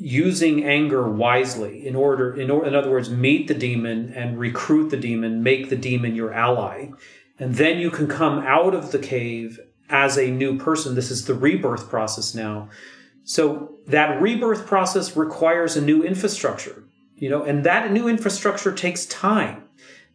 using 0.00 0.64
anger 0.64 1.08
wisely 1.08 1.86
in 1.86 1.94
order 1.94 2.38
in, 2.38 2.50
or, 2.50 2.66
in 2.66 2.74
other 2.74 2.90
words 2.90 3.10
meet 3.10 3.48
the 3.48 3.54
demon 3.54 4.12
and 4.14 4.38
recruit 4.38 4.88
the 4.90 4.96
demon 4.96 5.42
make 5.42 5.68
the 5.68 5.76
demon 5.76 6.14
your 6.14 6.32
ally. 6.32 6.88
And 7.38 7.54
then 7.54 7.78
you 7.78 7.90
can 7.90 8.06
come 8.06 8.40
out 8.40 8.74
of 8.74 8.92
the 8.92 8.98
cave 8.98 9.60
as 9.88 10.18
a 10.18 10.30
new 10.30 10.58
person. 10.58 10.94
This 10.94 11.10
is 11.10 11.26
the 11.26 11.34
rebirth 11.34 11.88
process 11.88 12.34
now. 12.34 12.68
So 13.24 13.76
that 13.86 14.20
rebirth 14.20 14.66
process 14.66 15.16
requires 15.16 15.76
a 15.76 15.80
new 15.80 16.02
infrastructure 16.02 16.84
you 17.20 17.28
know 17.28 17.44
and 17.44 17.62
that 17.64 17.92
new 17.92 18.08
infrastructure 18.08 18.72
takes 18.72 19.06
time. 19.06 19.64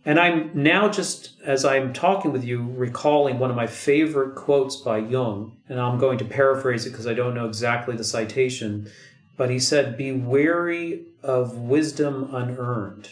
And 0.08 0.20
i'm 0.20 0.52
now 0.54 0.90
just 0.90 1.42
as 1.44 1.66
i'm 1.66 1.94
talking 1.94 2.32
with 2.32 2.44
you 2.44 2.68
recalling 2.76 3.40
one 3.40 3.50
of 3.50 3.56
my 3.56 3.66
favorite 3.66 4.36
quotes 4.36 4.76
by 4.76 4.98
jung 4.98 5.58
and 5.70 5.80
i'm 5.80 5.98
going 5.98 6.20
to 6.20 6.26
paraphrase 6.26 6.86
it 6.86 6.92
because 6.92 7.08
i 7.08 7.14
don't 7.14 7.34
know 7.34 7.48
exactly 7.48 7.96
the 7.96 8.04
citation 8.04 8.92
but 9.38 9.50
he 9.50 9.60
said, 9.60 9.98
Be 9.98 10.12
wary 10.12 11.06
of 11.24 11.58
wisdom 11.58 12.34
unearned. 12.34 13.10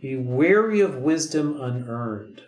Be 0.00 0.16
wary 0.16 0.80
of 0.80 0.96
wisdom 0.96 1.60
unearned. 1.60 2.42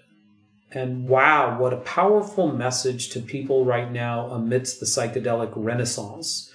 And 0.75 1.07
wow, 1.07 1.59
what 1.59 1.75
a 1.75 1.79
powerful 1.79 2.51
message 2.51 3.11
to 3.11 3.21
people 3.21 3.65
right 3.65 3.91
now 3.91 4.31
amidst 4.31 4.81
the 4.81 4.87
psychedelic 4.87 5.53
renaissance. 5.55 6.51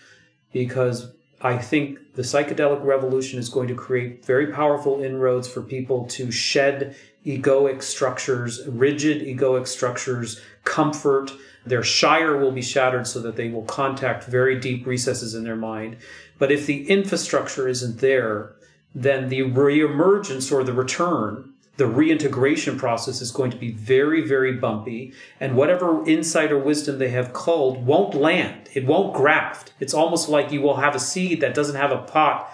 Because 0.51 1.11
I 1.41 1.59
think 1.59 2.15
the 2.15 2.23
psychedelic 2.23 2.83
revolution 2.83 3.38
is 3.38 3.49
going 3.49 3.67
to 3.67 3.75
create 3.75 4.25
very 4.25 4.47
powerful 4.47 5.03
inroads 5.03 5.47
for 5.47 5.61
people 5.61 6.05
to 6.07 6.31
shed 6.31 6.95
egoic 7.27 7.83
structures, 7.83 8.65
rigid 8.67 9.21
egoic 9.21 9.67
structures, 9.67 10.41
comfort. 10.63 11.31
Their 11.65 11.83
shire 11.83 12.38
will 12.38 12.51
be 12.51 12.61
shattered 12.63 13.05
so 13.05 13.19
that 13.21 13.35
they 13.35 13.49
will 13.49 13.63
contact 13.63 14.23
very 14.23 14.59
deep 14.59 14.88
recesses 14.88 15.35
in 15.35 15.43
their 15.43 15.55
mind. 15.55 15.97
But 16.38 16.51
if 16.51 16.65
the 16.65 16.88
infrastructure 16.89 17.67
isn't 17.67 17.99
there, 17.99 18.53
then 18.93 19.29
the 19.29 19.41
reemergence 19.41 20.51
or 20.51 20.63
the 20.63 20.73
return, 20.73 21.53
the 21.77 21.88
reintegration 21.88 22.77
process 22.77 23.21
is 23.21 23.31
going 23.31 23.51
to 23.51 23.57
be 23.57 23.71
very, 23.71 24.21
very 24.21 24.53
bumpy. 24.53 25.13
And 25.39 25.55
whatever 25.55 26.07
insight 26.07 26.51
or 26.51 26.57
wisdom 26.57 26.97
they 26.97 27.09
have 27.09 27.33
culled 27.33 27.85
won't 27.85 28.15
land. 28.15 28.69
It 28.73 28.85
won't 28.85 29.13
graft. 29.13 29.73
It's 29.79 29.93
almost 29.93 30.29
like 30.29 30.51
you 30.51 30.61
will 30.61 30.77
have 30.77 30.95
a 30.95 30.99
seed 30.99 31.41
that 31.41 31.53
doesn't 31.53 31.75
have 31.75 31.91
a 31.91 31.99
pot 31.99 32.51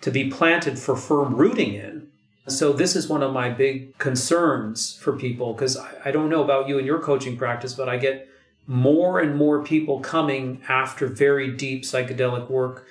to 0.00 0.10
be 0.10 0.30
planted 0.30 0.78
for 0.78 0.96
firm 0.96 1.34
rooting 1.36 1.74
in. 1.74 2.08
So 2.46 2.72
this 2.72 2.94
is 2.94 3.08
one 3.08 3.22
of 3.22 3.32
my 3.32 3.48
big 3.48 3.96
concerns 3.96 4.96
for 4.96 5.16
people 5.16 5.54
because 5.54 5.78
I 6.04 6.10
don't 6.10 6.28
know 6.28 6.44
about 6.44 6.68
you 6.68 6.76
and 6.76 6.86
your 6.86 6.98
coaching 6.98 7.38
practice, 7.38 7.72
but 7.72 7.88
I 7.88 7.96
get 7.96 8.28
more 8.66 9.20
and 9.20 9.36
more 9.36 9.62
people 9.62 10.00
coming 10.00 10.60
after 10.68 11.06
very 11.06 11.50
deep 11.52 11.84
psychedelic 11.84 12.50
work 12.50 12.86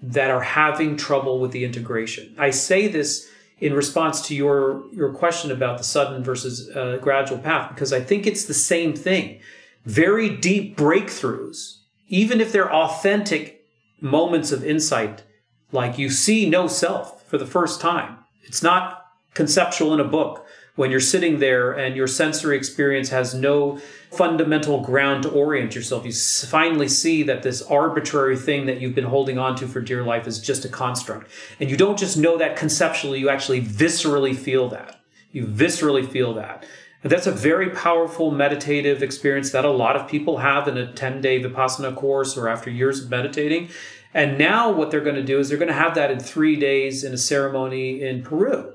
that 0.00 0.30
are 0.30 0.40
having 0.40 0.96
trouble 0.96 1.40
with 1.40 1.52
the 1.52 1.64
integration. 1.64 2.34
I 2.38 2.50
say 2.50 2.88
this 2.88 3.28
in 3.60 3.74
response 3.74 4.26
to 4.28 4.34
your 4.34 4.84
your 4.92 5.12
question 5.12 5.50
about 5.50 5.78
the 5.78 5.84
sudden 5.84 6.22
versus 6.22 6.70
uh, 6.76 6.98
gradual 7.00 7.38
path 7.38 7.70
because 7.74 7.92
I 7.92 8.00
think 8.00 8.26
it's 8.26 8.44
the 8.44 8.54
same 8.54 8.94
thing. 8.94 9.40
Very 9.84 10.28
deep 10.36 10.76
breakthroughs, 10.76 11.78
even 12.08 12.40
if 12.40 12.52
they're 12.52 12.72
authentic 12.72 13.64
moments 14.00 14.52
of 14.52 14.64
insight, 14.64 15.24
like 15.72 15.98
you 15.98 16.10
see 16.10 16.48
no 16.48 16.66
self 16.68 17.26
for 17.26 17.38
the 17.38 17.46
first 17.46 17.80
time. 17.80 18.18
It's 18.44 18.62
not 18.62 19.06
conceptual 19.34 19.92
in 19.94 20.00
a 20.00 20.04
book 20.04 20.46
when 20.76 20.92
you're 20.92 21.00
sitting 21.00 21.40
there 21.40 21.72
and 21.72 21.96
your 21.96 22.06
sensory 22.06 22.56
experience 22.56 23.08
has 23.08 23.34
no 23.34 23.80
fundamental 24.10 24.80
ground 24.80 25.22
to 25.22 25.30
orient 25.30 25.74
yourself. 25.74 26.04
You 26.04 26.12
finally 26.12 26.88
see 26.88 27.22
that 27.24 27.42
this 27.42 27.62
arbitrary 27.62 28.36
thing 28.36 28.66
that 28.66 28.80
you've 28.80 28.94
been 28.94 29.04
holding 29.04 29.38
on 29.38 29.54
to 29.56 29.68
for 29.68 29.80
dear 29.80 30.02
life 30.02 30.26
is 30.26 30.40
just 30.40 30.64
a 30.64 30.68
construct. 30.68 31.30
And 31.60 31.70
you 31.70 31.76
don't 31.76 31.98
just 31.98 32.16
know 32.16 32.38
that 32.38 32.56
conceptually, 32.56 33.18
you 33.18 33.28
actually 33.28 33.60
viscerally 33.60 34.34
feel 34.34 34.68
that. 34.70 35.00
You 35.30 35.46
viscerally 35.46 36.08
feel 36.08 36.34
that. 36.34 36.64
And 37.02 37.12
that's 37.12 37.26
a 37.26 37.32
very 37.32 37.70
powerful 37.70 38.30
meditative 38.30 39.02
experience 39.02 39.50
that 39.52 39.64
a 39.64 39.70
lot 39.70 39.94
of 39.94 40.08
people 40.08 40.38
have 40.38 40.66
in 40.66 40.76
a 40.76 40.92
10 40.92 41.20
day 41.20 41.42
Vipassana 41.42 41.94
course 41.94 42.36
or 42.36 42.48
after 42.48 42.70
years 42.70 43.04
of 43.04 43.10
meditating. 43.10 43.68
And 44.14 44.38
now 44.38 44.72
what 44.72 44.90
they're 44.90 45.00
going 45.00 45.16
to 45.16 45.22
do 45.22 45.38
is 45.38 45.48
they're 45.48 45.58
going 45.58 45.68
to 45.68 45.74
have 45.74 45.94
that 45.94 46.10
in 46.10 46.18
three 46.18 46.56
days 46.56 47.04
in 47.04 47.12
a 47.12 47.18
ceremony 47.18 48.02
in 48.02 48.22
Peru. 48.22 48.72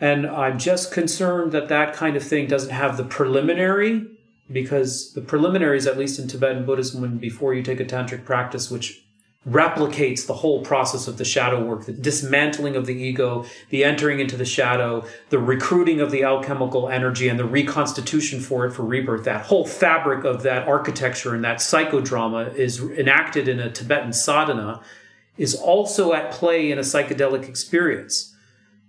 And 0.00 0.26
I'm 0.26 0.58
just 0.58 0.92
concerned 0.92 1.52
that 1.52 1.68
that 1.68 1.94
kind 1.94 2.16
of 2.16 2.22
thing 2.22 2.46
doesn't 2.46 2.72
have 2.72 2.96
the 2.96 3.04
preliminary, 3.04 4.06
because 4.52 5.12
the 5.12 5.20
preliminaries, 5.20 5.86
at 5.86 5.98
least 5.98 6.18
in 6.18 6.28
Tibetan 6.28 6.66
Buddhism, 6.66 7.00
when 7.00 7.18
before 7.18 7.54
you 7.54 7.62
take 7.62 7.80
a 7.80 7.84
tantric 7.84 8.24
practice, 8.24 8.70
which 8.70 9.04
replicates 9.48 10.26
the 10.26 10.34
whole 10.34 10.62
process 10.62 11.08
of 11.08 11.16
the 11.16 11.24
shadow 11.24 11.64
work, 11.64 11.86
the 11.86 11.92
dismantling 11.92 12.76
of 12.76 12.84
the 12.84 12.94
ego, 12.94 13.46
the 13.70 13.82
entering 13.84 14.20
into 14.20 14.36
the 14.36 14.44
shadow, 14.44 15.02
the 15.30 15.38
recruiting 15.38 16.00
of 16.00 16.10
the 16.10 16.22
alchemical 16.22 16.90
energy, 16.90 17.26
and 17.26 17.38
the 17.38 17.44
reconstitution 17.44 18.38
for 18.38 18.66
it 18.66 18.72
for 18.72 18.82
rebirth. 18.82 19.24
That 19.24 19.46
whole 19.46 19.66
fabric 19.66 20.24
of 20.24 20.42
that 20.42 20.68
architecture 20.68 21.34
and 21.34 21.42
that 21.44 21.58
psychodrama 21.58 22.54
is 22.54 22.80
enacted 22.80 23.48
in 23.48 23.60
a 23.60 23.70
Tibetan 23.70 24.12
sadhana, 24.12 24.82
is 25.38 25.54
also 25.54 26.12
at 26.12 26.30
play 26.32 26.70
in 26.70 26.76
a 26.76 26.82
psychedelic 26.82 27.48
experience. 27.48 28.36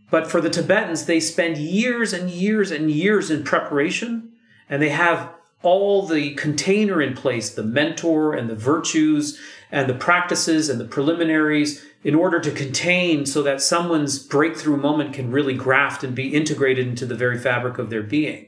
But 0.09 0.29
for 0.29 0.41
the 0.41 0.49
Tibetans, 0.49 1.05
they 1.05 1.21
spend 1.21 1.57
years 1.57 2.11
and 2.11 2.29
years 2.29 2.71
and 2.71 2.91
years 2.91 3.31
in 3.31 3.45
preparation, 3.45 4.33
and 4.67 4.81
they 4.81 4.89
have 4.89 5.33
all 5.63 6.05
the 6.05 6.33
container 6.35 7.01
in 7.01 7.13
place 7.13 7.51
the 7.51 7.63
mentor 7.63 8.33
and 8.33 8.49
the 8.49 8.55
virtues 8.55 9.39
and 9.71 9.89
the 9.89 9.93
practices 9.93 10.69
and 10.69 10.79
the 10.79 10.85
preliminaries 10.85 11.85
in 12.03 12.15
order 12.15 12.39
to 12.39 12.51
contain 12.51 13.25
so 13.25 13.43
that 13.43 13.61
someone's 13.61 14.19
breakthrough 14.19 14.77
moment 14.77 15.13
can 15.13 15.31
really 15.31 15.53
graft 15.53 16.03
and 16.03 16.15
be 16.15 16.33
integrated 16.33 16.87
into 16.87 17.05
the 17.05 17.15
very 17.15 17.37
fabric 17.37 17.77
of 17.77 17.89
their 17.89 18.03
being. 18.03 18.47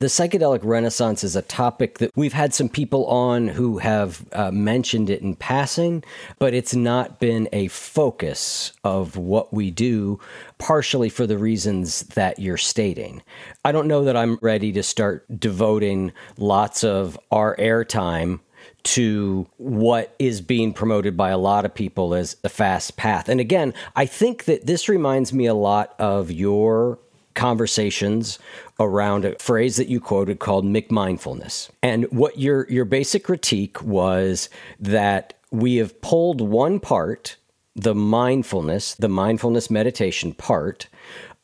The 0.00 0.06
psychedelic 0.06 0.60
renaissance 0.62 1.24
is 1.24 1.34
a 1.34 1.42
topic 1.42 1.98
that 1.98 2.12
we've 2.14 2.32
had 2.32 2.54
some 2.54 2.68
people 2.68 3.04
on 3.06 3.48
who 3.48 3.78
have 3.78 4.24
uh, 4.32 4.52
mentioned 4.52 5.10
it 5.10 5.22
in 5.22 5.34
passing, 5.34 6.04
but 6.38 6.54
it's 6.54 6.72
not 6.72 7.18
been 7.18 7.48
a 7.52 7.66
focus 7.66 8.72
of 8.84 9.16
what 9.16 9.52
we 9.52 9.72
do, 9.72 10.20
partially 10.58 11.08
for 11.08 11.26
the 11.26 11.36
reasons 11.36 12.02
that 12.14 12.38
you're 12.38 12.56
stating. 12.56 13.24
I 13.64 13.72
don't 13.72 13.88
know 13.88 14.04
that 14.04 14.16
I'm 14.16 14.38
ready 14.40 14.70
to 14.70 14.84
start 14.84 15.26
devoting 15.36 16.12
lots 16.36 16.84
of 16.84 17.18
our 17.32 17.56
airtime 17.56 18.38
to 18.84 19.48
what 19.56 20.14
is 20.20 20.40
being 20.40 20.72
promoted 20.72 21.16
by 21.16 21.30
a 21.30 21.38
lot 21.38 21.64
of 21.64 21.74
people 21.74 22.14
as 22.14 22.34
the 22.34 22.48
fast 22.48 22.96
path. 22.96 23.28
And 23.28 23.40
again, 23.40 23.74
I 23.96 24.06
think 24.06 24.44
that 24.44 24.64
this 24.64 24.88
reminds 24.88 25.32
me 25.32 25.46
a 25.46 25.54
lot 25.54 25.96
of 25.98 26.30
your 26.30 27.00
conversations 27.38 28.38
around 28.80 29.24
a 29.24 29.38
phrase 29.38 29.76
that 29.76 29.88
you 29.88 30.00
quoted 30.00 30.40
called 30.40 30.64
McMindfulness. 30.64 31.70
And 31.82 32.04
what 32.10 32.38
your 32.38 32.68
your 32.68 32.84
basic 32.84 33.24
critique 33.24 33.82
was 33.82 34.50
that 34.80 35.34
we 35.50 35.76
have 35.76 36.00
pulled 36.02 36.40
one 36.40 36.80
part, 36.80 37.36
the 37.76 37.94
mindfulness, 37.94 38.94
the 38.96 39.08
mindfulness 39.08 39.70
meditation 39.70 40.32
part, 40.34 40.88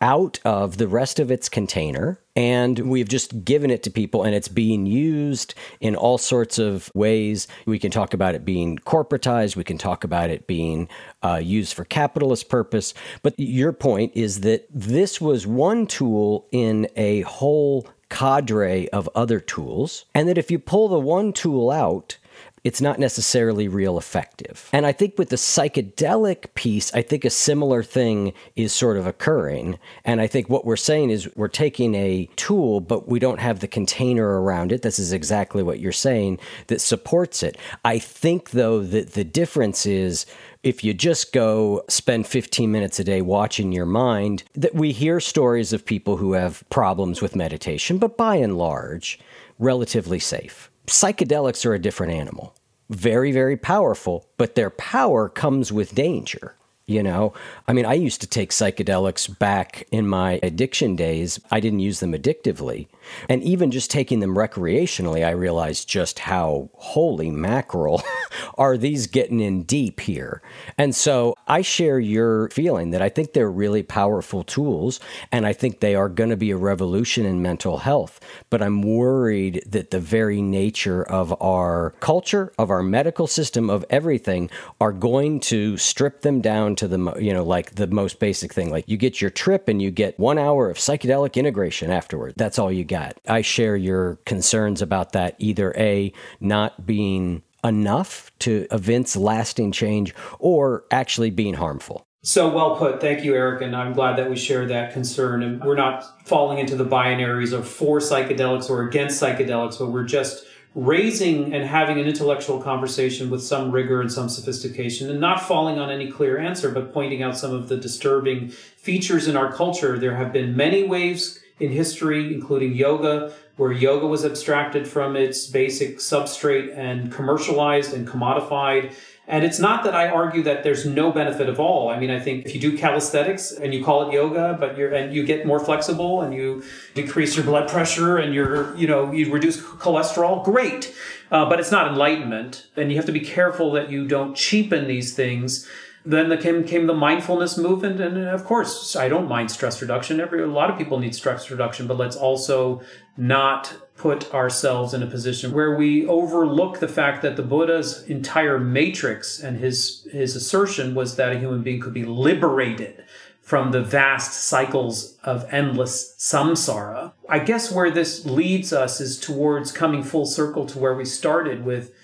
out 0.04 0.38
of 0.44 0.76
the 0.76 0.86
rest 0.86 1.18
of 1.18 1.30
its 1.30 1.48
container 1.48 2.20
and 2.36 2.78
we've 2.80 3.08
just 3.08 3.42
given 3.42 3.70
it 3.70 3.82
to 3.82 3.90
people 3.90 4.22
and 4.22 4.34
it's 4.34 4.48
being 4.48 4.84
used 4.84 5.54
in 5.80 5.96
all 5.96 6.18
sorts 6.18 6.58
of 6.58 6.90
ways. 6.94 7.48
We 7.64 7.78
can 7.78 7.90
talk 7.90 8.12
about 8.12 8.34
it 8.34 8.44
being 8.44 8.76
corporatized. 8.76 9.56
We 9.56 9.64
can 9.64 9.78
talk 9.78 10.04
about 10.04 10.28
it 10.28 10.46
being 10.46 10.90
uh, 11.22 11.40
used 11.42 11.72
for 11.72 11.86
capitalist 11.86 12.50
purpose. 12.50 12.92
But 13.22 13.34
your 13.38 13.72
point 13.72 14.12
is 14.14 14.40
that 14.40 14.66
this 14.70 15.22
was 15.22 15.46
one 15.46 15.86
tool 15.86 16.48
in 16.52 16.86
a 16.96 17.22
whole 17.22 17.88
cadre 18.10 18.90
of 18.90 19.08
other 19.14 19.40
tools 19.40 20.04
and 20.14 20.28
that 20.28 20.36
if 20.36 20.50
you 20.50 20.58
pull 20.58 20.88
the 20.88 21.00
one 21.00 21.32
tool 21.32 21.70
out 21.70 22.18
it's 22.64 22.80
not 22.80 22.98
necessarily 22.98 23.68
real 23.68 23.98
effective. 23.98 24.70
And 24.72 24.86
I 24.86 24.92
think 24.92 25.18
with 25.18 25.28
the 25.28 25.36
psychedelic 25.36 26.54
piece, 26.54 26.92
I 26.94 27.02
think 27.02 27.26
a 27.26 27.30
similar 27.30 27.82
thing 27.82 28.32
is 28.56 28.72
sort 28.72 28.96
of 28.96 29.06
occurring. 29.06 29.78
And 30.02 30.18
I 30.20 30.26
think 30.26 30.48
what 30.48 30.64
we're 30.64 30.76
saying 30.76 31.10
is 31.10 31.28
we're 31.36 31.48
taking 31.48 31.94
a 31.94 32.28
tool, 32.36 32.80
but 32.80 33.06
we 33.06 33.18
don't 33.18 33.40
have 33.40 33.60
the 33.60 33.68
container 33.68 34.40
around 34.40 34.72
it. 34.72 34.80
This 34.80 34.98
is 34.98 35.12
exactly 35.12 35.62
what 35.62 35.78
you're 35.78 35.92
saying 35.92 36.38
that 36.68 36.80
supports 36.80 37.42
it. 37.42 37.58
I 37.84 37.98
think, 37.98 38.50
though, 38.50 38.82
that 38.82 39.12
the 39.12 39.24
difference 39.24 39.84
is 39.84 40.24
if 40.62 40.82
you 40.82 40.94
just 40.94 41.34
go 41.34 41.84
spend 41.88 42.26
15 42.26 42.72
minutes 42.72 42.98
a 42.98 43.04
day 43.04 43.20
watching 43.20 43.72
your 43.72 43.84
mind, 43.84 44.42
that 44.54 44.74
we 44.74 44.92
hear 44.92 45.20
stories 45.20 45.74
of 45.74 45.84
people 45.84 46.16
who 46.16 46.32
have 46.32 46.64
problems 46.70 47.20
with 47.20 47.36
meditation, 47.36 47.98
but 47.98 48.16
by 48.16 48.36
and 48.36 48.56
large, 48.56 49.20
relatively 49.58 50.18
safe 50.18 50.70
psychedelics 50.86 51.64
are 51.66 51.74
a 51.74 51.78
different 51.78 52.12
animal. 52.12 52.54
Very, 52.90 53.32
very 53.32 53.56
powerful, 53.56 54.26
but 54.36 54.54
their 54.54 54.70
power 54.70 55.28
comes 55.28 55.72
with 55.72 55.94
danger. 55.94 56.54
You 56.86 57.02
know, 57.02 57.32
I 57.66 57.72
mean, 57.72 57.86
I 57.86 57.94
used 57.94 58.20
to 58.20 58.26
take 58.26 58.50
psychedelics 58.50 59.38
back 59.38 59.86
in 59.90 60.06
my 60.06 60.38
addiction 60.42 60.96
days. 60.96 61.40
I 61.50 61.60
didn't 61.60 61.80
use 61.80 62.00
them 62.00 62.12
addictively. 62.12 62.88
And 63.28 63.42
even 63.42 63.70
just 63.70 63.90
taking 63.90 64.20
them 64.20 64.34
recreationally, 64.34 65.24
I 65.24 65.30
realized 65.30 65.88
just 65.88 66.20
how 66.20 66.70
holy 66.74 67.30
mackerel 67.30 68.02
are 68.58 68.76
these 68.76 69.06
getting 69.06 69.40
in 69.40 69.62
deep 69.64 70.00
here. 70.00 70.42
And 70.78 70.94
so 70.94 71.34
I 71.46 71.62
share 71.62 71.98
your 71.98 72.48
feeling 72.50 72.90
that 72.90 73.02
I 73.02 73.08
think 73.08 73.32
they're 73.32 73.50
really 73.50 73.82
powerful 73.82 74.42
tools 74.42 75.00
and 75.32 75.46
I 75.46 75.52
think 75.52 75.80
they 75.80 75.94
are 75.94 76.08
going 76.08 76.30
to 76.30 76.36
be 76.36 76.50
a 76.50 76.56
revolution 76.56 77.26
in 77.26 77.42
mental 77.42 77.78
health. 77.78 78.20
But 78.50 78.62
I'm 78.62 78.82
worried 78.82 79.62
that 79.66 79.90
the 79.90 80.00
very 80.00 80.42
nature 80.42 81.02
of 81.02 81.34
our 81.42 81.94
culture, 82.00 82.52
of 82.58 82.70
our 82.70 82.82
medical 82.82 83.26
system, 83.26 83.70
of 83.70 83.84
everything 83.90 84.50
are 84.80 84.92
going 84.92 85.40
to 85.40 85.76
strip 85.76 86.22
them 86.22 86.40
down 86.40 86.76
to 86.76 86.88
the, 86.88 87.14
you 87.18 87.32
know, 87.32 87.44
like 87.44 87.74
the 87.74 87.86
most 87.86 88.18
basic 88.18 88.52
thing. 88.52 88.70
Like 88.70 88.88
you 88.88 88.96
get 88.96 89.20
your 89.20 89.30
trip 89.30 89.68
and 89.68 89.80
you 89.80 89.90
get 89.90 90.18
one 90.18 90.38
hour 90.38 90.70
of 90.70 90.76
psychedelic 90.76 91.34
integration 91.34 91.90
afterward. 91.90 92.34
That's 92.36 92.58
all 92.58 92.72
you 92.72 92.84
get. 92.84 92.93
I 92.94 93.42
share 93.42 93.76
your 93.76 94.16
concerns 94.26 94.82
about 94.82 95.12
that 95.12 95.36
either 95.38 95.74
A, 95.76 96.12
not 96.40 96.86
being 96.86 97.42
enough 97.62 98.30
to 98.40 98.66
evince 98.70 99.16
lasting 99.16 99.72
change, 99.72 100.14
or 100.38 100.84
actually 100.90 101.30
being 101.30 101.54
harmful. 101.54 102.06
So 102.22 102.48
well 102.48 102.76
put. 102.76 103.02
Thank 103.02 103.22
you, 103.24 103.34
Eric. 103.34 103.60
And 103.60 103.76
I'm 103.76 103.92
glad 103.92 104.16
that 104.16 104.30
we 104.30 104.36
share 104.36 104.66
that 104.66 104.94
concern. 104.94 105.42
And 105.42 105.62
we're 105.62 105.74
not 105.74 106.26
falling 106.26 106.58
into 106.58 106.74
the 106.74 106.84
binaries 106.84 107.52
of 107.52 107.68
for 107.68 107.98
psychedelics 107.98 108.70
or 108.70 108.82
against 108.86 109.22
psychedelics, 109.22 109.78
but 109.78 109.88
we're 109.90 110.04
just 110.04 110.44
raising 110.74 111.54
and 111.54 111.64
having 111.64 112.00
an 112.00 112.06
intellectual 112.06 112.60
conversation 112.60 113.30
with 113.30 113.42
some 113.42 113.70
rigor 113.70 114.00
and 114.00 114.10
some 114.10 114.28
sophistication 114.28 115.10
and 115.10 115.20
not 115.20 115.40
falling 115.40 115.78
on 115.78 115.90
any 115.90 116.10
clear 116.10 116.38
answer, 116.38 116.70
but 116.70 116.92
pointing 116.92 117.22
out 117.22 117.36
some 117.36 117.52
of 117.54 117.68
the 117.68 117.76
disturbing 117.76 118.48
features 118.48 119.28
in 119.28 119.36
our 119.36 119.52
culture. 119.52 119.98
There 119.98 120.16
have 120.16 120.32
been 120.32 120.56
many 120.56 120.82
waves 120.82 121.38
in 121.60 121.70
history, 121.70 122.34
including 122.34 122.74
yoga, 122.74 123.32
where 123.56 123.70
yoga 123.70 124.06
was 124.06 124.24
abstracted 124.24 124.88
from 124.88 125.14
its 125.14 125.46
basic 125.46 125.98
substrate 125.98 126.76
and 126.76 127.12
commercialized 127.12 127.92
and 127.92 128.08
commodified. 128.08 128.92
And 129.26 129.44
it's 129.44 129.58
not 129.58 129.84
that 129.84 129.94
I 129.94 130.08
argue 130.08 130.42
that 130.42 130.64
there's 130.64 130.84
no 130.84 131.10
benefit 131.10 131.48
of 131.48 131.58
all. 131.58 131.88
I 131.88 131.98
mean, 131.98 132.10
I 132.10 132.20
think 132.20 132.44
if 132.44 132.54
you 132.54 132.60
do 132.60 132.76
calisthenics 132.76 133.52
and 133.52 133.72
you 133.72 133.82
call 133.82 134.08
it 134.08 134.12
yoga, 134.12 134.56
but 134.58 134.76
you're 134.76 134.92
and 134.92 135.14
you 135.14 135.24
get 135.24 135.46
more 135.46 135.60
flexible 135.60 136.20
and 136.20 136.34
you 136.34 136.62
decrease 136.94 137.36
your 137.36 137.44
blood 137.44 137.68
pressure 137.68 138.18
and 138.18 138.34
you're 138.34 138.76
you 138.76 138.86
know 138.86 139.12
you 139.12 139.32
reduce 139.32 139.58
cholesterol, 139.58 140.44
great. 140.44 140.94
Uh, 141.30 141.48
but 141.48 141.58
it's 141.58 141.70
not 141.70 141.88
enlightenment, 141.88 142.66
and 142.76 142.90
you 142.90 142.96
have 142.96 143.06
to 143.06 143.12
be 143.12 143.20
careful 143.20 143.72
that 143.72 143.90
you 143.90 144.06
don't 144.06 144.36
cheapen 144.36 144.86
these 144.86 145.14
things 145.14 145.66
then 146.06 146.28
the, 146.28 146.36
came, 146.36 146.64
came 146.64 146.86
the 146.86 146.94
mindfulness 146.94 147.56
movement 147.56 148.00
and 148.00 148.18
of 148.18 148.44
course 148.44 148.94
i 148.94 149.08
don't 149.08 149.28
mind 149.28 149.50
stress 149.50 149.80
reduction. 149.80 150.20
Every 150.20 150.42
a 150.42 150.46
lot 150.46 150.70
of 150.70 150.78
people 150.78 150.98
need 150.98 151.14
stress 151.14 151.50
reduction 151.50 151.86
but 151.86 151.96
let's 151.96 152.16
also 152.16 152.82
not 153.16 153.74
put 153.96 154.32
ourselves 154.34 154.92
in 154.92 155.02
a 155.02 155.06
position 155.06 155.52
where 155.52 155.76
we 155.76 156.06
overlook 156.06 156.80
the 156.80 156.88
fact 156.88 157.22
that 157.22 157.36
the 157.36 157.42
buddha's 157.42 158.02
entire 158.04 158.58
matrix 158.58 159.40
and 159.40 159.58
his 159.58 160.06
his 160.12 160.36
assertion 160.36 160.94
was 160.94 161.16
that 161.16 161.32
a 161.32 161.38
human 161.38 161.62
being 161.62 161.80
could 161.80 161.94
be 161.94 162.04
liberated 162.04 163.04
from 163.44 163.72
the 163.72 163.82
vast 163.82 164.32
cycles 164.32 165.18
of 165.22 165.46
endless 165.52 166.16
samsara. 166.18 167.12
I 167.28 167.40
guess 167.40 167.70
where 167.70 167.90
this 167.90 168.24
leads 168.24 168.72
us 168.72 169.02
is 169.02 169.20
towards 169.20 169.70
coming 169.70 170.02
full 170.02 170.24
circle 170.24 170.64
to 170.64 170.78
where 170.78 170.94
we 170.94 171.04
started 171.04 171.62
with 171.62 171.94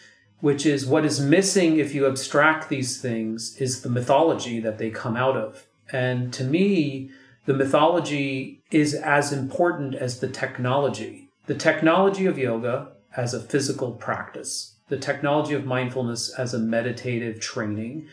which 0.41 0.65
is 0.65 0.87
what 0.87 1.05
is 1.05 1.21
missing 1.21 1.79
if 1.79 1.95
you 1.95 2.07
abstract 2.07 2.69
these 2.69 3.01
things 3.01 3.57
is 3.59 3.83
the 3.83 3.91
mythology 3.91 4.61
that 4.61 4.79
they 4.79 4.91
come 4.91 5.17
out 5.17 5.37
of. 5.37 5.67
And 5.93 6.33
to 6.35 6.45
me, 6.45 7.11
the 7.47 7.55
mythology 7.55 8.63
is 8.71 8.95
as 8.95 9.33
important 9.33 9.95
as 9.95 10.21
the 10.21 10.29
technology. 10.29 11.29
The 11.47 11.55
technology 11.55 12.27
of 12.27 12.39
yoga 12.39 12.93
as 13.17 13.35
a 13.35 13.41
physical 13.41 13.93
practice, 13.93 14.77
the 14.89 14.97
technology 14.97 15.55
of 15.55 15.65
mindfulness 15.65 16.31
as 16.31 16.55
a 16.55 16.59
meditative 16.59 17.41
training, 17.41 18.07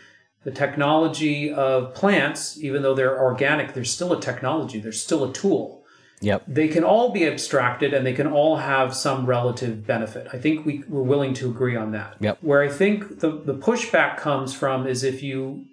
the 0.43 0.51
technology 0.51 1.51
of 1.51 1.93
plants, 1.93 2.57
even 2.61 2.81
though 2.81 2.95
they're 2.95 3.21
organic, 3.21 3.73
they're 3.73 3.83
still 3.83 4.13
a 4.13 4.21
technology, 4.21 4.79
they're 4.79 4.91
still 4.91 5.23
a 5.29 5.33
tool. 5.33 5.76
Yep. 6.21 6.43
They 6.47 6.67
can 6.67 6.83
all 6.83 7.11
be 7.11 7.25
abstracted 7.25 7.93
and 7.93 8.05
they 8.05 8.13
can 8.13 8.27
all 8.27 8.57
have 8.57 8.95
some 8.95 9.25
relative 9.25 9.85
benefit. 9.85 10.27
I 10.33 10.37
think 10.37 10.65
we, 10.65 10.83
we're 10.87 11.03
willing 11.03 11.33
to 11.35 11.49
agree 11.49 11.75
on 11.75 11.91
that. 11.91 12.15
Yep. 12.19 12.39
Where 12.41 12.63
I 12.63 12.69
think 12.69 13.19
the, 13.19 13.31
the 13.31 13.53
pushback 13.53 14.17
comes 14.17 14.53
from 14.53 14.87
is 14.87 15.03
if 15.03 15.21
you 15.21 15.65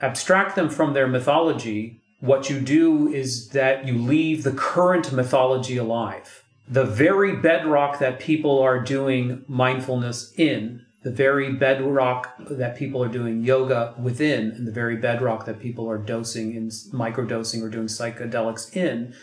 abstract 0.00 0.56
them 0.56 0.68
from 0.68 0.92
their 0.92 1.06
mythology, 1.06 2.00
what 2.18 2.50
you 2.50 2.60
do 2.60 3.08
is 3.08 3.50
that 3.50 3.86
you 3.86 3.96
leave 3.96 4.42
the 4.42 4.52
current 4.52 5.12
mythology 5.12 5.76
alive. 5.76 6.44
The 6.68 6.84
very 6.84 7.36
bedrock 7.36 7.98
that 8.00 8.18
people 8.18 8.60
are 8.60 8.80
doing 8.80 9.44
mindfulness 9.46 10.32
in, 10.36 10.84
the 11.02 11.10
very 11.10 11.52
bedrock 11.52 12.36
that 12.38 12.76
people 12.76 13.02
are 13.02 13.08
doing 13.08 13.42
yoga 13.42 13.94
within, 14.00 14.52
and 14.52 14.66
the 14.66 14.72
very 14.72 14.96
bedrock 14.96 15.46
that 15.46 15.60
people 15.60 15.90
are 15.90 15.98
dosing 15.98 16.54
in 16.54 16.68
microdosing 16.68 17.62
or 17.62 17.68
doing 17.68 17.88
psychedelics 17.88 18.76
in 18.76 19.14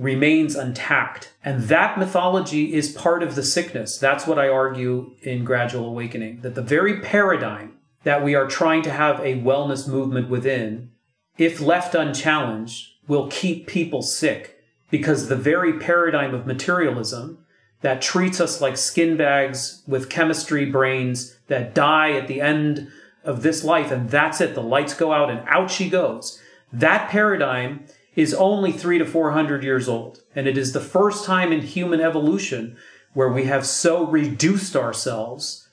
remains 0.00 0.56
untapped. 0.56 1.30
And 1.44 1.64
that 1.64 1.98
mythology 1.98 2.72
is 2.72 2.88
part 2.88 3.22
of 3.22 3.34
the 3.34 3.42
sickness. 3.42 3.98
That's 3.98 4.26
what 4.26 4.38
I 4.38 4.48
argue 4.48 5.14
in 5.22 5.44
Gradual 5.44 5.86
Awakening 5.86 6.40
that 6.40 6.54
the 6.54 6.62
very 6.62 7.00
paradigm 7.00 7.76
that 8.02 8.24
we 8.24 8.34
are 8.34 8.46
trying 8.46 8.82
to 8.82 8.90
have 8.90 9.20
a 9.20 9.40
wellness 9.40 9.86
movement 9.86 10.30
within, 10.30 10.90
if 11.36 11.60
left 11.60 11.94
unchallenged, 11.94 12.88
will 13.06 13.28
keep 13.28 13.66
people 13.66 14.00
sick 14.00 14.64
because 14.88 15.28
the 15.28 15.36
very 15.36 15.78
paradigm 15.78 16.34
of 16.34 16.46
materialism 16.46 17.44
that 17.82 18.00
treats 18.00 18.40
us 18.40 18.60
like 18.60 18.76
skin 18.76 19.16
bags 19.16 19.82
with 19.86 20.08
chemistry 20.08 20.64
brains 20.64 21.36
that 21.48 21.74
die 21.74 22.12
at 22.12 22.26
the 22.26 22.40
end 22.40 22.90
of 23.24 23.42
this 23.42 23.64
life 23.64 23.90
and 23.90 24.08
that's 24.08 24.40
it 24.40 24.54
the 24.54 24.62
lights 24.62 24.94
go 24.94 25.12
out 25.12 25.30
and 25.30 25.46
out 25.46 25.70
she 25.70 25.90
goes 25.90 26.40
that 26.72 27.10
paradigm 27.10 27.84
is 28.14 28.34
only 28.34 28.72
3 28.72 28.98
to 28.98 29.06
400 29.06 29.62
years 29.62 29.88
old. 29.88 30.22
And 30.34 30.46
it 30.46 30.58
is 30.58 30.72
the 30.72 30.80
first 30.80 31.24
time 31.24 31.52
in 31.52 31.60
human 31.60 32.00
evolution 32.00 32.76
where 33.12 33.28
we 33.28 33.44
have 33.44 33.66
so 33.66 34.06
reduced 34.06 34.76
ourselves 34.76 35.68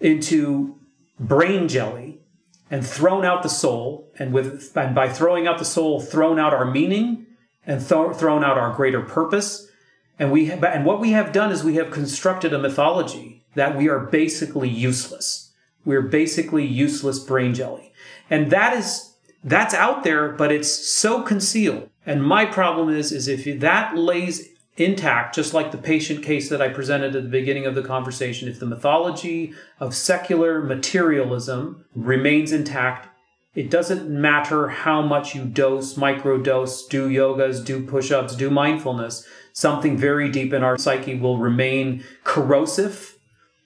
into 0.00 0.78
brain 1.18 1.68
jelly 1.68 2.20
and 2.70 2.86
thrown 2.86 3.24
out 3.24 3.42
the 3.42 3.48
soul 3.48 4.12
and 4.18 4.32
with 4.32 4.76
and 4.76 4.94
by 4.94 5.08
throwing 5.08 5.46
out 5.46 5.58
the 5.58 5.64
soul 5.64 6.00
thrown 6.00 6.38
out 6.38 6.52
our 6.52 6.64
meaning 6.64 7.26
and 7.66 7.80
th- 7.80 8.16
thrown 8.16 8.44
out 8.44 8.58
our 8.58 8.74
greater 8.74 9.00
purpose. 9.00 9.68
And 10.18 10.32
we 10.32 10.46
have, 10.46 10.64
and 10.64 10.84
what 10.84 11.00
we 11.00 11.12
have 11.12 11.32
done 11.32 11.52
is 11.52 11.62
we 11.62 11.74
have 11.74 11.90
constructed 11.90 12.52
a 12.52 12.58
mythology 12.58 13.44
that 13.54 13.76
we 13.76 13.88
are 13.88 14.00
basically 14.00 14.68
useless. 14.68 15.52
We're 15.84 16.02
basically 16.02 16.64
useless 16.64 17.18
brain 17.18 17.54
jelly. 17.54 17.92
And 18.30 18.50
that 18.50 18.76
is 18.76 19.14
that's 19.46 19.72
out 19.72 20.04
there 20.04 20.28
but 20.28 20.52
it's 20.52 20.70
so 20.70 21.22
concealed 21.22 21.88
and 22.04 22.22
my 22.22 22.44
problem 22.44 22.90
is 22.90 23.10
is 23.12 23.26
if 23.26 23.60
that 23.60 23.96
lays 23.96 24.50
intact, 24.76 25.34
just 25.34 25.54
like 25.54 25.72
the 25.72 25.78
patient 25.78 26.22
case 26.22 26.48
that 26.48 26.60
I 26.60 26.68
presented 26.68 27.16
at 27.16 27.22
the 27.22 27.28
beginning 27.28 27.66
of 27.66 27.74
the 27.74 27.82
conversation. 27.82 28.48
If 28.48 28.60
the 28.60 28.66
mythology 28.66 29.54
of 29.80 29.94
secular 29.94 30.62
materialism 30.62 31.84
remains 31.94 32.52
intact, 32.52 33.08
it 33.54 33.70
doesn't 33.70 34.08
matter 34.08 34.68
how 34.68 35.00
much 35.00 35.34
you 35.34 35.44
dose, 35.44 35.94
microdose, 35.94 36.86
do 36.88 37.08
yogas, 37.08 37.64
do 37.64 37.86
push 37.86 38.10
ups, 38.10 38.36
do 38.36 38.50
mindfulness. 38.50 39.26
Something 39.54 39.96
very 39.96 40.30
deep 40.30 40.52
in 40.52 40.62
our 40.62 40.76
psyche 40.76 41.14
will 41.14 41.38
remain 41.38 42.04
corrosive 42.22 43.16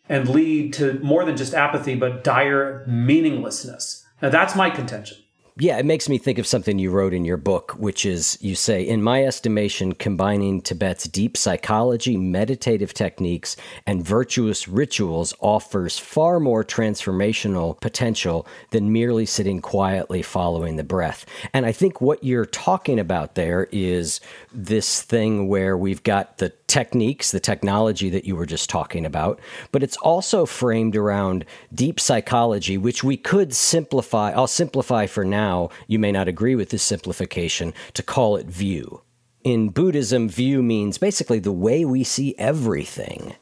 and 0.09 0.29
lead 0.29 0.73
to 0.75 1.01
more 1.01 1.25
than 1.25 1.37
just 1.37 1.55
apathy, 1.55 1.97
but 1.97 2.23
dire 2.23 2.85
meaninglessness. 2.87 4.05
Now, 4.23 4.29
that's 4.29 4.55
my 4.55 4.71
contention. 4.71 5.19
Yeah, 5.59 5.79
it 5.79 5.85
makes 5.85 6.09
me 6.09 6.17
think 6.17 6.39
of 6.39 6.47
something 6.47 6.79
you 6.79 6.91
wrote 6.91 7.13
in 7.13 7.25
your 7.25 7.37
book, 7.37 7.73
which 7.73 8.07
is 8.07 8.39
you 8.41 8.55
say, 8.55 8.83
in 8.83 9.03
my 9.03 9.25
estimation, 9.25 9.93
combining 9.93 10.63
Tibet's 10.63 11.05
deep 11.05 11.37
psychology, 11.37 12.17
meditative 12.17 12.95
techniques, 12.95 13.57
and 13.87 14.07
virtuous 14.07 14.69
rituals 14.69 15.35
offers 15.41 15.99
far 15.99 16.41
more 16.41 16.65
transformational 16.65 17.79
potential 17.81 18.47
than 18.71 18.93
merely 18.93 19.27
sitting 19.27 19.61
quietly 19.61 20.23
following 20.23 20.77
the 20.77 20.85
breath. 20.85 21.27
And 21.53 21.67
I 21.67 21.73
think 21.73 22.01
what 22.01 22.25
you're 22.25 22.47
talking 22.47 22.99
about 22.99 23.35
there 23.35 23.69
is 23.73 24.21
this 24.53 25.03
thing 25.03 25.49
where 25.49 25.77
we've 25.77 26.03
got 26.03 26.39
the 26.39 26.53
techniques, 26.71 27.33
the 27.33 27.41
technology 27.41 28.09
that 28.11 28.25
you 28.25 28.37
were 28.37 28.47
just 28.47 28.71
talking 28.71 29.05
about, 29.05 29.41
but 29.73 29.83
it's 29.83 29.97
also 29.97 30.47
framed 30.47 30.95
around 30.95 31.45
deep 31.75 31.99
psychology, 31.99 32.79
which 32.79 33.03
we 33.03 33.17
could 33.17 33.53
simplify. 33.53 34.31
I'll 34.31 34.47
simplify 34.47 35.07
for 35.07 35.25
now. 35.25 35.71
You 35.89 35.99
may 35.99 36.13
not 36.13 36.29
agree 36.29 36.55
with 36.55 36.71
this 36.71 36.85
simplification 36.85 37.75
to 37.95 38.05
call 38.05 38.37
it 38.37 38.47
view. 38.47 39.03
In 39.43 39.71
Buddhism, 39.71 40.29
view 40.29 40.63
means 40.63 40.97
basically 40.97 41.41
the 41.41 41.51
way 41.51 41.85
we 41.85 42.05
see 42.05 42.37
everything, 42.39 43.35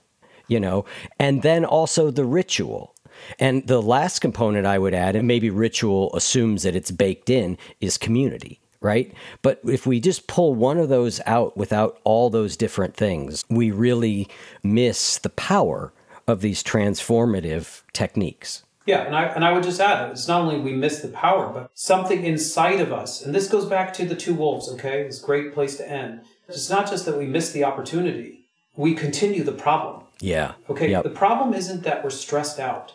you 0.47 0.59
know, 0.59 0.87
and 1.19 1.43
then 1.43 1.67
also 1.67 2.11
the 2.11 2.25
ritual. 2.25 2.95
And 3.39 3.67
the 3.67 3.83
last 3.83 4.21
component 4.21 4.65
I 4.65 4.79
would 4.79 4.95
add, 4.95 5.17
and 5.17 5.29
maybe 5.29 5.51
ritual 5.51 6.15
assumes 6.17 6.63
that 6.63 6.77
it's 6.77 6.91
baked 6.91 7.29
in, 7.29 7.59
is 7.81 7.99
community 7.99 8.61
right? 8.81 9.13
But 9.43 9.61
if 9.65 9.87
we 9.87 10.01
just 10.01 10.27
pull 10.27 10.55
one 10.55 10.79
of 10.79 10.89
those 10.89 11.21
out 11.27 11.57
without 11.57 11.99
all 12.05 12.31
those 12.31 12.57
different 12.57 12.95
things, 12.95 13.45
we 13.49 13.71
really 13.71 14.29
miss 14.63 15.19
the 15.19 15.31
power 15.31 15.93
of 16.27 16.41
these 16.41 16.63
transformative 16.63 17.83
techniques. 17.93 18.65
Yeah, 18.87 19.03
and 19.03 19.15
I 19.15 19.25
and 19.25 19.45
I 19.45 19.53
would 19.53 19.65
just 19.65 19.81
add 19.81 20.11
it's 20.11 20.29
not 20.29 20.41
only 20.41 20.59
we 20.59 20.73
miss 20.73 21.01
the 21.01 21.09
power, 21.09 21.53
but 21.53 21.71
something 21.75 22.25
inside 22.25 22.81
of 22.81 22.91
us, 22.91 23.23
and 23.23 23.35
this 23.35 23.47
goes 23.47 23.67
back 23.67 23.93
to 23.95 24.07
the 24.07 24.17
two 24.17 24.35
wolves. 24.35 24.67
Okay, 24.71 25.03
it's 25.03 25.23
a 25.23 25.27
great 25.27 25.53
place 25.53 25.77
to 25.77 25.89
end. 25.89 26.23
It's 26.49 26.71
not 26.71 26.89
just 26.89 27.05
that 27.05 27.19
we 27.19 27.27
miss 27.27 27.53
the 27.53 27.65
opportunity; 27.65 28.47
we 28.77 28.95
continue 28.95 29.45
the 29.45 29.53
problem. 29.53 30.05
Yeah. 30.21 30.55
Okay. 30.71 30.91
Yep. 30.91 31.05
The 31.05 31.11
problem 31.11 31.53
isn't 31.53 31.83
that 31.83 32.03
we're 32.03 32.11
stressed 32.11 32.59
out. 32.59 32.95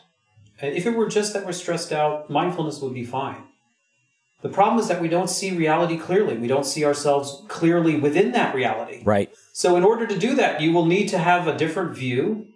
And 0.60 0.76
if 0.76 0.86
it 0.86 0.96
were 0.96 1.10
just 1.10 1.34
that 1.34 1.46
we're 1.46 1.52
stressed 1.52 1.92
out, 1.92 2.30
mindfulness 2.30 2.82
would 2.82 2.94
be 2.94 3.06
fine. 3.06 3.44
The 4.44 4.50
problem 4.50 4.78
is 4.78 4.90
that 4.90 5.02
we 5.02 5.08
don't 5.08 5.30
see 5.30 5.56
reality 5.56 5.98
clearly. 5.98 6.38
We 6.38 6.50
don't 6.50 6.66
see 6.66 6.84
ourselves 6.84 7.44
clearly 7.48 7.96
within 7.96 8.34
that 8.34 8.54
reality. 8.54 9.02
Right. 9.06 9.34
So, 9.54 9.78
in 9.78 9.86
order 9.86 10.06
to 10.06 10.20
do 10.20 10.36
that, 10.36 10.60
you 10.60 10.74
will 10.74 10.86
need 10.86 11.08
to 11.10 11.18
have 11.18 11.48
a 11.48 11.58
different 11.58 11.96
view. 11.96 12.48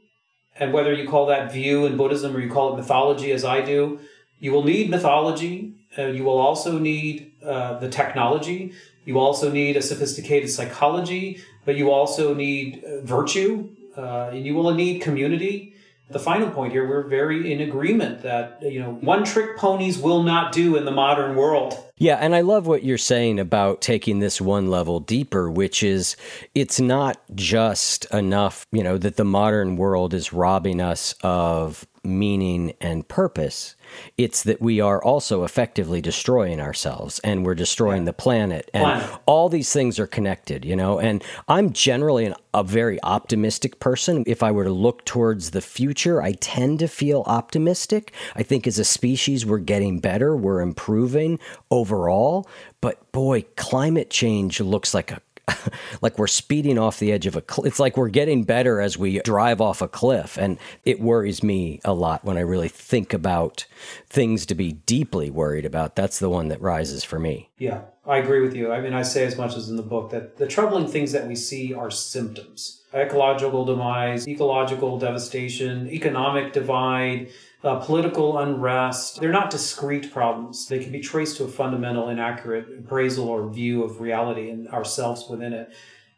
And 0.59 0.73
whether 0.73 0.93
you 0.93 1.07
call 1.07 1.27
that 1.27 1.51
view 1.51 1.85
in 1.85 1.95
Buddhism 1.95 2.35
or 2.35 2.41
you 2.41 2.51
call 2.51 2.73
it 2.73 2.77
mythology, 2.77 3.31
as 3.31 3.45
I 3.45 3.61
do, 3.61 3.99
you 4.39 4.51
will 4.51 4.65
need 4.65 4.89
mythology. 4.89 5.75
Uh, 5.97 6.07
you 6.07 6.25
will 6.25 6.37
also 6.37 6.77
need 6.77 7.31
uh, 7.41 7.79
the 7.79 7.89
technology. 7.89 8.73
You 9.05 9.19
also 9.19 9.49
need 9.49 9.77
a 9.77 9.81
sophisticated 9.81 10.49
psychology, 10.49 11.39
but 11.63 11.77
you 11.77 11.91
also 11.91 12.33
need 12.33 12.83
uh, 12.83 12.99
virtue. 13.01 13.69
Uh, 13.95 14.31
and 14.33 14.45
you 14.45 14.55
will 14.55 14.73
need 14.73 15.01
community 15.01 15.73
the 16.09 16.19
final 16.19 16.49
point 16.49 16.71
here, 16.71 16.87
we're 16.87 17.03
very 17.03 17.51
in 17.51 17.61
agreement 17.61 18.21
that, 18.21 18.59
you 18.61 18.79
know, 18.79 18.93
one 18.93 19.25
trick 19.25 19.57
ponies 19.57 19.97
will 19.97 20.23
not 20.23 20.53
do 20.53 20.75
in 20.77 20.85
the 20.85 20.91
modern 20.91 21.35
world. 21.35 21.83
Yeah, 21.97 22.15
and 22.15 22.35
I 22.35 22.41
love 22.41 22.67
what 22.67 22.83
you're 22.83 22.97
saying 22.97 23.39
about 23.39 23.81
taking 23.81 24.19
this 24.19 24.39
one 24.39 24.69
level 24.69 24.99
deeper, 24.99 25.49
which 25.49 25.83
is 25.83 26.15
it's 26.53 26.79
not 26.79 27.19
just 27.35 28.05
enough, 28.13 28.65
you 28.71 28.83
know, 28.83 28.97
that 28.97 29.17
the 29.17 29.25
modern 29.25 29.75
world 29.75 30.13
is 30.13 30.31
robbing 30.31 30.79
us 30.79 31.13
of 31.23 31.85
meaning 32.07 32.73
and 32.81 33.07
purpose. 33.07 33.75
It's 34.17 34.43
that 34.43 34.61
we 34.61 34.79
are 34.79 35.03
also 35.03 35.43
effectively 35.43 36.01
destroying 36.01 36.59
ourselves 36.59 37.19
and 37.19 37.45
we're 37.45 37.55
destroying 37.55 38.05
the 38.05 38.13
planet. 38.13 38.69
And 38.73 39.07
all 39.25 39.49
these 39.49 39.71
things 39.71 39.99
are 39.99 40.07
connected, 40.07 40.65
you 40.65 40.75
know. 40.75 40.99
And 40.99 41.23
I'm 41.47 41.73
generally 41.73 42.25
an, 42.25 42.35
a 42.53 42.63
very 42.63 43.01
optimistic 43.03 43.79
person. 43.79 44.23
If 44.25 44.41
I 44.41 44.51
were 44.51 44.63
to 44.63 44.71
look 44.71 45.05
towards 45.05 45.51
the 45.51 45.61
future, 45.61 46.21
I 46.21 46.33
tend 46.33 46.79
to 46.79 46.87
feel 46.87 47.23
optimistic. 47.27 48.13
I 48.35 48.43
think 48.43 48.65
as 48.65 48.79
a 48.79 48.85
species, 48.85 49.45
we're 49.45 49.59
getting 49.59 49.99
better, 49.99 50.35
we're 50.35 50.61
improving 50.61 51.39
overall. 51.69 52.47
But 52.81 53.11
boy, 53.11 53.45
climate 53.55 54.09
change 54.09 54.59
looks 54.59 54.93
like 54.93 55.11
a 55.11 55.21
like 56.01 56.17
we're 56.17 56.27
speeding 56.27 56.77
off 56.77 56.99
the 56.99 57.11
edge 57.11 57.25
of 57.25 57.35
a 57.35 57.41
cliff. 57.41 57.67
It's 57.67 57.79
like 57.79 57.97
we're 57.97 58.09
getting 58.09 58.43
better 58.43 58.81
as 58.81 58.97
we 58.97 59.19
drive 59.19 59.61
off 59.61 59.81
a 59.81 59.87
cliff. 59.87 60.37
And 60.37 60.57
it 60.85 60.99
worries 60.99 61.43
me 61.43 61.79
a 61.85 61.93
lot 61.93 62.23
when 62.23 62.37
I 62.37 62.41
really 62.41 62.67
think 62.67 63.13
about 63.13 63.65
things 64.09 64.45
to 64.47 64.55
be 64.55 64.73
deeply 64.73 65.29
worried 65.29 65.65
about. 65.65 65.95
That's 65.95 66.19
the 66.19 66.29
one 66.29 66.49
that 66.49 66.61
rises 66.61 67.03
for 67.03 67.19
me. 67.19 67.49
Yeah, 67.57 67.81
I 68.05 68.17
agree 68.17 68.41
with 68.41 68.55
you. 68.55 68.71
I 68.71 68.81
mean, 68.81 68.93
I 68.93 69.01
say 69.01 69.25
as 69.25 69.37
much 69.37 69.55
as 69.55 69.69
in 69.69 69.75
the 69.75 69.83
book 69.83 70.11
that 70.11 70.37
the 70.37 70.47
troubling 70.47 70.87
things 70.87 71.11
that 71.11 71.27
we 71.27 71.35
see 71.35 71.73
are 71.73 71.91
symptoms 71.91 72.81
ecological 72.93 73.65
demise, 73.65 74.27
ecological 74.27 74.97
devastation, 74.97 75.89
economic 75.89 76.53
divide 76.53 77.29
uh, 77.63 77.79
political 77.79 78.37
unrest. 78.37 79.19
They're 79.19 79.31
not 79.31 79.49
discrete 79.49 80.11
problems. 80.11 80.67
They 80.67 80.79
can 80.79 80.91
be 80.91 80.99
traced 80.99 81.37
to 81.37 81.45
a 81.45 81.47
fundamental 81.47 82.09
inaccurate 82.09 82.67
appraisal 82.79 83.27
or 83.27 83.49
view 83.49 83.83
of 83.83 83.99
reality 83.99 84.49
and 84.49 84.67
ourselves 84.69 85.25
within 85.29 85.53
it. 85.53 85.73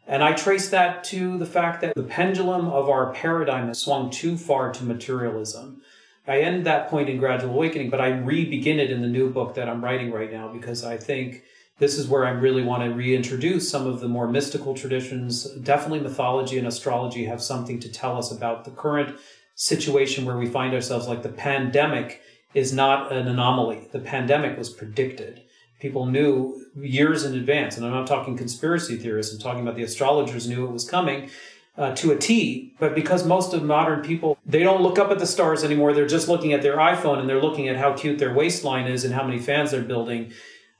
And 0.06 0.24
I 0.24 0.32
trace 0.32 0.70
that 0.70 1.04
to 1.04 1.38
the 1.38 1.46
fact 1.46 1.80
that 1.80 1.94
the 1.94 2.02
pendulum 2.02 2.68
of 2.68 2.88
our 2.88 3.12
paradigm 3.12 3.68
has 3.68 3.78
swung 3.78 4.10
too 4.10 4.36
far 4.36 4.72
to 4.72 4.84
materialism. 4.84 5.82
I 6.26 6.40
end 6.40 6.66
that 6.66 6.88
point 6.88 7.08
in 7.08 7.18
Gradual 7.18 7.54
Awakening, 7.54 7.90
but 7.90 8.00
I 8.00 8.08
re 8.08 8.44
begin 8.44 8.78
it 8.78 8.90
in 8.90 9.02
the 9.02 9.08
new 9.08 9.30
book 9.30 9.54
that 9.54 9.68
I'm 9.68 9.82
writing 9.82 10.12
right 10.12 10.30
now 10.30 10.48
because 10.48 10.84
I 10.84 10.96
think 10.96 11.42
this 11.78 11.96
is 11.96 12.08
where 12.08 12.26
I 12.26 12.30
really 12.30 12.62
want 12.62 12.84
to 12.84 12.94
reintroduce 12.94 13.68
some 13.68 13.86
of 13.86 14.00
the 14.00 14.08
more 14.08 14.28
mystical 14.28 14.74
traditions. 14.74 15.44
Definitely 15.44 16.00
mythology 16.00 16.58
and 16.58 16.68
astrology 16.68 17.24
have 17.24 17.42
something 17.42 17.80
to 17.80 17.90
tell 17.90 18.18
us 18.18 18.30
about 18.30 18.64
the 18.64 18.70
current 18.70 19.16
situation 19.60 20.24
where 20.24 20.38
we 20.38 20.46
find 20.46 20.72
ourselves 20.72 21.06
like 21.06 21.22
the 21.22 21.28
pandemic 21.28 22.22
is 22.54 22.72
not 22.72 23.12
an 23.12 23.28
anomaly. 23.28 23.88
The 23.92 23.98
pandemic 23.98 24.56
was 24.56 24.70
predicted. 24.70 25.42
People 25.80 26.06
knew 26.06 26.64
years 26.74 27.24
in 27.24 27.34
advance, 27.34 27.76
and 27.76 27.84
I'm 27.84 27.92
not 27.92 28.06
talking 28.06 28.38
conspiracy 28.38 28.96
theorists, 28.96 29.34
I'm 29.34 29.38
talking 29.38 29.60
about 29.60 29.76
the 29.76 29.82
astrologers 29.82 30.48
knew 30.48 30.64
it 30.64 30.72
was 30.72 30.88
coming 30.88 31.28
uh, 31.76 31.94
to 31.96 32.10
a 32.10 32.16
T. 32.16 32.74
But 32.78 32.94
because 32.94 33.26
most 33.26 33.52
of 33.52 33.62
modern 33.62 34.00
people, 34.00 34.38
they 34.46 34.62
don't 34.62 34.80
look 34.80 34.98
up 34.98 35.10
at 35.10 35.18
the 35.18 35.26
stars 35.26 35.62
anymore, 35.62 35.92
they're 35.92 36.06
just 36.06 36.26
looking 36.26 36.54
at 36.54 36.62
their 36.62 36.78
iPhone 36.78 37.18
and 37.18 37.28
they're 37.28 37.42
looking 37.42 37.68
at 37.68 37.76
how 37.76 37.92
cute 37.92 38.18
their 38.18 38.32
waistline 38.32 38.86
is 38.86 39.04
and 39.04 39.12
how 39.12 39.24
many 39.24 39.38
fans 39.38 39.72
they're 39.72 39.82
building. 39.82 40.32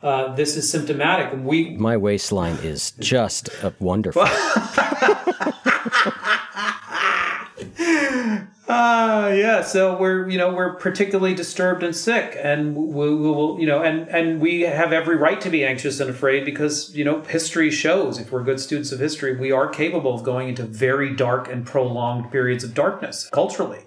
Uh, 0.03 0.35
this 0.35 0.57
is 0.57 0.71
symptomatic. 0.71 1.39
We, 1.39 1.77
my 1.77 1.99
waistline 1.99 2.57
is 2.63 2.93
just 2.93 3.51
wonderful. 3.79 4.25
Ah, 8.83 9.29
yeah, 9.29 9.61
so 9.61 9.99
we're 9.99 10.27
you 10.31 10.39
know 10.39 10.55
we're 10.55 10.73
particularly 10.73 11.35
disturbed 11.35 11.83
and 11.83 11.95
sick, 11.95 12.35
and 12.41 12.75
we, 12.75 13.15
we 13.15 13.31
will 13.31 13.61
you 13.61 13.67
know 13.67 13.83
and 13.83 14.09
and 14.09 14.41
we 14.41 14.63
have 14.63 14.91
every 14.91 15.17
right 15.17 15.39
to 15.43 15.51
be 15.51 15.67
anxious 15.67 16.01
and 16.01 16.09
afraid 16.09 16.47
because 16.47 16.97
you 16.97 17.05
know 17.05 17.21
history 17.21 17.71
shows 17.71 18.19
if 18.19 18.33
we're 18.33 18.43
good 18.43 18.59
students 18.59 18.91
of 18.91 18.99
history 18.99 19.37
we 19.37 19.53
are 19.53 19.69
capable 19.69 20.15
of 20.15 20.23
going 20.23 20.49
into 20.49 20.63
very 20.63 21.15
dark 21.15 21.47
and 21.47 21.67
prolonged 21.67 22.31
periods 22.33 22.65
of 22.65 22.73
darkness 22.73 23.29
culturally, 23.35 23.81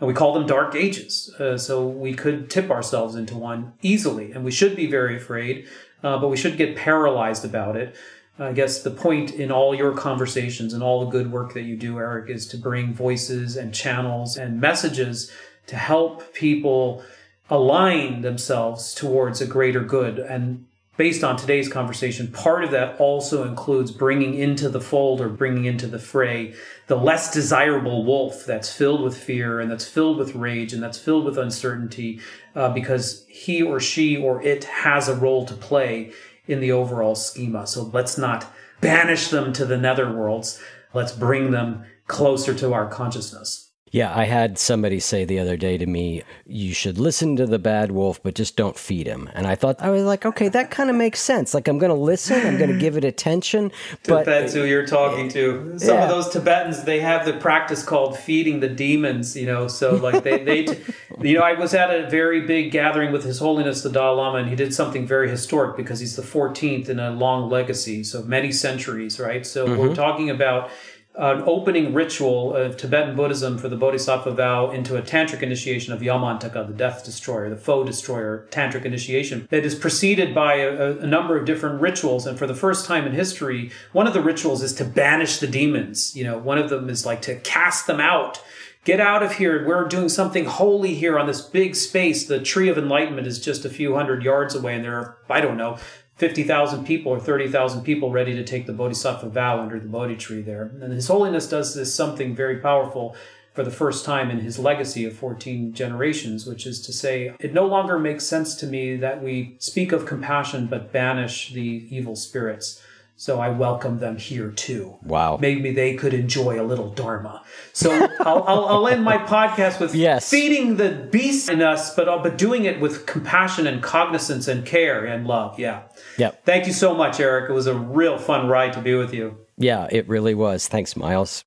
and 0.00 0.08
we 0.08 0.14
call 0.14 0.34
them 0.34 0.46
dark 0.48 0.74
ages. 0.74 1.32
Uh, 1.38 1.56
so 1.56 1.86
we 1.86 2.12
could 2.12 2.50
tip 2.50 2.72
ourselves 2.72 3.14
into 3.14 3.36
one 3.36 3.72
easily, 3.82 4.32
and 4.32 4.44
we 4.44 4.50
should 4.50 4.74
be 4.74 4.88
very 4.88 5.16
afraid, 5.16 5.64
uh, 6.02 6.18
but 6.18 6.26
we 6.26 6.36
should 6.36 6.56
get 6.56 6.74
paralyzed 6.74 7.44
about 7.44 7.76
it. 7.76 7.94
I 8.38 8.52
guess 8.52 8.82
the 8.82 8.90
point 8.90 9.32
in 9.32 9.52
all 9.52 9.74
your 9.74 9.92
conversations 9.92 10.72
and 10.72 10.82
all 10.82 11.04
the 11.04 11.10
good 11.10 11.30
work 11.30 11.52
that 11.54 11.62
you 11.62 11.76
do, 11.76 11.98
Eric, 11.98 12.30
is 12.30 12.46
to 12.48 12.56
bring 12.56 12.94
voices 12.94 13.56
and 13.56 13.74
channels 13.74 14.36
and 14.36 14.60
messages 14.60 15.30
to 15.66 15.76
help 15.76 16.32
people 16.32 17.04
align 17.50 18.22
themselves 18.22 18.94
towards 18.94 19.40
a 19.40 19.46
greater 19.46 19.80
good. 19.80 20.18
And 20.18 20.66
based 20.96 21.24
on 21.24 21.36
today's 21.36 21.68
conversation, 21.68 22.28
part 22.28 22.64
of 22.64 22.70
that 22.70 22.98
also 23.00 23.46
includes 23.46 23.90
bringing 23.90 24.34
into 24.34 24.68
the 24.68 24.80
fold 24.80 25.20
or 25.20 25.28
bringing 25.28 25.64
into 25.64 25.86
the 25.86 25.98
fray 25.98 26.54
the 26.88 26.96
less 26.96 27.32
desirable 27.32 28.04
wolf 28.04 28.44
that's 28.44 28.72
filled 28.72 29.00
with 29.00 29.16
fear 29.16 29.60
and 29.60 29.70
that's 29.70 29.86
filled 29.86 30.18
with 30.18 30.34
rage 30.34 30.72
and 30.72 30.82
that's 30.82 30.98
filled 30.98 31.24
with 31.24 31.38
uncertainty 31.38 32.20
uh, 32.56 32.68
because 32.72 33.24
he 33.28 33.62
or 33.62 33.78
she 33.78 34.16
or 34.16 34.42
it 34.42 34.64
has 34.64 35.08
a 35.08 35.14
role 35.14 35.46
to 35.46 35.54
play 35.54 36.12
in 36.46 36.60
the 36.60 36.72
overall 36.72 37.14
schema. 37.14 37.66
So 37.66 37.90
let's 37.92 38.18
not 38.18 38.46
banish 38.80 39.28
them 39.28 39.52
to 39.54 39.64
the 39.64 39.76
netherworlds. 39.76 40.60
Let's 40.92 41.12
bring 41.12 41.50
them 41.50 41.84
closer 42.06 42.54
to 42.54 42.72
our 42.72 42.88
consciousness. 42.88 43.69
Yeah, 43.92 44.16
I 44.16 44.24
had 44.24 44.56
somebody 44.56 45.00
say 45.00 45.24
the 45.24 45.40
other 45.40 45.56
day 45.56 45.76
to 45.76 45.84
me, 45.84 46.22
you 46.46 46.72
should 46.72 46.96
listen 46.96 47.34
to 47.36 47.46
the 47.46 47.58
bad 47.58 47.90
wolf, 47.90 48.22
but 48.22 48.34
just 48.34 48.54
don't 48.54 48.78
feed 48.78 49.08
him. 49.08 49.28
And 49.34 49.48
I 49.48 49.56
thought, 49.56 49.80
I 49.80 49.90
was 49.90 50.04
like, 50.04 50.24
okay, 50.24 50.48
that 50.48 50.70
kind 50.70 50.90
of 50.90 50.96
makes 50.96 51.18
sense. 51.18 51.54
Like, 51.54 51.66
I'm 51.66 51.78
going 51.78 51.90
to 51.90 52.00
listen, 52.00 52.46
I'm 52.46 52.56
going 52.56 52.70
to 52.70 52.78
give 52.78 52.96
it 52.96 53.04
attention. 53.04 53.72
but 54.06 54.24
Tibet's 54.24 54.54
who 54.54 54.64
you're 54.64 54.86
talking 54.86 55.28
to. 55.30 55.76
Some 55.80 55.96
yeah. 55.96 56.04
of 56.04 56.08
those 56.08 56.28
Tibetans, 56.28 56.84
they 56.84 57.00
have 57.00 57.26
the 57.26 57.32
practice 57.32 57.82
called 57.82 58.16
feeding 58.16 58.60
the 58.60 58.68
demons, 58.68 59.36
you 59.36 59.46
know. 59.46 59.66
So, 59.66 59.96
like, 59.96 60.22
they, 60.22 60.44
they 60.44 60.78
you 61.20 61.36
know, 61.36 61.42
I 61.42 61.54
was 61.54 61.74
at 61.74 61.90
a 61.92 62.08
very 62.08 62.42
big 62.42 62.70
gathering 62.70 63.10
with 63.10 63.24
His 63.24 63.40
Holiness 63.40 63.82
the 63.82 63.90
Dalai 63.90 64.16
Lama, 64.16 64.38
and 64.38 64.48
he 64.48 64.54
did 64.54 64.72
something 64.72 65.04
very 65.04 65.28
historic 65.28 65.76
because 65.76 65.98
he's 65.98 66.14
the 66.14 66.22
14th 66.22 66.88
in 66.88 67.00
a 67.00 67.10
long 67.10 67.50
legacy, 67.50 68.04
so 68.04 68.22
many 68.22 68.52
centuries, 68.52 69.18
right? 69.18 69.44
So, 69.44 69.66
mm-hmm. 69.66 69.80
we're 69.80 69.96
talking 69.96 70.30
about 70.30 70.70
an 71.16 71.42
opening 71.44 71.92
ritual 71.92 72.54
of 72.54 72.76
Tibetan 72.76 73.16
Buddhism 73.16 73.58
for 73.58 73.68
the 73.68 73.76
Bodhisattva 73.76 74.30
vow 74.30 74.70
into 74.70 74.96
a 74.96 75.02
tantric 75.02 75.42
initiation 75.42 75.92
of 75.92 76.00
Yamantaka, 76.00 76.66
the 76.66 76.72
death 76.72 77.04
destroyer, 77.04 77.50
the 77.50 77.56
foe 77.56 77.82
destroyer 77.82 78.46
tantric 78.50 78.84
initiation 78.84 79.48
that 79.50 79.64
is 79.64 79.74
preceded 79.74 80.34
by 80.34 80.54
a, 80.54 80.98
a, 80.98 81.06
number 81.06 81.36
of 81.36 81.44
different 81.44 81.80
rituals. 81.80 82.26
And 82.26 82.38
for 82.38 82.46
the 82.46 82.54
first 82.54 82.86
time 82.86 83.06
in 83.06 83.12
history, 83.12 83.72
one 83.92 84.06
of 84.06 84.14
the 84.14 84.22
rituals 84.22 84.62
is 84.62 84.72
to 84.74 84.84
banish 84.84 85.38
the 85.38 85.48
demons. 85.48 86.14
You 86.14 86.22
know, 86.24 86.38
one 86.38 86.58
of 86.58 86.70
them 86.70 86.88
is 86.88 87.04
like 87.04 87.22
to 87.22 87.34
cast 87.40 87.88
them 87.88 88.00
out. 88.00 88.40
Get 88.84 89.00
out 89.00 89.22
of 89.22 89.32
here. 89.32 89.66
We're 89.66 89.88
doing 89.88 90.08
something 90.08 90.46
holy 90.46 90.94
here 90.94 91.18
on 91.18 91.26
this 91.26 91.42
big 91.42 91.74
space. 91.74 92.26
The 92.26 92.40
tree 92.40 92.68
of 92.68 92.78
enlightenment 92.78 93.26
is 93.26 93.38
just 93.38 93.64
a 93.64 93.70
few 93.70 93.94
hundred 93.94 94.22
yards 94.22 94.54
away, 94.54 94.76
and 94.76 94.84
there 94.84 94.96
are, 94.96 95.18
I 95.28 95.42
don't 95.42 95.58
know, 95.58 95.76
50,000 96.20 96.84
people 96.84 97.10
or 97.10 97.18
30,000 97.18 97.82
people 97.82 98.10
ready 98.10 98.34
to 98.34 98.44
take 98.44 98.66
the 98.66 98.74
Bodhisattva 98.74 99.30
vow 99.30 99.58
under 99.58 99.80
the 99.80 99.88
Bodhi 99.88 100.16
tree 100.16 100.42
there. 100.42 100.70
And 100.82 100.92
His 100.92 101.08
Holiness 101.08 101.48
does 101.48 101.74
this 101.74 101.94
something 101.94 102.36
very 102.36 102.58
powerful 102.58 103.16
for 103.54 103.64
the 103.64 103.70
first 103.70 104.04
time 104.04 104.30
in 104.30 104.40
his 104.40 104.58
legacy 104.58 105.04
of 105.04 105.12
14 105.14 105.72
generations, 105.72 106.46
which 106.46 106.66
is 106.66 106.80
to 106.82 106.92
say, 106.92 107.34
it 107.40 107.52
no 107.52 107.66
longer 107.66 107.98
makes 107.98 108.24
sense 108.24 108.54
to 108.56 108.66
me 108.66 108.96
that 108.96 109.22
we 109.22 109.56
speak 109.58 109.92
of 109.92 110.06
compassion 110.06 110.66
but 110.66 110.92
banish 110.92 111.52
the 111.52 111.86
evil 111.90 112.14
spirits. 112.14 112.80
So 113.16 113.38
I 113.38 113.50
welcome 113.50 113.98
them 113.98 114.16
here 114.16 114.50
too. 114.50 114.96
Wow. 115.02 115.36
Maybe 115.38 115.72
they 115.72 115.94
could 115.94 116.14
enjoy 116.14 116.58
a 116.58 116.64
little 116.64 116.88
Dharma. 116.88 117.42
So 117.74 117.90
I'll, 118.20 118.44
I'll, 118.44 118.64
I'll, 118.64 118.88
end 118.88 119.04
my 119.04 119.18
podcast 119.18 119.78
with 119.78 119.94
yes. 119.94 120.30
feeding 120.30 120.76
the 120.76 121.08
beast 121.10 121.50
in 121.50 121.60
us, 121.60 121.94
but, 121.94 122.08
uh, 122.08 122.18
but 122.22 122.38
doing 122.38 122.64
it 122.64 122.80
with 122.80 123.04
compassion 123.04 123.66
and 123.66 123.82
cognizance 123.82 124.48
and 124.48 124.64
care 124.64 125.04
and 125.04 125.26
love. 125.26 125.58
Yeah. 125.58 125.82
Yep. 126.18 126.44
Thank 126.44 126.66
you 126.66 126.72
so 126.72 126.94
much, 126.94 127.20
Eric. 127.20 127.50
It 127.50 127.52
was 127.52 127.66
a 127.66 127.74
real 127.74 128.18
fun 128.18 128.48
ride 128.48 128.72
to 128.74 128.80
be 128.80 128.94
with 128.94 129.14
you. 129.14 129.38
Yeah, 129.56 129.88
it 129.90 130.08
really 130.08 130.34
was. 130.34 130.68
Thanks, 130.68 130.96
Miles. 130.96 131.44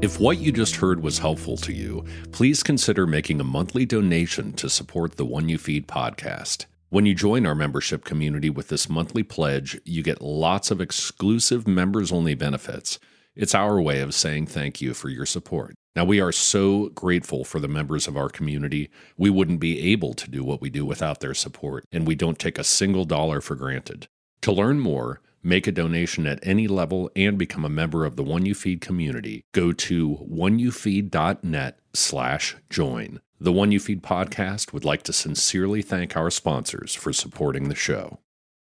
If 0.00 0.20
what 0.20 0.38
you 0.38 0.52
just 0.52 0.76
heard 0.76 1.02
was 1.02 1.18
helpful 1.18 1.56
to 1.56 1.72
you, 1.72 2.04
please 2.30 2.62
consider 2.62 3.04
making 3.04 3.40
a 3.40 3.44
monthly 3.44 3.84
donation 3.84 4.52
to 4.52 4.70
support 4.70 5.16
the 5.16 5.24
One 5.24 5.48
You 5.48 5.58
Feed 5.58 5.88
podcast. 5.88 6.66
When 6.90 7.04
you 7.04 7.14
join 7.14 7.44
our 7.44 7.54
membership 7.54 8.04
community 8.04 8.48
with 8.48 8.68
this 8.68 8.88
monthly 8.88 9.22
pledge, 9.22 9.78
you 9.84 10.02
get 10.02 10.22
lots 10.22 10.70
of 10.70 10.80
exclusive 10.80 11.68
members 11.68 12.10
only 12.10 12.34
benefits. 12.34 12.98
It's 13.36 13.54
our 13.54 13.78
way 13.78 14.00
of 14.00 14.14
saying 14.14 14.46
thank 14.46 14.80
you 14.80 14.94
for 14.94 15.10
your 15.10 15.26
support. 15.26 15.74
Now, 15.94 16.06
we 16.06 16.18
are 16.18 16.32
so 16.32 16.88
grateful 16.90 17.44
for 17.44 17.60
the 17.60 17.68
members 17.68 18.08
of 18.08 18.16
our 18.16 18.30
community. 18.30 18.88
We 19.18 19.28
wouldn't 19.28 19.60
be 19.60 19.92
able 19.92 20.14
to 20.14 20.30
do 20.30 20.42
what 20.42 20.62
we 20.62 20.70
do 20.70 20.86
without 20.86 21.20
their 21.20 21.34
support, 21.34 21.84
and 21.92 22.06
we 22.06 22.14
don't 22.14 22.38
take 22.38 22.58
a 22.58 22.64
single 22.64 23.04
dollar 23.04 23.42
for 23.42 23.54
granted. 23.54 24.08
To 24.42 24.52
learn 24.52 24.80
more, 24.80 25.20
Make 25.40 25.68
a 25.68 25.72
donation 25.72 26.26
at 26.26 26.40
any 26.42 26.66
level 26.66 27.10
and 27.14 27.38
become 27.38 27.64
a 27.64 27.70
member 27.70 28.04
of 28.04 28.16
the 28.16 28.24
One 28.24 28.44
You 28.44 28.54
Feed 28.54 28.80
community. 28.80 29.44
Go 29.54 29.72
to 29.72 30.16
oneyoufeed.net 30.28 31.78
slash 31.94 32.56
join. 32.68 33.20
The 33.40 33.52
One 33.52 33.70
You 33.70 33.78
Feed 33.78 34.02
podcast 34.02 34.72
would 34.72 34.84
like 34.84 35.04
to 35.04 35.12
sincerely 35.12 35.80
thank 35.80 36.16
our 36.16 36.28
sponsors 36.28 36.96
for 36.96 37.12
supporting 37.12 37.68
the 37.68 37.76
show. 37.76 38.18